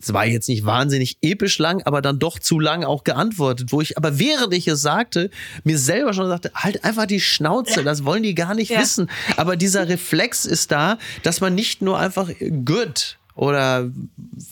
es 0.04 0.14
war 0.14 0.26
jetzt 0.26 0.49
nicht 0.49 0.66
wahnsinnig 0.66 1.18
episch 1.22 1.58
lang, 1.60 1.82
aber 1.84 2.01
dann 2.01 2.20
doch 2.20 2.38
zu 2.39 2.60
lang 2.60 2.84
auch 2.84 3.04
geantwortet, 3.04 3.72
wo 3.72 3.82
ich 3.82 3.97
aber 3.97 4.20
während 4.20 4.54
ich 4.54 4.68
es 4.68 4.82
sagte, 4.82 5.30
mir 5.64 5.80
selber 5.80 6.14
schon 6.14 6.28
sagte, 6.28 6.51
halt 6.54 6.84
einfach 6.84 7.06
die 7.06 7.22
Schnauze, 7.22 7.84
das 7.84 8.04
wollen 8.04 8.24
die 8.24 8.36
gar 8.36 8.54
nicht 8.54 8.72
ja. 8.72 8.82
wissen. 8.82 9.10
Aber 9.38 9.56
dieser 9.56 9.88
Reflex 9.88 10.45
ist 10.45 10.72
da, 10.72 10.97
dass 11.24 11.41
man 11.41 11.56
nicht 11.56 11.82
nur 11.82 11.97
einfach 11.97 12.30
good 12.66 13.18
oder 13.36 13.89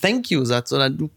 thank 0.00 0.30
you 0.30 0.44
sagt, 0.44 0.68
sondern 0.68 0.96
du 0.96 1.10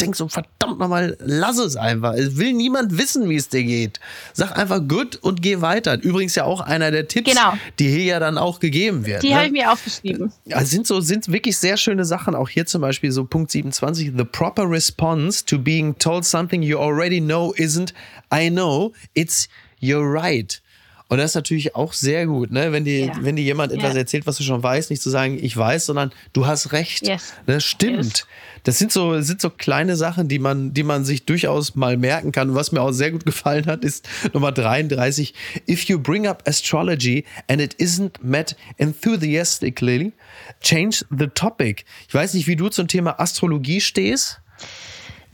denkst 0.00 0.18
so, 0.18 0.28
verdammt 0.28 0.78
nochmal, 0.78 1.16
lass 1.20 1.58
es 1.58 1.76
einfach. 1.76 2.14
Es 2.14 2.36
will 2.36 2.52
niemand 2.52 2.98
wissen, 2.98 3.28
wie 3.28 3.36
es 3.36 3.48
dir 3.48 3.64
geht. 3.64 4.00
Sag 4.32 4.58
einfach 4.58 4.80
gut 4.86 5.16
und 5.16 5.42
geh 5.42 5.60
weiter. 5.60 6.02
Übrigens 6.02 6.34
ja 6.34 6.44
auch 6.44 6.60
einer 6.60 6.90
der 6.90 7.08
Tipps, 7.08 7.30
genau. 7.30 7.54
die 7.78 7.88
hier 7.88 8.04
ja 8.04 8.20
dann 8.20 8.38
auch 8.38 8.60
gegeben 8.60 9.06
werden. 9.06 9.22
Die 9.22 9.30
ne? 9.30 9.36
habe 9.36 9.46
ich 9.46 9.52
mir 9.52 9.72
aufgeschrieben. 9.72 10.32
Also 10.50 10.66
sind 10.66 10.86
so, 10.86 11.00
sind 11.00 11.32
wirklich 11.32 11.56
sehr 11.56 11.76
schöne 11.76 12.04
Sachen. 12.04 12.34
Auch 12.34 12.48
hier 12.48 12.66
zum 12.66 12.82
Beispiel 12.82 13.12
so 13.12 13.24
Punkt 13.24 13.50
27. 13.50 14.12
The 14.16 14.24
proper 14.24 14.68
response 14.68 15.44
to 15.44 15.58
being 15.58 15.96
told 15.98 16.24
something 16.24 16.62
you 16.62 16.78
already 16.78 17.20
know 17.20 17.52
isn't 17.56 17.92
I 18.32 18.50
know, 18.50 18.92
it's 19.14 19.48
you're 19.80 20.04
right. 20.04 20.60
Und 21.08 21.18
das 21.18 21.32
ist 21.32 21.34
natürlich 21.36 21.76
auch 21.76 21.92
sehr 21.92 22.26
gut, 22.26 22.50
ne? 22.50 22.72
wenn, 22.72 22.84
dir, 22.84 23.06
ja. 23.06 23.12
wenn 23.20 23.36
dir 23.36 23.44
jemand 23.44 23.72
etwas 23.72 23.92
ja. 23.92 24.00
erzählt, 24.00 24.26
was 24.26 24.38
du 24.38 24.42
schon 24.42 24.60
weißt, 24.60 24.90
nicht 24.90 25.00
zu 25.00 25.08
sagen, 25.08 25.38
ich 25.40 25.56
weiß, 25.56 25.86
sondern 25.86 26.10
du 26.32 26.46
hast 26.46 26.72
recht. 26.72 27.06
Yes. 27.06 27.32
Ne? 27.46 27.60
Stimmt. 27.60 28.04
Yes. 28.04 28.26
Das 28.64 28.78
sind 28.78 28.90
so, 28.90 29.20
sind 29.20 29.40
so 29.40 29.50
kleine 29.50 29.94
Sachen, 29.94 30.26
die 30.26 30.40
man, 30.40 30.74
die 30.74 30.82
man 30.82 31.04
sich 31.04 31.24
durchaus 31.24 31.76
mal 31.76 31.96
merken 31.96 32.32
kann. 32.32 32.56
was 32.56 32.72
mir 32.72 32.82
auch 32.82 32.90
sehr 32.90 33.12
gut 33.12 33.24
gefallen 33.24 33.66
hat, 33.66 33.84
ist 33.84 34.08
Nummer 34.32 34.50
33. 34.50 35.32
If 35.68 35.84
you 35.84 36.00
bring 36.00 36.26
up 36.26 36.42
astrology 36.48 37.24
and 37.46 37.60
it 37.60 37.74
isn't 37.74 38.14
met 38.22 38.56
enthusiastically, 38.78 40.12
change 40.60 41.04
the 41.16 41.28
topic. 41.28 41.84
Ich 42.08 42.14
weiß 42.14 42.34
nicht, 42.34 42.48
wie 42.48 42.56
du 42.56 42.68
zum 42.68 42.88
Thema 42.88 43.20
Astrologie 43.20 43.80
stehst. 43.80 44.40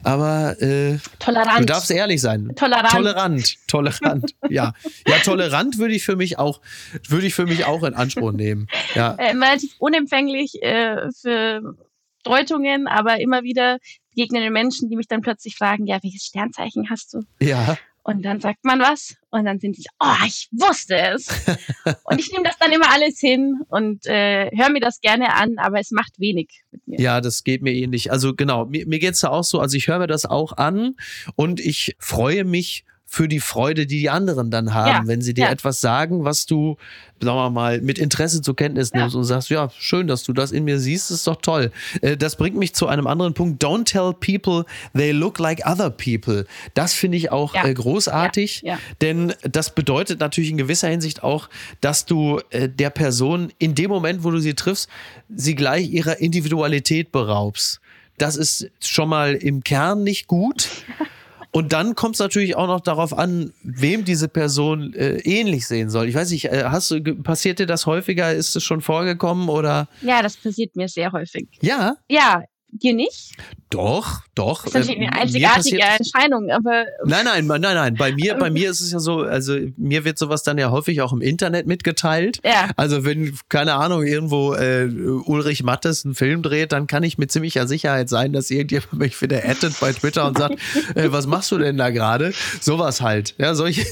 Aber 0.02 0.60
äh, 0.60 0.98
tolerant. 1.18 1.60
du 1.60 1.64
darfst 1.66 1.90
ehrlich 1.90 2.20
sein. 2.20 2.52
Tolerant. 2.56 2.90
Tolerant, 2.90 3.68
tolerant. 3.68 4.34
ja, 4.50 4.72
ja, 5.06 5.18
tolerant 5.24 5.78
würde 5.78 5.94
ich 5.94 6.04
für 6.04 6.16
mich 6.16 6.38
auch, 6.38 6.60
würde 7.08 7.26
ich 7.26 7.34
für 7.34 7.46
mich 7.46 7.64
auch 7.64 7.82
in 7.82 7.94
Anspruch 7.94 8.32
nehmen. 8.32 8.66
Ja. 8.94 9.14
Äh, 9.14 9.30
relativ 9.30 9.74
unempfänglich 9.78 10.62
äh, 10.62 11.10
für 11.12 11.76
Deutungen, 12.24 12.86
aber 12.86 13.20
immer 13.20 13.42
wieder 13.42 13.78
begegnen 14.10 14.52
Menschen, 14.52 14.88
die 14.88 14.96
mich 14.96 15.08
dann 15.08 15.22
plötzlich 15.22 15.56
fragen, 15.56 15.86
ja, 15.86 15.98
welches 16.02 16.24
Sternzeichen 16.24 16.90
hast 16.90 17.14
du? 17.14 17.22
Ja. 17.40 17.76
Und 18.04 18.24
dann 18.24 18.40
sagt 18.40 18.64
man 18.64 18.80
was 18.80 19.14
und 19.30 19.44
dann 19.44 19.60
sind 19.60 19.76
sie, 19.76 19.84
oh, 20.00 20.26
ich 20.26 20.48
wusste 20.50 20.96
es. 20.96 21.28
und 22.04 22.18
ich 22.18 22.32
nehme 22.32 22.44
das 22.44 22.58
dann 22.58 22.72
immer 22.72 22.90
alles 22.90 23.20
hin 23.20 23.60
und 23.68 24.06
äh, 24.06 24.50
höre 24.56 24.70
mir 24.70 24.80
das 24.80 25.00
gerne 25.00 25.34
an, 25.34 25.58
aber 25.58 25.78
es 25.78 25.92
macht 25.92 26.18
wenig 26.18 26.64
mit 26.72 26.86
mir. 26.88 27.00
Ja, 27.00 27.20
das 27.20 27.44
geht 27.44 27.62
mir 27.62 27.72
ähnlich. 27.72 28.10
Also 28.10 28.34
genau, 28.34 28.66
mir, 28.66 28.86
mir 28.86 28.98
geht's 28.98 29.22
ja 29.22 29.30
auch 29.30 29.44
so, 29.44 29.60
also 29.60 29.76
ich 29.76 29.86
höre 29.86 30.00
mir 30.00 30.08
das 30.08 30.24
auch 30.24 30.56
an 30.56 30.96
und 31.36 31.60
ich 31.60 31.94
freue 32.00 32.44
mich 32.44 32.84
für 33.12 33.28
die 33.28 33.40
Freude, 33.40 33.84
die 33.86 33.98
die 33.98 34.08
anderen 34.08 34.50
dann 34.50 34.72
haben, 34.72 34.88
ja, 34.88 35.02
wenn 35.04 35.20
sie 35.20 35.34
dir 35.34 35.44
ja. 35.44 35.50
etwas 35.50 35.82
sagen, 35.82 36.24
was 36.24 36.46
du, 36.46 36.78
sagen 37.20 37.36
wir 37.36 37.50
mal, 37.50 37.82
mit 37.82 37.98
Interesse 37.98 38.40
zur 38.40 38.56
Kenntnis 38.56 38.94
nimmst 38.94 39.12
ja. 39.12 39.18
und 39.18 39.26
sagst, 39.26 39.50
ja, 39.50 39.68
schön, 39.78 40.06
dass 40.06 40.22
du 40.22 40.32
das 40.32 40.50
in 40.50 40.64
mir 40.64 40.80
siehst, 40.80 41.10
ist 41.10 41.26
doch 41.26 41.36
toll. 41.36 41.72
Äh, 42.00 42.16
das 42.16 42.36
bringt 42.36 42.56
mich 42.56 42.72
zu 42.72 42.86
einem 42.86 43.06
anderen 43.06 43.34
Punkt. 43.34 43.62
Don't 43.62 43.84
tell 43.84 44.14
people 44.14 44.64
they 44.94 45.12
look 45.12 45.38
like 45.38 45.60
other 45.66 45.90
people. 45.90 46.46
Das 46.72 46.94
finde 46.94 47.18
ich 47.18 47.30
auch 47.30 47.54
äh, 47.54 47.74
großartig, 47.74 48.64
denn 49.02 49.34
das 49.42 49.74
bedeutet 49.74 50.18
natürlich 50.18 50.48
in 50.48 50.56
gewisser 50.56 50.88
Hinsicht 50.88 51.22
auch, 51.22 51.50
dass 51.82 52.06
du 52.06 52.40
äh, 52.48 52.70
der 52.70 52.88
Person 52.88 53.52
in 53.58 53.74
dem 53.74 53.90
Moment, 53.90 54.24
wo 54.24 54.30
du 54.30 54.38
sie 54.38 54.54
triffst, 54.54 54.88
sie 55.28 55.54
gleich 55.54 55.90
ihrer 55.90 56.18
Individualität 56.20 57.12
beraubst. 57.12 57.82
Das 58.16 58.36
ist 58.36 58.70
schon 58.80 59.10
mal 59.10 59.34
im 59.34 59.62
Kern 59.62 60.02
nicht 60.02 60.28
gut. 60.28 60.70
Und 61.52 61.74
dann 61.74 61.94
kommt 61.94 62.16
es 62.16 62.18
natürlich 62.18 62.56
auch 62.56 62.66
noch 62.66 62.80
darauf 62.80 63.16
an, 63.16 63.52
wem 63.62 64.06
diese 64.06 64.26
Person 64.26 64.94
äh, 64.94 65.18
ähnlich 65.18 65.66
sehen 65.66 65.90
soll. 65.90 66.08
Ich 66.08 66.14
weiß 66.14 66.30
nicht, 66.30 66.46
äh, 66.46 66.64
hast 66.64 66.90
du, 66.90 67.02
passiert 67.22 67.58
dir 67.58 67.66
das 67.66 67.84
häufiger? 67.84 68.32
Ist 68.32 68.56
es 68.56 68.64
schon 68.64 68.80
vorgekommen 68.80 69.50
oder? 69.50 69.86
Ja, 70.00 70.22
das 70.22 70.36
passiert 70.38 70.74
mir 70.76 70.88
sehr 70.88 71.12
häufig. 71.12 71.48
Ja? 71.60 71.96
Ja, 72.08 72.42
dir 72.72 72.94
nicht? 72.94 73.32
Doch, 73.70 74.20
doch. 74.34 74.64
Das 74.64 74.74
ist 74.74 74.88
natürlich 74.88 75.08
eine 75.08 75.18
äh, 75.18 75.22
einzigartige 75.22 75.82
Entscheidung, 75.82 76.50
aber. 76.50 76.84
Nein, 77.04 77.24
nein, 77.24 77.46
nein, 77.46 77.60
nein. 77.60 77.94
Bei 77.94 78.12
mir, 78.12 78.34
bei 78.34 78.50
mir 78.50 78.70
ist 78.70 78.80
es 78.80 78.92
ja 78.92 78.98
so, 78.98 79.20
also 79.20 79.56
mir 79.76 80.04
wird 80.04 80.18
sowas 80.18 80.42
dann 80.42 80.58
ja 80.58 80.70
häufig 80.70 81.00
auch 81.00 81.12
im 81.12 81.20
Internet 81.20 81.66
mitgeteilt. 81.66 82.40
Ja. 82.44 82.70
Also 82.76 83.04
wenn, 83.04 83.38
keine 83.48 83.74
Ahnung, 83.74 84.04
irgendwo 84.04 84.54
äh, 84.54 84.88
Ulrich 85.24 85.62
Mattes 85.62 86.04
einen 86.04 86.14
Film 86.14 86.42
dreht, 86.42 86.72
dann 86.72 86.86
kann 86.86 87.02
ich 87.02 87.18
mit 87.18 87.30
ziemlicher 87.32 87.66
Sicherheit 87.66 88.08
sein, 88.08 88.32
dass 88.32 88.50
irgendjemand 88.50 88.92
mich 88.98 89.20
wieder 89.20 89.42
addet 89.44 89.78
bei 89.80 89.92
Twitter 89.92 90.26
und 90.26 90.38
sagt, 90.38 90.56
äh, 90.94 91.12
was 91.12 91.26
machst 91.26 91.50
du 91.52 91.58
denn 91.58 91.76
da 91.76 91.90
gerade? 91.90 92.32
Sowas 92.60 93.00
halt. 93.00 93.34
Ja, 93.38 93.54
solche, 93.54 93.86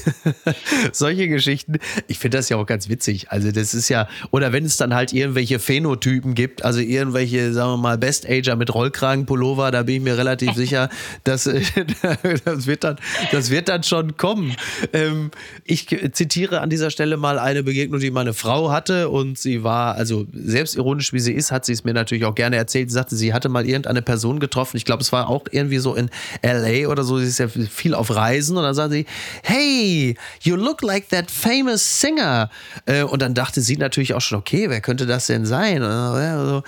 solche 0.91 1.27
Geschichten. 1.27 1.77
Ich 2.07 2.19
finde 2.19 2.37
das 2.37 2.49
ja 2.49 2.57
auch 2.57 2.65
ganz 2.65 2.89
witzig. 2.89 3.31
Also 3.31 3.51
das 3.51 3.73
ist 3.73 3.89
ja, 3.89 4.07
oder 4.31 4.53
wenn 4.53 4.65
es 4.65 4.77
dann 4.77 4.93
halt 4.93 5.13
irgendwelche 5.13 5.59
Phänotypen 5.59 6.35
gibt, 6.35 6.63
also 6.63 6.79
irgendwelche, 6.79 7.53
sagen 7.53 7.71
wir 7.71 7.77
mal, 7.77 7.97
Best-Ager 7.97 8.55
mit 8.55 8.70
Rollkragenpullover, 8.73 9.71
da 9.71 9.83
bin 9.83 9.95
ich 9.95 10.01
mir 10.01 10.17
relativ 10.17 10.53
sicher, 10.55 10.89
dass 11.23 11.43
das 12.45 12.67
wird 12.67 12.83
dann, 12.83 12.97
das 13.31 13.49
wird 13.49 13.69
dann 13.69 13.83
schon 13.83 14.17
kommen. 14.17 14.55
Ähm, 14.93 15.31
ich 15.63 15.87
zitiere 16.13 16.61
an 16.61 16.69
dieser 16.69 16.91
Stelle 16.91 17.17
mal 17.17 17.39
eine 17.39 17.63
Begegnung, 17.63 17.99
die 17.99 18.11
meine 18.11 18.33
Frau 18.33 18.71
hatte 18.71 19.09
und 19.09 19.37
sie 19.37 19.63
war, 19.63 19.95
also 19.95 20.25
selbstironisch 20.33 21.13
wie 21.13 21.19
sie 21.19 21.33
ist, 21.33 21.51
hat 21.51 21.65
sie 21.65 21.73
es 21.73 21.83
mir 21.83 21.93
natürlich 21.93 22.25
auch 22.25 22.35
gerne 22.35 22.55
erzählt. 22.55 22.89
Sie 22.89 22.95
sagte, 22.95 23.15
sie 23.15 23.33
hatte 23.33 23.49
mal 23.49 23.65
irgendeine 23.65 24.01
Person 24.01 24.39
getroffen. 24.39 24.77
Ich 24.77 24.85
glaube, 24.85 25.01
es 25.01 25.11
war 25.11 25.29
auch 25.29 25.45
irgendwie 25.51 25.77
so 25.77 25.95
in 25.95 26.09
LA 26.43 26.87
oder 26.87 27.03
so. 27.03 27.19
Sie 27.19 27.25
ist 27.25 27.39
ja 27.39 27.47
viel 27.47 27.93
auf 27.93 28.15
Reisen 28.15 28.57
und 28.57 28.63
dann 28.63 28.73
sagte 28.73 28.93
sie, 28.93 29.05
hey, 29.43 30.15
you 30.41 30.55
look 30.55 30.81
like 30.81 31.09
that 31.09 31.29
famous 31.29 31.99
singer. 32.01 32.49
Äh, 32.85 33.03
und 33.03 33.21
dann 33.21 33.33
dachte 33.33 33.61
sie 33.61 33.77
natürlich 33.77 34.13
auch 34.13 34.21
schon, 34.21 34.39
okay, 34.39 34.69
wer 34.69 34.81
könnte 34.81 35.05
das 35.05 35.27
denn 35.27 35.45
sein? 35.45 35.81
Uh, 35.81 36.61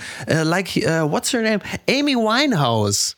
like, 0.43 0.69
uh, 0.77 1.09
what's 1.09 1.31
her 1.33 1.41
name? 1.41 1.59
Amy 1.93 2.15
Winehouse. 2.15 3.15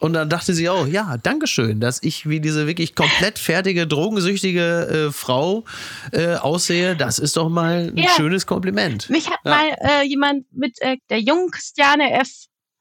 Und 0.00 0.12
dann 0.12 0.28
dachte 0.28 0.54
sie 0.54 0.68
auch, 0.68 0.86
ja, 0.86 1.16
Dankeschön, 1.16 1.80
dass 1.80 2.02
ich 2.02 2.28
wie 2.28 2.40
diese 2.40 2.66
wirklich 2.66 2.94
komplett 2.94 3.38
fertige, 3.38 3.86
drogensüchtige 3.86 5.08
äh, 5.08 5.12
Frau 5.12 5.64
äh, 6.12 6.34
aussehe. 6.34 6.96
Das 6.96 7.18
ist 7.18 7.36
doch 7.36 7.48
mal 7.48 7.88
ein 7.88 7.96
ja. 7.96 8.10
schönes 8.10 8.46
Kompliment. 8.46 9.08
Mich 9.10 9.30
hat 9.30 9.40
ja. 9.44 9.50
mal 9.50 9.76
äh, 9.80 10.06
jemand 10.06 10.46
mit 10.52 10.80
äh, 10.82 10.96
der 11.10 11.20
jungen 11.20 11.50
Christiane 11.50 12.12
F. 12.12 12.28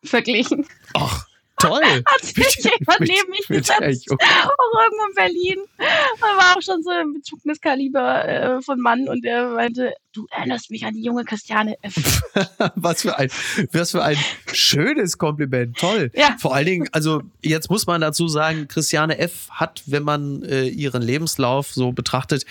verglichen. 0.04 0.66
Ach. 0.94 1.27
Toll. 1.60 1.82
Hat 2.06 2.24
sich 2.24 2.36
jemand 2.64 3.00
neben 3.00 3.30
mich 3.30 3.48
gesetzt. 3.48 4.12
Auch 4.12 4.84
irgendwo 4.84 5.06
in 5.10 5.16
Berlin. 5.16 5.58
Er 5.78 6.38
war 6.38 6.58
auch 6.58 6.62
schon 6.62 6.84
so 6.84 6.92
ein 6.92 7.14
bezogenes 7.14 7.60
Kaliber 7.60 8.26
äh, 8.26 8.62
von 8.62 8.80
Mann 8.80 9.08
und 9.08 9.26
er 9.26 9.50
meinte, 9.50 9.94
du 10.14 10.28
erinnerst 10.32 10.72
mich 10.72 10.86
an 10.86 10.94
die 10.94 11.04
junge 11.04 11.24
Christiane 11.24 11.76
F. 11.82 12.22
was, 12.76 13.02
für 13.02 13.18
ein, 13.18 13.30
was 13.72 13.92
für 13.92 14.04
ein 14.04 14.18
schönes 14.54 15.18
Kompliment. 15.18 15.78
Toll. 15.78 16.12
Ja. 16.16 16.36
Vor 16.40 16.56
allen 16.56 16.66
Dingen, 16.66 16.90
also 16.92 17.22
jetzt 17.42 17.70
muss 17.70 17.88
man 17.88 18.02
dazu 18.02 18.28
sagen, 18.28 18.68
Christiane 18.68 19.18
F. 19.18 19.50
hat, 19.50 19.84
wenn 19.86 20.04
man 20.04 20.44
äh, 20.44 20.68
ihren 20.68 21.02
Lebenslauf 21.02 21.72
so 21.72 21.92
betrachtet, 21.92 22.46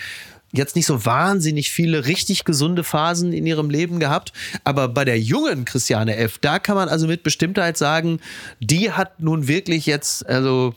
jetzt 0.53 0.75
nicht 0.75 0.85
so 0.85 1.05
wahnsinnig 1.05 1.71
viele 1.71 2.05
richtig 2.05 2.45
gesunde 2.45 2.83
Phasen 2.83 3.33
in 3.33 3.45
ihrem 3.45 3.69
Leben 3.69 3.99
gehabt. 3.99 4.33
Aber 4.63 4.87
bei 4.87 5.05
der 5.05 5.19
jungen 5.19 5.65
Christiane 5.65 6.15
F., 6.15 6.37
da 6.39 6.59
kann 6.59 6.75
man 6.75 6.89
also 6.89 7.07
mit 7.07 7.23
Bestimmtheit 7.23 7.77
sagen, 7.77 8.19
die 8.59 8.91
hat 8.91 9.19
nun 9.19 9.47
wirklich 9.47 9.85
jetzt, 9.85 10.25
also 10.27 10.73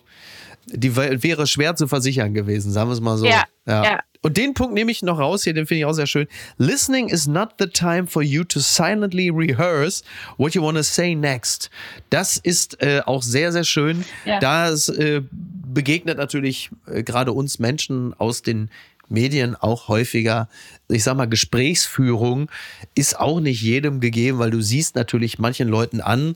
die 0.66 0.94
wäre 0.96 1.46
schwer 1.46 1.74
zu 1.76 1.88
versichern 1.88 2.34
gewesen, 2.34 2.70
sagen 2.72 2.90
wir 2.90 2.94
es 2.94 3.00
mal 3.00 3.16
so. 3.16 3.26
Ja, 3.26 3.44
ja. 3.66 3.84
ja. 3.84 4.00
Und 4.22 4.36
den 4.36 4.52
Punkt 4.52 4.74
nehme 4.74 4.90
ich 4.90 5.02
noch 5.02 5.18
raus 5.18 5.44
hier, 5.44 5.54
den 5.54 5.66
finde 5.66 5.80
ich 5.80 5.84
auch 5.86 5.94
sehr 5.94 6.06
schön. 6.06 6.26
Listening 6.58 7.08
is 7.08 7.26
not 7.26 7.54
the 7.58 7.66
time 7.66 8.06
for 8.06 8.22
you 8.22 8.44
to 8.44 8.60
silently 8.60 9.30
rehearse 9.30 10.04
what 10.36 10.54
you 10.54 10.62
want 10.62 10.76
to 10.76 10.82
say 10.82 11.14
next. 11.14 11.70
Das 12.10 12.36
ist 12.36 12.82
äh, 12.82 13.00
auch 13.06 13.22
sehr, 13.22 13.50
sehr 13.50 13.64
schön. 13.64 14.04
Ja. 14.26 14.38
Das 14.38 14.90
äh, 14.90 15.22
begegnet 15.32 16.18
natürlich 16.18 16.70
äh, 16.86 17.02
gerade 17.02 17.32
uns 17.32 17.58
Menschen 17.58 18.12
aus 18.18 18.42
den 18.42 18.68
Medien 19.10 19.56
auch 19.56 19.88
häufiger, 19.88 20.48
ich 20.88 21.04
sag 21.04 21.16
mal, 21.16 21.28
Gesprächsführung 21.28 22.50
ist 22.94 23.18
auch 23.18 23.40
nicht 23.40 23.60
jedem 23.60 24.00
gegeben, 24.00 24.38
weil 24.38 24.50
du 24.50 24.60
siehst 24.62 24.94
natürlich 24.94 25.38
manchen 25.38 25.68
Leuten 25.68 26.00
an, 26.00 26.34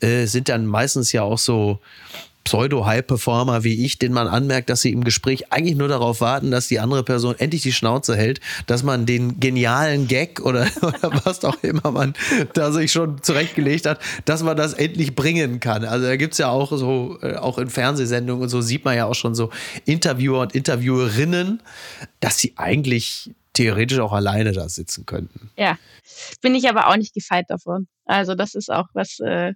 äh, 0.00 0.26
sind 0.26 0.48
dann 0.48 0.66
meistens 0.66 1.12
ja 1.12 1.22
auch 1.22 1.38
so 1.38 1.80
Pseudo-High-Performer 2.46 3.64
wie 3.64 3.84
ich, 3.84 3.98
den 3.98 4.12
man 4.12 4.28
anmerkt, 4.28 4.70
dass 4.70 4.80
sie 4.80 4.92
im 4.92 5.02
Gespräch 5.02 5.52
eigentlich 5.52 5.76
nur 5.76 5.88
darauf 5.88 6.20
warten, 6.20 6.52
dass 6.52 6.68
die 6.68 6.78
andere 6.78 7.02
Person 7.02 7.34
endlich 7.38 7.62
die 7.62 7.72
Schnauze 7.72 8.16
hält, 8.16 8.40
dass 8.68 8.84
man 8.84 9.04
den 9.04 9.40
genialen 9.40 10.06
Gag 10.06 10.40
oder, 10.40 10.68
oder 10.80 11.24
was 11.24 11.44
auch 11.44 11.60
immer 11.62 11.90
man 11.90 12.14
da 12.54 12.70
sich 12.70 12.92
schon 12.92 13.20
zurechtgelegt 13.20 13.86
hat, 13.86 14.00
dass 14.26 14.44
man 14.44 14.56
das 14.56 14.74
endlich 14.74 15.16
bringen 15.16 15.58
kann. 15.58 15.84
Also 15.84 16.06
da 16.06 16.14
gibt 16.14 16.34
es 16.34 16.38
ja 16.38 16.48
auch 16.48 16.70
so, 16.70 17.18
äh, 17.20 17.34
auch 17.34 17.58
in 17.58 17.68
Fernsehsendungen 17.68 18.44
und 18.44 18.48
so 18.48 18.60
sieht 18.60 18.84
man 18.84 18.96
ja 18.96 19.06
auch 19.06 19.16
schon 19.16 19.34
so 19.34 19.50
Interviewer 19.84 20.40
und 20.40 20.54
Interviewerinnen, 20.54 21.60
dass 22.20 22.38
sie 22.38 22.52
eigentlich 22.54 23.32
theoretisch 23.54 23.98
auch 23.98 24.12
alleine 24.12 24.52
da 24.52 24.68
sitzen 24.68 25.04
könnten. 25.04 25.50
Ja, 25.56 25.78
bin 26.42 26.54
ich 26.54 26.68
aber 26.68 26.86
auch 26.86 26.96
nicht 26.96 27.12
gefeit 27.12 27.46
davon. 27.48 27.88
Also 28.04 28.36
das 28.36 28.54
ist 28.54 28.70
auch 28.70 28.86
was, 28.92 29.18
äh, 29.18 29.52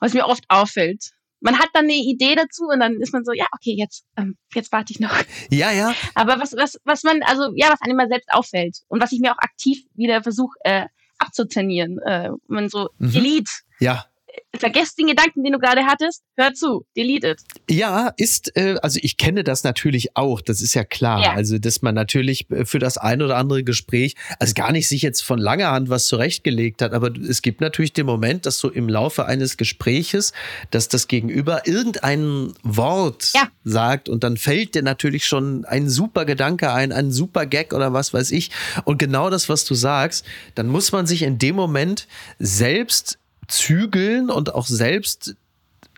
was 0.00 0.12
mir 0.12 0.26
oft 0.26 0.42
auffällt 0.48 1.12
man 1.40 1.58
hat 1.58 1.68
dann 1.72 1.84
eine 1.84 1.94
Idee 1.94 2.34
dazu 2.34 2.64
und 2.64 2.80
dann 2.80 3.00
ist 3.00 3.12
man 3.12 3.24
so, 3.24 3.32
ja, 3.32 3.46
okay, 3.52 3.74
jetzt, 3.76 4.04
ähm, 4.16 4.36
jetzt 4.54 4.72
warte 4.72 4.92
ich 4.92 5.00
noch. 5.00 5.14
Ja, 5.50 5.72
ja. 5.72 5.94
Aber 6.14 6.38
was, 6.38 6.54
was, 6.56 6.78
was 6.84 7.02
man, 7.02 7.22
also 7.22 7.52
ja, 7.54 7.70
was 7.70 7.80
einem 7.82 7.98
immer 7.98 8.08
selbst 8.08 8.32
auffällt 8.32 8.78
und 8.88 9.00
was 9.02 9.12
ich 9.12 9.20
mir 9.20 9.32
auch 9.32 9.38
aktiv 9.38 9.78
wieder 9.94 10.22
versuche 10.22 10.56
äh, 10.64 10.86
abzutrainieren, 11.18 11.98
äh, 11.98 12.30
man 12.46 12.68
so 12.68 12.90
mhm. 12.98 13.14
Elite. 13.14 13.50
Ja 13.80 14.09
vergesst 14.56 14.98
den 14.98 15.06
Gedanken, 15.06 15.42
den 15.42 15.52
du 15.52 15.58
gerade 15.58 15.84
hattest, 15.86 16.22
hör 16.36 16.52
zu, 16.52 16.84
delete 16.96 17.30
it. 17.30 17.40
Ja, 17.68 18.12
ist, 18.16 18.56
äh, 18.56 18.76
also 18.82 18.98
ich 19.02 19.16
kenne 19.16 19.44
das 19.44 19.64
natürlich 19.64 20.16
auch, 20.16 20.40
das 20.40 20.60
ist 20.60 20.74
ja 20.74 20.84
klar. 20.84 21.22
Ja. 21.22 21.32
Also, 21.32 21.58
dass 21.58 21.82
man 21.82 21.94
natürlich 21.94 22.50
äh, 22.50 22.64
für 22.64 22.78
das 22.78 22.98
ein 22.98 23.22
oder 23.22 23.36
andere 23.36 23.64
Gespräch, 23.64 24.16
also 24.38 24.54
gar 24.54 24.72
nicht 24.72 24.88
sich 24.88 25.02
jetzt 25.02 25.22
von 25.22 25.38
langer 25.38 25.70
Hand 25.70 25.88
was 25.88 26.06
zurechtgelegt 26.06 26.82
hat, 26.82 26.92
aber 26.92 27.12
es 27.16 27.42
gibt 27.42 27.60
natürlich 27.60 27.92
den 27.92 28.06
Moment, 28.06 28.46
dass 28.46 28.58
so 28.58 28.70
im 28.70 28.88
Laufe 28.88 29.26
eines 29.26 29.56
Gespräches, 29.56 30.32
dass 30.70 30.88
das 30.88 31.08
Gegenüber 31.08 31.66
irgendein 31.66 32.52
Wort 32.62 33.32
ja. 33.34 33.48
sagt 33.64 34.08
und 34.08 34.24
dann 34.24 34.36
fällt 34.36 34.74
dir 34.74 34.82
natürlich 34.82 35.26
schon 35.26 35.64
ein 35.64 35.88
super 35.88 36.24
Gedanke 36.24 36.72
ein, 36.72 36.92
ein 36.92 37.10
super 37.10 37.46
Gag 37.46 37.72
oder 37.72 37.92
was 37.92 38.12
weiß 38.12 38.30
ich. 38.32 38.50
Und 38.84 38.98
genau 38.98 39.30
das, 39.30 39.48
was 39.48 39.64
du 39.64 39.74
sagst, 39.74 40.26
dann 40.54 40.68
muss 40.68 40.92
man 40.92 41.06
sich 41.06 41.22
in 41.22 41.38
dem 41.38 41.56
Moment 41.56 42.06
selbst 42.38 43.18
zügeln 43.50 44.30
und 44.30 44.54
auch 44.54 44.66
selbst 44.66 45.34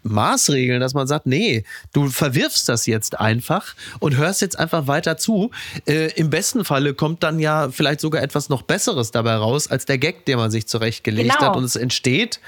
Maßregeln, 0.03 0.81
dass 0.81 0.95
man 0.95 1.07
sagt, 1.07 1.27
nee, 1.27 1.65
du 1.93 2.09
verwirfst 2.09 2.69
das 2.69 2.87
jetzt 2.87 3.21
einfach 3.21 3.75
und 4.01 4.17
hörst 4.17 4.41
jetzt 4.41 4.59
einfach 4.59 4.87
weiter 4.87 5.17
zu. 5.17 5.51
Äh, 5.87 6.13
Im 6.15 6.31
besten 6.31 6.65
Falle 6.65 6.95
kommt 6.95 7.23
dann 7.23 7.39
ja 7.39 7.71
vielleicht 7.71 8.01
sogar 8.01 8.23
etwas 8.23 8.49
noch 8.49 8.63
Besseres 8.63 9.13
dabei 9.13 9.35
raus, 9.35 9.69
als 9.69 9.87
der 9.87 9.99
Gag, 9.99 10.27
den 10.27 10.39
man 10.39 10.51
sich 10.51 10.67
zurechtgelegt 10.67 11.31
genau. 11.31 11.51
hat. 11.51 11.57
Und 11.57 11.65
es 11.65 11.77
entsteht 11.77 12.41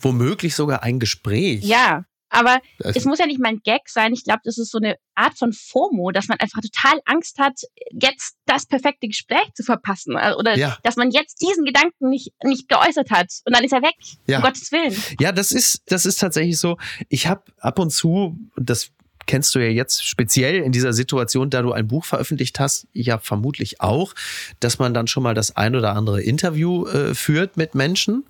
womöglich 0.00 0.54
sogar 0.54 0.82
ein 0.82 1.00
Gespräch. 1.00 1.64
Ja, 1.64 2.04
Aber 2.30 2.60
es 2.78 3.04
muss 3.04 3.18
ja 3.18 3.26
nicht 3.26 3.40
mal 3.40 3.50
ein 3.50 3.60
Gag 3.64 3.88
sein. 3.88 4.12
Ich 4.12 4.24
glaube, 4.24 4.40
das 4.44 4.58
ist 4.58 4.70
so 4.70 4.78
eine 4.78 4.96
Art 5.14 5.38
von 5.38 5.52
FOMO, 5.52 6.10
dass 6.10 6.28
man 6.28 6.38
einfach 6.38 6.60
total 6.60 7.00
Angst 7.06 7.38
hat, 7.38 7.54
jetzt 7.90 8.36
das 8.46 8.66
perfekte 8.66 9.08
Gespräch 9.08 9.52
zu 9.54 9.62
verpassen. 9.62 10.16
Äh, 10.16 10.34
oder 10.38 10.56
ja. 10.56 10.76
dass 10.82 10.96
man 10.96 11.10
jetzt 11.10 11.40
diesen 11.40 11.64
Gedanken 11.64 12.08
nicht, 12.08 12.32
nicht 12.44 12.68
geäußert 12.68 13.10
hat. 13.10 13.28
Und 13.44 13.54
dann 13.54 13.64
ist 13.64 13.72
er 13.72 13.82
weg. 13.82 13.94
Ja. 14.26 14.38
Um 14.38 14.44
Gottes 14.44 14.70
Willen. 14.72 14.94
Ja, 15.20 15.32
das 15.32 15.52
ist, 15.52 15.82
das 15.86 16.06
ist 16.06 16.20
tatsächlich 16.20 16.58
so. 16.58 16.76
Ich 17.08 17.26
habe 17.26 17.42
ab 17.58 17.78
und 17.78 17.90
zu, 17.90 18.38
das 18.56 18.90
kennst 19.28 19.54
du 19.54 19.60
ja 19.60 19.68
jetzt 19.68 20.04
speziell 20.04 20.56
in 20.56 20.72
dieser 20.72 20.92
Situation, 20.92 21.50
da 21.50 21.62
du 21.62 21.72
ein 21.72 21.86
Buch 21.86 22.04
veröffentlicht 22.04 22.58
hast, 22.58 22.88
ja 22.92 23.18
vermutlich 23.18 23.80
auch, 23.80 24.14
dass 24.58 24.80
man 24.80 24.94
dann 24.94 25.06
schon 25.06 25.22
mal 25.22 25.34
das 25.34 25.54
ein 25.54 25.76
oder 25.76 25.94
andere 25.94 26.22
Interview 26.22 26.86
äh, 26.86 27.14
führt 27.14 27.56
mit 27.56 27.76
Menschen. 27.76 28.24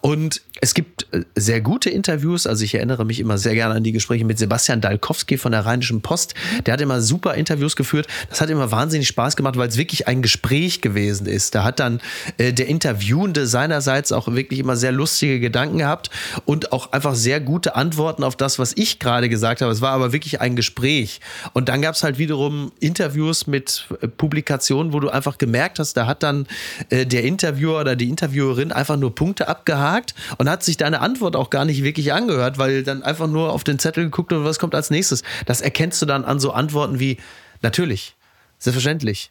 Und 0.00 0.42
es 0.64 0.72
gibt 0.72 1.06
äh, 1.12 1.24
sehr 1.34 1.60
gute 1.60 1.90
Interviews. 1.90 2.46
Also 2.46 2.64
ich 2.64 2.74
erinnere 2.74 3.04
mich 3.04 3.20
immer 3.20 3.36
sehr 3.36 3.54
gerne 3.54 3.74
an 3.74 3.84
die 3.84 3.92
Gespräche 3.92 4.24
mit 4.24 4.38
Sebastian 4.38 4.80
Dalkowski 4.80 5.36
von 5.36 5.52
der 5.52 5.66
Rheinischen 5.66 6.00
Post. 6.00 6.34
Der 6.64 6.72
hat 6.72 6.80
immer 6.80 7.02
super 7.02 7.34
Interviews 7.34 7.76
geführt. 7.76 8.06
Das 8.30 8.40
hat 8.40 8.48
immer 8.48 8.70
wahnsinnig 8.70 9.06
Spaß 9.08 9.36
gemacht, 9.36 9.58
weil 9.58 9.68
es 9.68 9.76
wirklich 9.76 10.08
ein 10.08 10.22
Gespräch 10.22 10.80
gewesen 10.80 11.26
ist. 11.26 11.54
Da 11.54 11.64
hat 11.64 11.80
dann 11.80 12.00
äh, 12.38 12.54
der 12.54 12.66
Interviewende 12.66 13.46
seinerseits 13.46 14.10
auch 14.10 14.26
wirklich 14.28 14.58
immer 14.58 14.76
sehr 14.76 14.90
lustige 14.90 15.38
Gedanken 15.38 15.78
gehabt 15.78 16.08
und 16.46 16.72
auch 16.72 16.92
einfach 16.92 17.14
sehr 17.14 17.40
gute 17.40 17.76
Antworten 17.76 18.24
auf 18.24 18.34
das, 18.34 18.58
was 18.58 18.72
ich 18.74 18.98
gerade 18.98 19.28
gesagt 19.28 19.60
habe. 19.60 19.70
Es 19.70 19.82
war 19.82 19.92
aber 19.92 20.14
wirklich 20.14 20.40
ein 20.40 20.56
Gespräch. 20.56 21.20
Und 21.52 21.68
dann 21.68 21.82
gab 21.82 21.94
es 21.94 22.02
halt 22.02 22.16
wiederum 22.16 22.72
Interviews 22.80 23.46
mit 23.46 23.86
äh, 24.00 24.08
Publikationen, 24.08 24.94
wo 24.94 25.00
du 25.00 25.10
einfach 25.10 25.36
gemerkt 25.36 25.78
hast, 25.78 25.92
da 25.98 26.06
hat 26.06 26.22
dann 26.22 26.46
äh, 26.88 27.04
der 27.04 27.24
Interviewer 27.24 27.82
oder 27.82 27.96
die 27.96 28.08
Interviewerin 28.08 28.72
einfach 28.72 28.96
nur 28.96 29.14
Punkte 29.14 29.46
abgehakt 29.46 30.14
und 30.38 30.48
hat 30.48 30.53
sich 30.62 30.76
deine 30.76 31.00
Antwort 31.00 31.36
auch 31.36 31.50
gar 31.50 31.64
nicht 31.64 31.82
wirklich 31.82 32.12
angehört, 32.12 32.58
weil 32.58 32.82
dann 32.82 33.02
einfach 33.02 33.26
nur 33.26 33.52
auf 33.52 33.64
den 33.64 33.78
Zettel 33.78 34.04
geguckt 34.04 34.32
und 34.32 34.44
was 34.44 34.58
kommt 34.58 34.74
als 34.74 34.90
nächstes. 34.90 35.22
Das 35.46 35.60
erkennst 35.60 36.00
du 36.02 36.06
dann 36.06 36.24
an 36.24 36.40
so 36.40 36.52
Antworten 36.52 37.00
wie 37.00 37.18
natürlich, 37.62 38.14
selbstverständlich. 38.58 39.30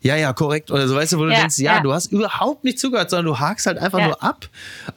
Ja, 0.00 0.16
ja, 0.16 0.32
korrekt. 0.32 0.70
Oder 0.70 0.86
so, 0.86 0.94
weißt 0.94 1.14
du, 1.14 1.18
wo 1.18 1.24
du 1.24 1.32
ja, 1.32 1.40
denkst, 1.40 1.58
ja, 1.58 1.76
ja, 1.76 1.80
du 1.80 1.92
hast 1.92 2.12
überhaupt 2.12 2.64
nicht 2.64 2.78
zugehört, 2.78 3.10
sondern 3.10 3.26
du 3.26 3.38
hakst 3.38 3.66
halt 3.66 3.78
einfach 3.78 3.98
ja. 3.98 4.06
nur 4.06 4.22
ab. 4.22 4.48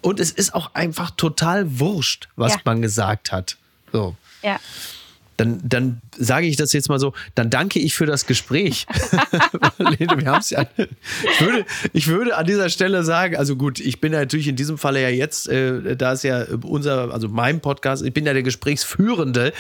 Und 0.02 0.20
es 0.20 0.32
ist 0.32 0.54
auch 0.54 0.76
einfach 0.76 1.12
total 1.12 1.80
wurscht, 1.80 2.30
was 2.36 2.58
man 2.66 2.82
gesagt 2.82 3.32
hat. 3.32 3.58
So. 3.92 4.16
Ja 4.44 4.60
dann, 5.40 5.60
dann 5.64 6.02
sage 6.20 6.48
ich 6.48 6.58
das 6.58 6.74
jetzt 6.74 6.90
mal 6.90 7.00
so, 7.00 7.14
dann 7.36 7.50
danke 7.50 7.80
ich 7.80 7.96
für 7.96 8.06
das 8.06 8.26
Gespräch. 8.26 8.86
wir 9.78 10.26
haben 10.26 10.40
es 10.40 10.50
ja. 10.50 10.66
Ich 10.78 11.42
würde, 11.42 11.66
ich 11.94 12.08
würde 12.08 12.36
an 12.36 12.46
dieser 12.46 12.70
Stelle 12.70 13.04
sagen, 13.04 13.38
also 13.38 13.56
gut, 13.56 13.80
ich 13.80 14.02
bin 14.02 14.12
natürlich 14.12 14.48
in 14.48 14.56
diesem 14.56 14.78
Falle 14.78 15.02
ja 15.02 15.10
jetzt, 15.10 15.48
äh, 15.48 15.96
da 15.96 16.14
ist 16.14 16.24
ja 16.24 16.46
unser, 16.64 17.14
also 17.14 17.30
mein 17.30 17.62
Podcast, 17.62 18.04
ich 18.04 18.14
bin 18.14 18.26
ja 18.26 18.34
der 18.34 18.44
Gesprächsführende, 18.44 19.54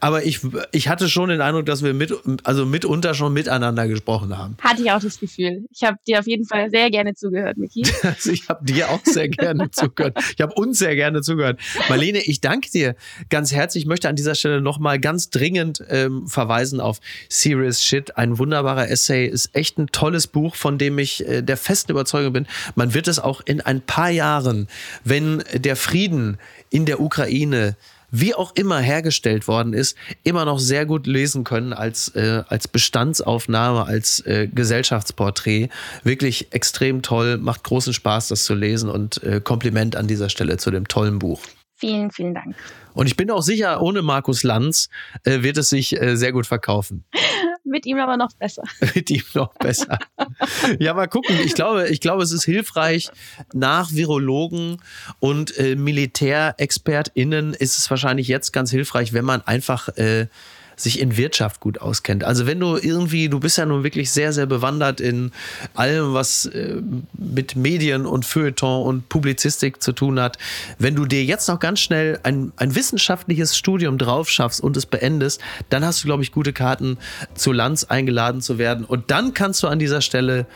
aber 0.00 0.24
ich, 0.24 0.40
ich 0.72 0.88
hatte 0.88 1.08
schon 1.08 1.28
den 1.28 1.40
Eindruck, 1.40 1.66
dass 1.66 1.82
wir 1.82 1.94
mit, 1.94 2.14
also 2.44 2.64
mitunter 2.64 3.14
schon 3.14 3.32
miteinander 3.32 3.88
gesprochen 3.88 4.38
haben. 4.38 4.56
Hatte 4.60 4.82
ich 4.82 4.90
auch 4.90 5.00
das 5.00 5.18
Gefühl. 5.18 5.64
Ich 5.72 5.82
habe 5.82 5.98
dir 6.06 6.20
auf 6.20 6.26
jeden 6.26 6.46
Fall 6.46 6.70
sehr 6.70 6.90
gerne 6.90 7.14
zugehört, 7.14 7.56
Miki. 7.58 7.84
Also 8.04 8.30
ich 8.30 8.48
habe 8.48 8.64
dir 8.64 8.90
auch 8.90 9.00
sehr 9.02 9.28
gerne 9.28 9.70
zugehört. 9.70 10.18
Ich 10.36 10.40
habe 10.40 10.52
uns 10.54 10.78
sehr 10.78 10.94
gerne 10.94 11.22
zugehört. 11.22 11.58
Marlene, 11.88 12.20
ich 12.20 12.40
danke 12.40 12.70
dir 12.70 12.94
ganz 13.30 13.50
herzlich. 13.50 13.84
Ich 13.84 13.88
möchte 13.88 14.08
an 14.08 14.14
dieser 14.14 14.34
Stelle 14.34 14.60
nochmal 14.60 15.00
ganz 15.00 15.14
ganz 15.14 15.30
dringend 15.30 15.80
ähm, 16.04 16.26
verweisen 16.26 16.80
auf 16.80 17.00
Serious 17.28 17.82
Shit. 17.82 18.16
Ein 18.16 18.38
wunderbarer 18.38 18.88
Essay, 18.88 19.26
ist 19.26 19.54
echt 19.54 19.78
ein 19.78 19.88
tolles 19.88 20.26
Buch, 20.26 20.54
von 20.54 20.78
dem 20.78 20.98
ich 20.98 21.26
äh, 21.26 21.42
der 21.42 21.56
festen 21.56 21.92
Überzeugung 21.92 22.32
bin, 22.32 22.46
man 22.74 22.94
wird 22.94 23.08
es 23.08 23.18
auch 23.18 23.40
in 23.44 23.60
ein 23.60 23.80
paar 23.80 24.10
Jahren, 24.10 24.68
wenn 25.04 25.42
der 25.52 25.76
Frieden 25.76 26.38
in 26.70 26.86
der 26.86 27.00
Ukraine 27.00 27.76
wie 28.16 28.32
auch 28.32 28.52
immer 28.54 28.78
hergestellt 28.78 29.48
worden 29.48 29.72
ist, 29.72 29.96
immer 30.22 30.44
noch 30.44 30.60
sehr 30.60 30.86
gut 30.86 31.08
lesen 31.08 31.42
können 31.42 31.72
als, 31.72 32.08
äh, 32.14 32.44
als 32.46 32.68
Bestandsaufnahme, 32.68 33.86
als 33.86 34.20
äh, 34.20 34.46
Gesellschaftsporträt. 34.46 35.68
Wirklich 36.04 36.52
extrem 36.52 37.02
toll, 37.02 37.38
macht 37.38 37.64
großen 37.64 37.92
Spaß, 37.92 38.28
das 38.28 38.44
zu 38.44 38.54
lesen 38.54 38.88
und 38.88 39.20
äh, 39.24 39.40
Kompliment 39.40 39.96
an 39.96 40.06
dieser 40.06 40.28
Stelle 40.28 40.58
zu 40.58 40.70
dem 40.70 40.86
tollen 40.86 41.18
Buch. 41.18 41.40
Vielen, 41.84 42.10
vielen 42.10 42.32
Dank. 42.32 42.56
Und 42.94 43.08
ich 43.08 43.16
bin 43.16 43.30
auch 43.30 43.42
sicher, 43.42 43.82
ohne 43.82 44.00
Markus 44.00 44.42
Lanz 44.42 44.88
äh, 45.24 45.42
wird 45.42 45.58
es 45.58 45.68
sich 45.68 46.00
äh, 46.00 46.16
sehr 46.16 46.32
gut 46.32 46.46
verkaufen. 46.46 47.04
Mit 47.64 47.84
ihm 47.84 47.98
aber 47.98 48.16
noch 48.16 48.32
besser. 48.32 48.62
Mit 48.94 49.10
ihm 49.10 49.22
noch 49.34 49.52
besser. 49.54 49.98
ja, 50.78 50.94
mal 50.94 51.08
gucken. 51.08 51.36
Ich 51.44 51.54
glaube, 51.54 51.88
ich 51.88 52.00
glaube, 52.00 52.22
es 52.22 52.32
ist 52.32 52.44
hilfreich. 52.44 53.10
Nach 53.52 53.92
Virologen 53.92 54.80
und 55.18 55.58
äh, 55.58 55.76
MilitärexpertInnen 55.76 57.52
ist 57.52 57.76
es 57.78 57.90
wahrscheinlich 57.90 58.28
jetzt 58.28 58.52
ganz 58.52 58.70
hilfreich, 58.70 59.12
wenn 59.12 59.26
man 59.26 59.42
einfach 59.42 59.88
äh, 59.96 60.28
sich 60.76 61.00
in 61.00 61.16
Wirtschaft 61.16 61.60
gut 61.60 61.80
auskennt. 61.80 62.24
Also 62.24 62.46
wenn 62.46 62.60
du 62.60 62.76
irgendwie, 62.76 63.28
du 63.28 63.40
bist 63.40 63.58
ja 63.58 63.66
nun 63.66 63.84
wirklich 63.84 64.10
sehr, 64.10 64.32
sehr 64.32 64.46
bewandert 64.46 65.00
in 65.00 65.32
allem, 65.74 66.14
was 66.14 66.46
äh, 66.46 66.80
mit 67.12 67.56
Medien 67.56 68.06
und 68.06 68.24
Feuilleton 68.24 68.84
und 68.84 69.08
Publizistik 69.08 69.82
zu 69.82 69.92
tun 69.92 70.20
hat. 70.20 70.38
Wenn 70.78 70.94
du 70.94 71.06
dir 71.06 71.24
jetzt 71.24 71.48
noch 71.48 71.60
ganz 71.60 71.80
schnell 71.80 72.18
ein, 72.22 72.52
ein 72.56 72.74
wissenschaftliches 72.74 73.56
Studium 73.56 73.98
drauf 73.98 74.28
schaffst 74.28 74.60
und 74.60 74.76
es 74.76 74.86
beendest, 74.86 75.40
dann 75.70 75.84
hast 75.84 76.02
du, 76.02 76.08
glaube 76.08 76.22
ich, 76.22 76.32
gute 76.32 76.52
Karten, 76.52 76.98
zu 77.34 77.52
Lanz 77.52 77.84
eingeladen 77.84 78.40
zu 78.40 78.58
werden. 78.58 78.84
Und 78.84 79.10
dann 79.10 79.34
kannst 79.34 79.62
du 79.62 79.68
an 79.68 79.78
dieser 79.78 80.00
Stelle 80.00 80.46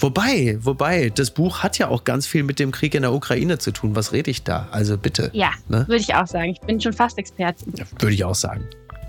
Wobei, 0.00 0.58
wobei, 0.60 1.10
das 1.10 1.32
Buch 1.32 1.64
hat 1.64 1.78
ja 1.78 1.88
auch 1.88 2.04
ganz 2.04 2.26
viel 2.26 2.44
mit 2.44 2.60
dem 2.60 2.70
Krieg 2.70 2.94
in 2.94 3.02
der 3.02 3.12
Ukraine 3.12 3.58
zu 3.58 3.72
tun. 3.72 3.96
Was 3.96 4.12
rede 4.12 4.30
ich 4.30 4.44
da? 4.44 4.68
Also 4.70 4.96
bitte. 4.96 5.30
Ja, 5.32 5.50
ne? 5.68 5.88
würde 5.88 5.96
ich 5.96 6.14
auch 6.14 6.26
sagen. 6.26 6.50
Ich 6.50 6.60
bin 6.60 6.80
schon 6.80 6.92
fast 6.92 7.18
Expertin. 7.18 7.72
Ja, 7.76 7.84
würde 7.98 8.14
ich 8.14 8.24
auch 8.24 8.36
sagen. 8.36 8.64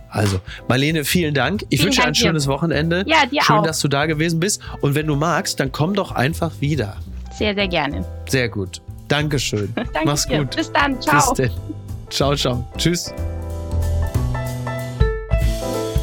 Also, 0.10 0.39
Marlene, 0.68 1.05
vielen 1.05 1.34
Dank. 1.34 1.64
Ich 1.70 1.80
vielen 1.80 1.88
wünsche 1.88 2.01
Dank 2.01 2.10
ein 2.10 2.16
schönes 2.16 2.43
dir. 2.43 2.49
Wochenende. 2.49 3.03
Ja, 3.07 3.26
dir 3.26 3.41
Schön, 3.43 3.57
auch. 3.57 3.64
dass 3.64 3.80
du 3.80 3.88
da 3.88 4.05
gewesen 4.05 4.39
bist. 4.39 4.62
Und 4.82 4.95
wenn 4.95 5.07
du 5.07 5.16
magst, 5.16 5.60
dann 5.60 5.72
komm 5.72 5.93
doch 5.93 6.12
einfach 6.12 6.51
wieder. 6.60 6.97
Sehr, 7.38 7.53
sehr 7.53 7.68
gerne. 7.68 8.03
Sehr 8.28 8.49
gut. 8.49 8.82
Dankeschön. 9.07 9.72
Danke 9.76 9.99
Mach's 10.05 10.26
dir. 10.28 10.39
gut. 10.39 10.55
Bis 10.55 10.72
dann. 10.72 10.99
Ciao. 11.01 11.34
Bis 11.34 11.38
denn. 11.38 11.51
Ciao, 12.10 12.36
ciao. 12.36 12.68
Tschüss. 12.78 13.14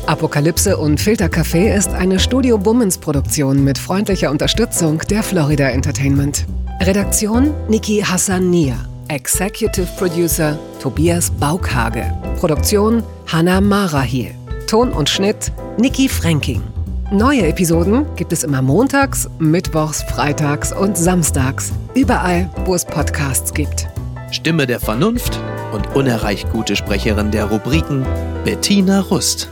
Apokalypse 0.07 0.77
und 0.77 1.01
Filtercafé 1.01 1.75
ist 1.75 1.89
eine 1.91 2.21
Studio 2.21 2.59
Bummens 2.59 2.97
Produktion 2.99 3.65
mit 3.65 3.77
freundlicher 3.77 4.31
Unterstützung 4.31 4.99
der 5.11 5.25
Florida 5.25 5.69
Entertainment. 5.71 6.47
Redaktion 6.81 7.53
Niki 7.69 8.03
Hassania. 8.07 8.77
Executive 9.09 9.87
Producer 9.99 10.59
Tobias 10.81 11.31
Baukhage. 11.31 12.05
Produktion 12.39 13.03
Hanna 13.27 13.61
Marahiel. 13.61 14.35
Ton 14.67 14.93
und 14.93 15.09
Schnitt 15.09 15.53
Niki 15.79 16.09
Fränking. 16.09 16.63
Neue 17.13 17.47
Episoden 17.47 18.05
gibt 18.17 18.33
es 18.33 18.43
immer 18.43 18.63
montags, 18.63 19.29
mittwochs, 19.39 20.03
freitags 20.03 20.73
und 20.73 20.99
samstags. 20.99 21.73
Überall, 21.95 22.51
wo 22.65 22.75
es 22.75 22.85
Podcasts 22.85 23.55
gibt. 23.55 23.87
Stimme 24.33 24.67
der 24.67 24.81
Vernunft 24.81 25.39
und 25.73 25.95
unerreicht 25.95 26.51
gute 26.51 26.75
Sprecherin 26.75 27.31
der 27.31 27.45
Rubriken 27.45 28.05
Bettina 28.45 29.01
Rust. 29.01 29.49